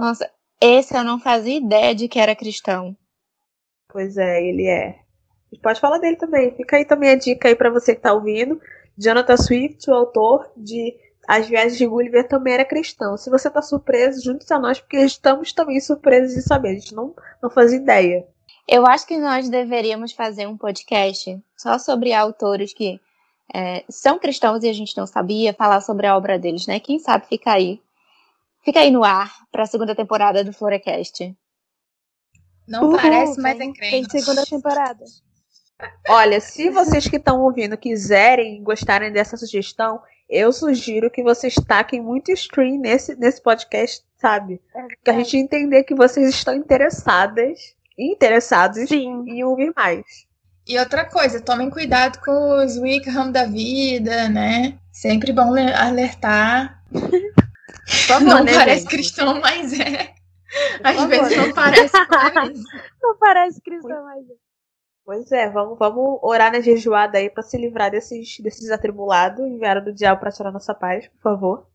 Nossa, 0.00 0.30
esse 0.60 0.96
eu 0.96 1.02
não 1.02 1.18
fazia 1.18 1.56
ideia 1.56 1.94
de 1.94 2.06
que 2.06 2.20
era 2.20 2.36
cristão. 2.36 2.96
Pois 3.90 4.16
é, 4.16 4.42
ele 4.42 4.66
é 4.66 5.03
pode 5.58 5.80
falar 5.80 5.98
dele 5.98 6.16
também. 6.16 6.54
Fica 6.54 6.76
aí 6.76 6.84
também 6.84 7.10
a 7.10 7.16
dica 7.16 7.48
aí 7.48 7.54
para 7.54 7.70
você 7.70 7.94
que 7.94 8.00
tá 8.00 8.12
ouvindo. 8.12 8.60
Jonathan 8.96 9.36
Swift, 9.36 9.90
o 9.90 9.94
autor 9.94 10.50
de 10.56 10.94
As 11.26 11.48
Viagens 11.48 11.76
de 11.76 11.86
Gulliver, 11.86 12.26
também 12.26 12.54
era 12.54 12.64
cristão. 12.64 13.16
Se 13.16 13.30
você 13.30 13.50
tá 13.50 13.60
surpreso, 13.60 14.22
junte-se 14.22 14.52
a 14.52 14.58
nós, 14.58 14.80
porque 14.80 14.98
estamos 14.98 15.52
também 15.52 15.80
surpresos 15.80 16.34
de 16.34 16.42
saber. 16.42 16.70
A 16.70 16.74
gente 16.74 16.94
não, 16.94 17.14
não 17.42 17.50
fazia 17.50 17.78
ideia. 17.78 18.26
Eu 18.66 18.86
acho 18.86 19.06
que 19.06 19.18
nós 19.18 19.48
deveríamos 19.48 20.12
fazer 20.12 20.46
um 20.46 20.56
podcast 20.56 21.38
só 21.56 21.78
sobre 21.78 22.12
autores 22.12 22.72
que 22.72 23.00
é, 23.52 23.84
são 23.90 24.18
cristãos 24.18 24.62
e 24.62 24.68
a 24.68 24.72
gente 24.72 24.96
não 24.96 25.06
sabia, 25.06 25.52
falar 25.52 25.80
sobre 25.80 26.06
a 26.06 26.16
obra 26.16 26.38
deles, 26.38 26.66
né? 26.66 26.80
Quem 26.80 26.98
sabe 26.98 27.26
fica 27.26 27.52
aí. 27.52 27.80
Fica 28.64 28.80
aí 28.80 28.90
no 28.90 29.04
ar 29.04 29.30
para 29.52 29.64
a 29.64 29.66
segunda 29.66 29.94
temporada 29.94 30.42
do 30.42 30.52
Florecast. 30.52 31.36
Não 32.66 32.84
Uhul, 32.84 32.96
parece, 32.96 33.38
mas 33.40 33.58
tem, 33.58 33.72
crente. 33.72 34.08
Tem 34.08 34.20
segunda 34.20 34.46
temporada. 34.46 35.04
Olha, 36.08 36.40
se 36.40 36.70
vocês 36.70 37.08
que 37.08 37.16
estão 37.16 37.40
ouvindo 37.40 37.76
quiserem 37.76 38.62
gostarem 38.62 39.12
dessa 39.12 39.36
sugestão, 39.36 40.00
eu 40.28 40.52
sugiro 40.52 41.10
que 41.10 41.22
vocês 41.22 41.54
taquem 41.54 42.00
muito 42.00 42.30
stream 42.32 42.78
nesse, 42.78 43.16
nesse 43.16 43.42
podcast, 43.42 44.04
sabe? 44.16 44.60
É 44.74 44.86
que 45.02 45.10
a 45.10 45.14
gente 45.14 45.36
entender 45.36 45.84
que 45.84 45.94
vocês 45.94 46.28
estão 46.28 46.54
interessadas, 46.54 47.74
interessados 47.98 48.88
Sim. 48.88 49.24
em 49.26 49.44
ouvir 49.44 49.72
mais. 49.74 50.26
E 50.66 50.78
outra 50.78 51.04
coisa, 51.04 51.40
tomem 51.40 51.68
cuidado 51.68 52.18
com 52.24 52.64
os 52.64 52.78
Wickham 52.78 53.30
da 53.30 53.44
vida, 53.44 54.28
né? 54.30 54.78
Sempre 54.90 55.32
bom 55.32 55.54
alertar. 55.54 56.82
Favor, 58.06 58.24
não 58.24 58.44
né, 58.44 58.54
parece 58.54 58.82
gente? 58.82 58.90
cristão, 58.90 59.40
mas 59.40 59.78
é. 59.78 60.14
Às 60.82 61.04
vezes 61.04 61.36
não 61.36 61.52
parece. 61.52 61.92
não 63.02 63.18
parece 63.18 63.60
cristão, 63.60 64.04
mas 64.04 64.24
é. 64.30 64.43
Pois 65.04 65.30
é, 65.32 65.50
vamos, 65.50 65.78
vamos 65.78 66.18
orar 66.22 66.50
na 66.50 66.60
jejuada 66.60 67.18
aí 67.18 67.28
para 67.28 67.42
se 67.42 67.58
livrar 67.58 67.90
desses, 67.90 68.38
desses 68.40 68.70
atribulados, 68.70 69.44
enviaram 69.44 69.84
do 69.84 69.92
diabo 69.92 70.18
para 70.18 70.32
tirar 70.32 70.50
nossa 70.50 70.72
paz, 70.72 71.06
por 71.08 71.20
favor. 71.20 71.66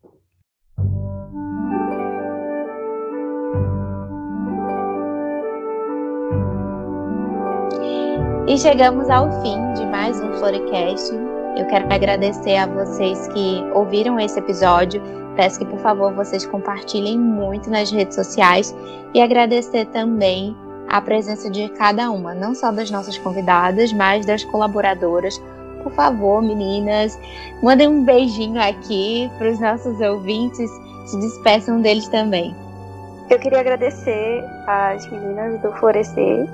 E 8.48 8.58
chegamos 8.58 9.08
ao 9.12 9.30
fim 9.44 9.74
de 9.74 9.86
mais 9.86 10.20
um 10.20 10.34
Florecast. 10.40 11.14
Eu 11.56 11.68
quero 11.68 11.86
agradecer 11.94 12.56
a 12.56 12.66
vocês 12.66 13.28
que 13.28 13.62
ouviram 13.76 14.20
esse 14.20 14.40
episódio. 14.40 15.04
Peço 15.36 15.60
que, 15.60 15.66
por 15.66 15.78
favor, 15.78 16.12
vocês 16.16 16.48
compartilhem 16.48 17.20
muito 17.20 17.70
nas 17.70 17.92
redes 17.92 18.16
sociais 18.16 18.76
e 19.14 19.22
agradecer 19.22 19.86
também 19.90 20.58
a 20.90 21.00
presença 21.00 21.50
de 21.50 21.70
cada 21.70 22.10
uma, 22.10 22.34
não 22.34 22.56
só 22.56 22.72
das 22.72 22.90
nossas 22.90 23.18
convidadas, 23.18 23.94
mas 23.94 24.26
das 24.26 24.44
colaboradoras. 24.44 25.40
Por 25.84 25.92
favor, 25.94 26.42
meninas, 26.42 27.18
mandem 27.62 27.88
um 27.88 28.04
beijinho 28.04 28.62
aqui 28.62 29.32
para 29.38 29.50
os 29.50 29.60
nossos 29.60 30.02
ouvintes, 30.02 30.70
se 31.06 31.18
despeçam 31.20 31.80
deles 31.82 32.08
também. 32.10 32.56
Eu 33.30 33.40
queria 33.40 33.60
agradecer 33.60 34.44
às 34.68 35.08
meninas 35.10 35.62
do 35.62 35.72
Florescer, 35.74 36.50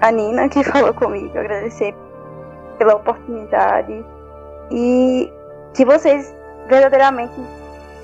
a 0.00 0.12
Nina 0.12 0.48
que 0.48 0.62
falou 0.70 0.92
comigo, 0.92 1.36
agradecer 1.36 1.94
pela 2.76 2.96
oportunidade 2.96 4.04
e 4.70 5.32
que 5.74 5.84
vocês 5.84 6.32
verdadeiramente, 6.68 7.34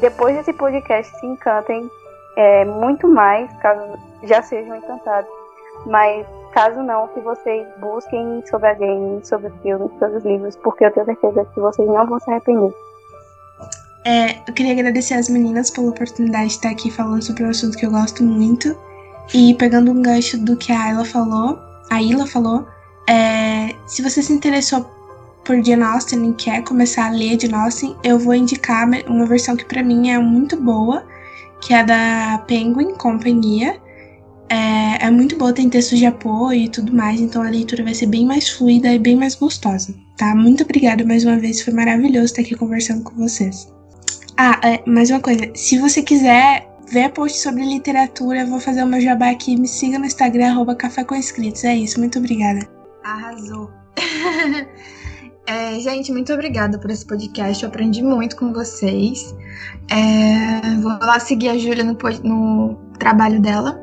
depois 0.01 0.35
desse 0.35 0.53
podcast, 0.55 1.15
se 1.21 1.27
encantem 1.27 1.89
é, 2.37 2.65
muito 2.65 3.07
mais, 3.07 3.53
caso 3.59 3.99
já 4.25 4.43
sejam 4.43 4.75
encantados 4.77 5.44
mas 5.87 6.27
Caso 6.55 6.85
não, 6.85 7.09
que 7.09 7.19
vocês 7.19 7.67
busquem 7.81 8.41
sobre 8.49 8.69
a 8.69 8.75
Jane, 8.75 9.27
sobre 9.27 9.51
filmes, 9.61 9.91
sobre 9.99 10.19
os 10.19 10.25
livros, 10.25 10.55
porque 10.63 10.85
eu 10.85 10.93
tenho 10.93 11.07
certeza 11.07 11.45
que 11.53 11.59
vocês 11.59 11.89
não 11.89 12.07
vão 12.07 12.21
se 12.21 12.31
arrepender. 12.31 12.73
É, 14.05 14.39
eu 14.47 14.55
queria 14.55 14.71
agradecer 14.71 15.15
as 15.15 15.29
meninas 15.29 15.69
pela 15.69 15.89
oportunidade 15.89 16.47
de 16.47 16.53
estar 16.53 16.71
aqui 16.71 16.93
falando 16.93 17.23
sobre 17.25 17.43
um 17.43 17.51
assunto 17.51 17.77
que 17.77 17.85
eu 17.85 17.91
gosto 17.91 18.23
muito. 18.23 18.79
E 19.35 19.53
pegando 19.55 19.91
um 19.91 20.01
gancho 20.01 20.39
do 20.39 20.57
que 20.57 20.71
a 20.71 20.81
Ayla 20.81 21.05
falou, 21.05 21.59
a 21.91 22.01
Ila 22.01 22.25
falou, 22.25 22.65
é, 23.11 23.75
se 23.89 24.01
você 24.01 24.23
se 24.23 24.33
interessou 24.33 24.89
por 25.45 25.61
Jane 25.61 25.83
Austen 25.83 26.31
e 26.31 26.35
quer 26.35 26.63
começar 26.63 27.07
a 27.07 27.11
ler 27.11 27.41
Jane 27.41 27.55
Austen, 27.55 27.97
eu 28.05 28.17
vou 28.17 28.33
indicar 28.33 28.89
uma 29.09 29.27
versão 29.27 29.57
que 29.57 29.65
para 29.65 29.83
mim 29.83 30.11
é 30.11 30.19
muito 30.21 30.57
boa, 30.57 31.05
que 31.61 31.75
é 31.75 31.83
da 31.83 32.45
Penguin 32.47 32.95
Companhia. 32.95 33.83
É, 34.55 35.07
é, 35.07 35.11
muito 35.11 35.37
boa, 35.37 35.53
tem 35.53 35.69
textos 35.69 35.99
de 35.99 36.07
apoio 36.07 36.61
e 36.61 36.69
tudo 36.69 36.93
mais, 36.95 37.21
então 37.21 37.43
a 37.43 37.51
leitura 37.51 37.83
vai 37.83 37.93
ser 37.93 38.07
bem 38.07 38.25
mais 38.25 38.49
fluida 38.49 38.93
e 38.93 39.01
bem 39.01 39.17
mais 39.17 39.35
gostosa, 39.35 39.93
tá? 40.17 40.33
Muito 40.33 40.63
obrigada 40.63 41.05
mais 41.05 41.25
uma 41.25 41.37
vez, 41.37 41.61
foi 41.61 41.75
maravilhoso 41.75 42.27
estar 42.27 42.43
aqui 42.43 42.55
conversando 42.55 43.03
com 43.03 43.17
vocês. 43.17 43.69
Ah, 44.37 44.61
é, 44.63 44.81
mais 44.89 45.11
uma 45.11 45.19
coisa, 45.19 45.51
se 45.57 45.77
você 45.77 46.05
quiser 46.05 46.69
ver 46.89 47.09
post 47.09 47.37
sobre 47.41 47.65
literatura, 47.65 48.43
eu 48.43 48.47
vou 48.47 48.61
fazer 48.61 48.85
o 48.85 48.87
meu 48.87 49.01
jabá 49.01 49.31
aqui, 49.31 49.57
me 49.57 49.67
siga 49.67 49.99
no 49.99 50.07
Instagram, 50.07 50.53
arroba 50.53 50.77
Café 50.77 51.03
com 51.03 51.17
Inscritos, 51.17 51.65
é 51.65 51.75
isso, 51.75 51.99
muito 51.99 52.21
obrigada. 52.21 52.61
Arrasou! 53.03 53.73
É, 55.47 55.79
gente, 55.79 56.11
muito 56.11 56.33
obrigada 56.33 56.79
por 56.79 56.91
esse 56.91 57.05
podcast. 57.05 57.63
Eu 57.63 57.69
aprendi 57.69 58.03
muito 58.03 58.35
com 58.35 58.51
vocês. 58.51 59.37
É, 59.91 60.75
vou 60.81 60.93
lá 61.03 61.21
seguir 61.21 61.51
a 61.51 61.59
Júlia 61.59 61.85
no, 61.85 61.99
no, 62.23 62.79
trabalho 62.99 63.43
dela. 63.43 63.79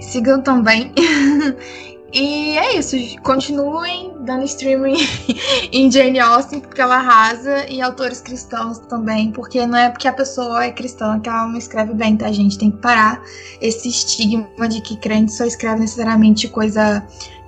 Sigam 0.00 0.40
também. 0.40 0.92
e 2.12 2.56
é 2.56 2.76
isso. 2.76 2.96
Continuem 3.22 4.14
dando 4.20 4.44
streaming 4.44 4.96
em 5.72 5.90
Jane 5.90 6.18
Austen, 6.18 6.60
porque 6.60 6.80
ela 6.80 6.96
arrasa, 6.96 7.68
e 7.68 7.80
autores 7.80 8.20
cristãos 8.20 8.78
também, 8.78 9.32
porque 9.32 9.66
não 9.66 9.78
é 9.78 9.90
porque 9.90 10.08
a 10.08 10.12
pessoa 10.12 10.64
é 10.64 10.70
cristã 10.70 11.18
que 11.20 11.28
ela 11.28 11.46
não 11.46 11.56
escreve 11.58 11.94
bem, 11.94 12.16
tá, 12.16 12.30
gente? 12.30 12.58
Tem 12.58 12.70
que 12.70 12.78
parar 12.78 13.22
esse 13.60 13.88
estigma 13.88 14.68
de 14.68 14.80
que 14.80 14.96
crente 14.96 15.32
só 15.32 15.44
escreve 15.44 15.80
necessariamente 15.80 16.48
coisa 16.48 17.04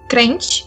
crente 0.08 0.66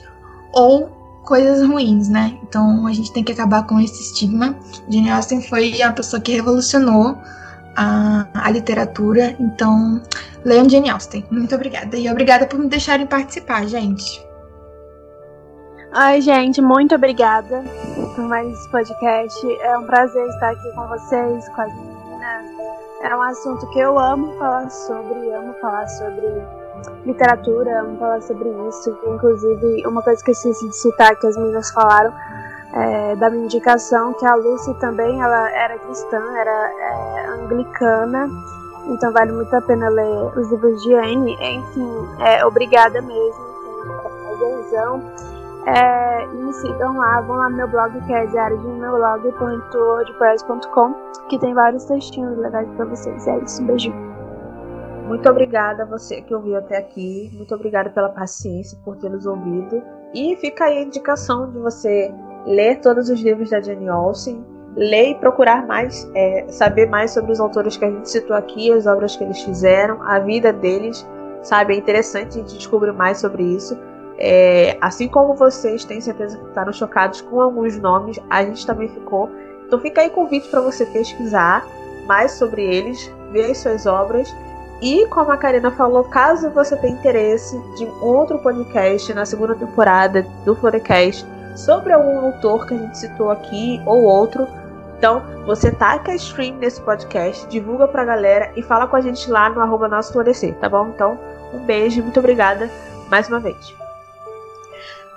ou 0.53 0.89
coisas 1.23 1.65
ruins, 1.67 2.09
né? 2.09 2.37
Então 2.43 2.85
a 2.85 2.93
gente 2.93 3.11
tem 3.11 3.23
que 3.23 3.31
acabar 3.31 3.65
com 3.65 3.79
esse 3.79 4.01
estigma. 4.01 4.55
Jane 4.89 5.09
Austen 5.09 5.41
foi 5.41 5.81
a 5.81 5.91
pessoa 5.91 6.21
que 6.21 6.31
revolucionou 6.31 7.17
a, 7.75 8.27
a 8.33 8.51
literatura. 8.51 9.35
Então, 9.39 10.01
leiam 10.45 10.69
Jane 10.69 10.89
Austen. 10.89 11.25
Muito 11.31 11.55
obrigada. 11.55 11.97
E 11.97 12.09
obrigada 12.09 12.45
por 12.45 12.59
me 12.59 12.67
deixarem 12.67 13.05
participar, 13.05 13.65
gente. 13.67 14.25
Ai, 15.93 16.21
gente, 16.21 16.61
muito 16.61 16.95
obrigada 16.95 17.63
por 18.15 18.25
mais 18.25 18.51
esse 18.51 18.69
podcast. 18.69 19.61
É 19.61 19.77
um 19.77 19.85
prazer 19.85 20.27
estar 20.27 20.49
aqui 20.51 20.71
com 20.73 20.87
vocês, 20.87 21.49
com 21.49 21.61
as 21.61 21.75
meninas. 21.75 22.45
É 23.01 23.15
um 23.15 23.21
assunto 23.21 23.69
que 23.69 23.79
eu 23.79 23.99
amo 23.99 24.33
falar 24.37 24.69
sobre, 24.69 25.31
amo 25.33 25.53
falar 25.61 25.87
sobre 25.87 26.27
literatura, 27.05 27.83
vamos 27.83 27.99
falar 27.99 28.21
sobre 28.21 28.49
isso. 28.67 28.97
Inclusive, 29.05 29.87
uma 29.87 30.01
coisa 30.01 30.23
que 30.23 30.31
eu 30.31 30.33
esqueci 30.33 30.67
de 30.67 30.75
citar 30.75 31.15
que 31.15 31.27
as 31.27 31.37
meninas 31.37 31.69
falaram 31.71 32.13
é, 32.73 33.15
da 33.15 33.29
minha 33.29 33.45
indicação, 33.45 34.13
que 34.13 34.25
a 34.25 34.35
Lucy 34.35 34.73
também 34.79 35.21
ela 35.21 35.49
era 35.51 35.77
cristã, 35.79 36.21
era 36.35 36.71
é, 36.79 37.27
anglicana, 37.27 38.29
então 38.85 39.11
vale 39.11 39.31
muito 39.31 39.51
a 39.55 39.61
pena 39.61 39.89
ler 39.89 40.37
os 40.37 40.51
livros 40.51 40.83
de 40.83 40.93
Anne. 40.95 41.33
Enfim, 41.33 41.89
é, 42.19 42.45
obrigada 42.45 43.01
mesmo, 43.01 43.43
prazerzão. 44.23 45.01
É, 45.65 46.25
e 46.25 46.35
me 46.35 46.51
sigam 46.53 46.97
lá, 46.97 47.21
vão 47.21 47.37
lá 47.37 47.49
no 47.49 47.55
meu 47.55 47.69
blog, 47.69 47.97
que 48.01 48.13
é 48.13 48.25
diariodemeblog.wordpress.com, 48.25 50.93
que 51.29 51.39
tem 51.39 51.53
vários 51.53 51.85
textinhos 51.85 52.37
legais 52.37 52.67
para 52.75 52.83
vocês. 52.85 53.25
É 53.27 53.39
isso, 53.39 53.63
um 53.63 53.67
beijinho. 53.67 54.11
Muito 55.07 55.29
obrigada 55.29 55.83
a 55.83 55.85
você 55.85 56.21
que 56.21 56.35
ouviu 56.35 56.57
até 56.57 56.77
aqui. 56.77 57.31
Muito 57.33 57.55
obrigada 57.55 57.89
pela 57.89 58.09
paciência, 58.09 58.77
por 58.83 58.97
ter 58.97 59.09
nos 59.09 59.25
ouvido. 59.25 59.81
E 60.13 60.35
fica 60.37 60.65
aí 60.65 60.79
a 60.79 60.83
indicação 60.83 61.49
de 61.49 61.57
você 61.59 62.13
ler 62.45 62.81
todos 62.81 63.09
os 63.09 63.21
livros 63.21 63.49
da 63.49 63.61
Jane 63.61 63.87
Austen, 63.87 64.45
ler 64.75 65.11
e 65.11 65.15
procurar 65.15 65.65
mais, 65.65 66.09
é, 66.15 66.45
saber 66.49 66.89
mais 66.89 67.11
sobre 67.11 67.31
os 67.31 67.39
autores 67.39 67.77
que 67.77 67.85
a 67.85 67.89
gente 67.89 68.09
citou 68.09 68.35
aqui, 68.35 68.71
as 68.71 68.87
obras 68.87 69.15
que 69.15 69.23
eles 69.23 69.41
fizeram, 69.41 70.01
a 70.03 70.19
vida 70.19 70.51
deles, 70.51 71.05
sabe? 71.41 71.73
É 71.73 71.77
interessante 71.77 72.37
a 72.37 72.41
gente 72.41 72.57
descobrir 72.57 72.91
mais 72.91 73.19
sobre 73.19 73.43
isso. 73.43 73.77
É, 74.17 74.77
assim 74.81 75.07
como 75.07 75.33
vocês 75.35 75.83
têm 75.83 75.99
certeza 75.99 76.37
que 76.37 76.45
ficaram 76.45 76.71
chocados 76.71 77.21
com 77.21 77.41
alguns 77.41 77.77
nomes, 77.79 78.19
a 78.29 78.43
gente 78.43 78.65
também 78.65 78.87
ficou. 78.87 79.29
Então 79.65 79.79
fica 79.79 80.01
aí 80.01 80.09
convite 80.09 80.47
para 80.49 80.61
você 80.61 80.85
pesquisar 80.85 81.65
mais 82.05 82.33
sobre 82.33 82.63
eles, 82.63 83.11
ver 83.31 83.51
as 83.51 83.57
suas 83.57 83.85
obras 83.85 84.33
e 84.83 85.07
como 85.07 85.31
a 85.31 85.37
Karina 85.37 85.71
falou, 85.71 86.03
caso 86.03 86.49
você 86.49 86.75
tenha 86.75 86.93
interesse 86.93 87.57
de 87.77 87.85
outro 88.01 88.37
podcast 88.39 89.13
na 89.13 89.25
segunda 89.25 89.55
temporada 89.55 90.27
do 90.43 90.53
Florecast 90.57 91.25
sobre 91.55 91.93
algum 91.93 92.19
autor 92.19 92.67
que 92.67 92.73
a 92.73 92.77
gente 92.77 92.97
citou 92.97 93.29
aqui 93.29 93.81
ou 93.85 94.03
outro, 94.03 94.45
então 94.97 95.21
você 95.45 95.71
taca 95.71 96.11
a 96.11 96.15
stream 96.15 96.55
nesse 96.55 96.81
podcast, 96.81 97.47
divulga 97.47 97.87
pra 97.87 98.05
galera 98.05 98.51
e 98.55 98.61
fala 98.61 98.87
com 98.87 98.95
a 98.95 99.01
gente 99.01 99.29
lá 99.29 99.49
no 99.49 99.61
arroba 99.61 99.87
nosso 99.87 100.13
florescer, 100.13 100.53
tá 100.55 100.69
bom? 100.69 100.89
Então, 100.89 101.19
um 101.53 101.59
beijo 101.59 101.99
e 101.99 102.03
muito 102.03 102.19
obrigada 102.19 102.69
mais 103.09 103.27
uma 103.27 103.39
vez. 103.39 103.75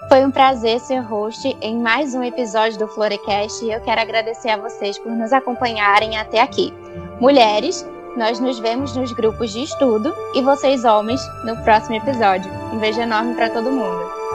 Foi 0.08 0.24
um 0.24 0.30
prazer 0.30 0.78
ser 0.78 1.00
host 1.00 1.56
em 1.60 1.78
mais 1.78 2.14
um 2.14 2.22
episódio 2.22 2.78
do 2.78 2.86
Florecast 2.86 3.64
e 3.64 3.72
eu 3.72 3.80
quero 3.80 4.00
agradecer 4.00 4.50
a 4.50 4.56
vocês 4.56 4.96
por 4.98 5.10
nos 5.10 5.32
acompanharem 5.32 6.16
até 6.16 6.40
aqui. 6.40 6.72
Mulheres, 7.20 7.84
nós 8.16 8.38
nos 8.38 8.58
vemos 8.58 8.94
nos 8.94 9.12
grupos 9.12 9.52
de 9.52 9.64
estudo 9.64 10.14
e 10.34 10.42
vocês, 10.42 10.84
homens, 10.84 11.20
no 11.44 11.56
próximo 11.64 11.96
episódio. 11.96 12.50
Um 12.72 12.78
beijo 12.78 13.00
enorme 13.00 13.34
para 13.34 13.50
todo 13.50 13.70
mundo. 13.70 14.25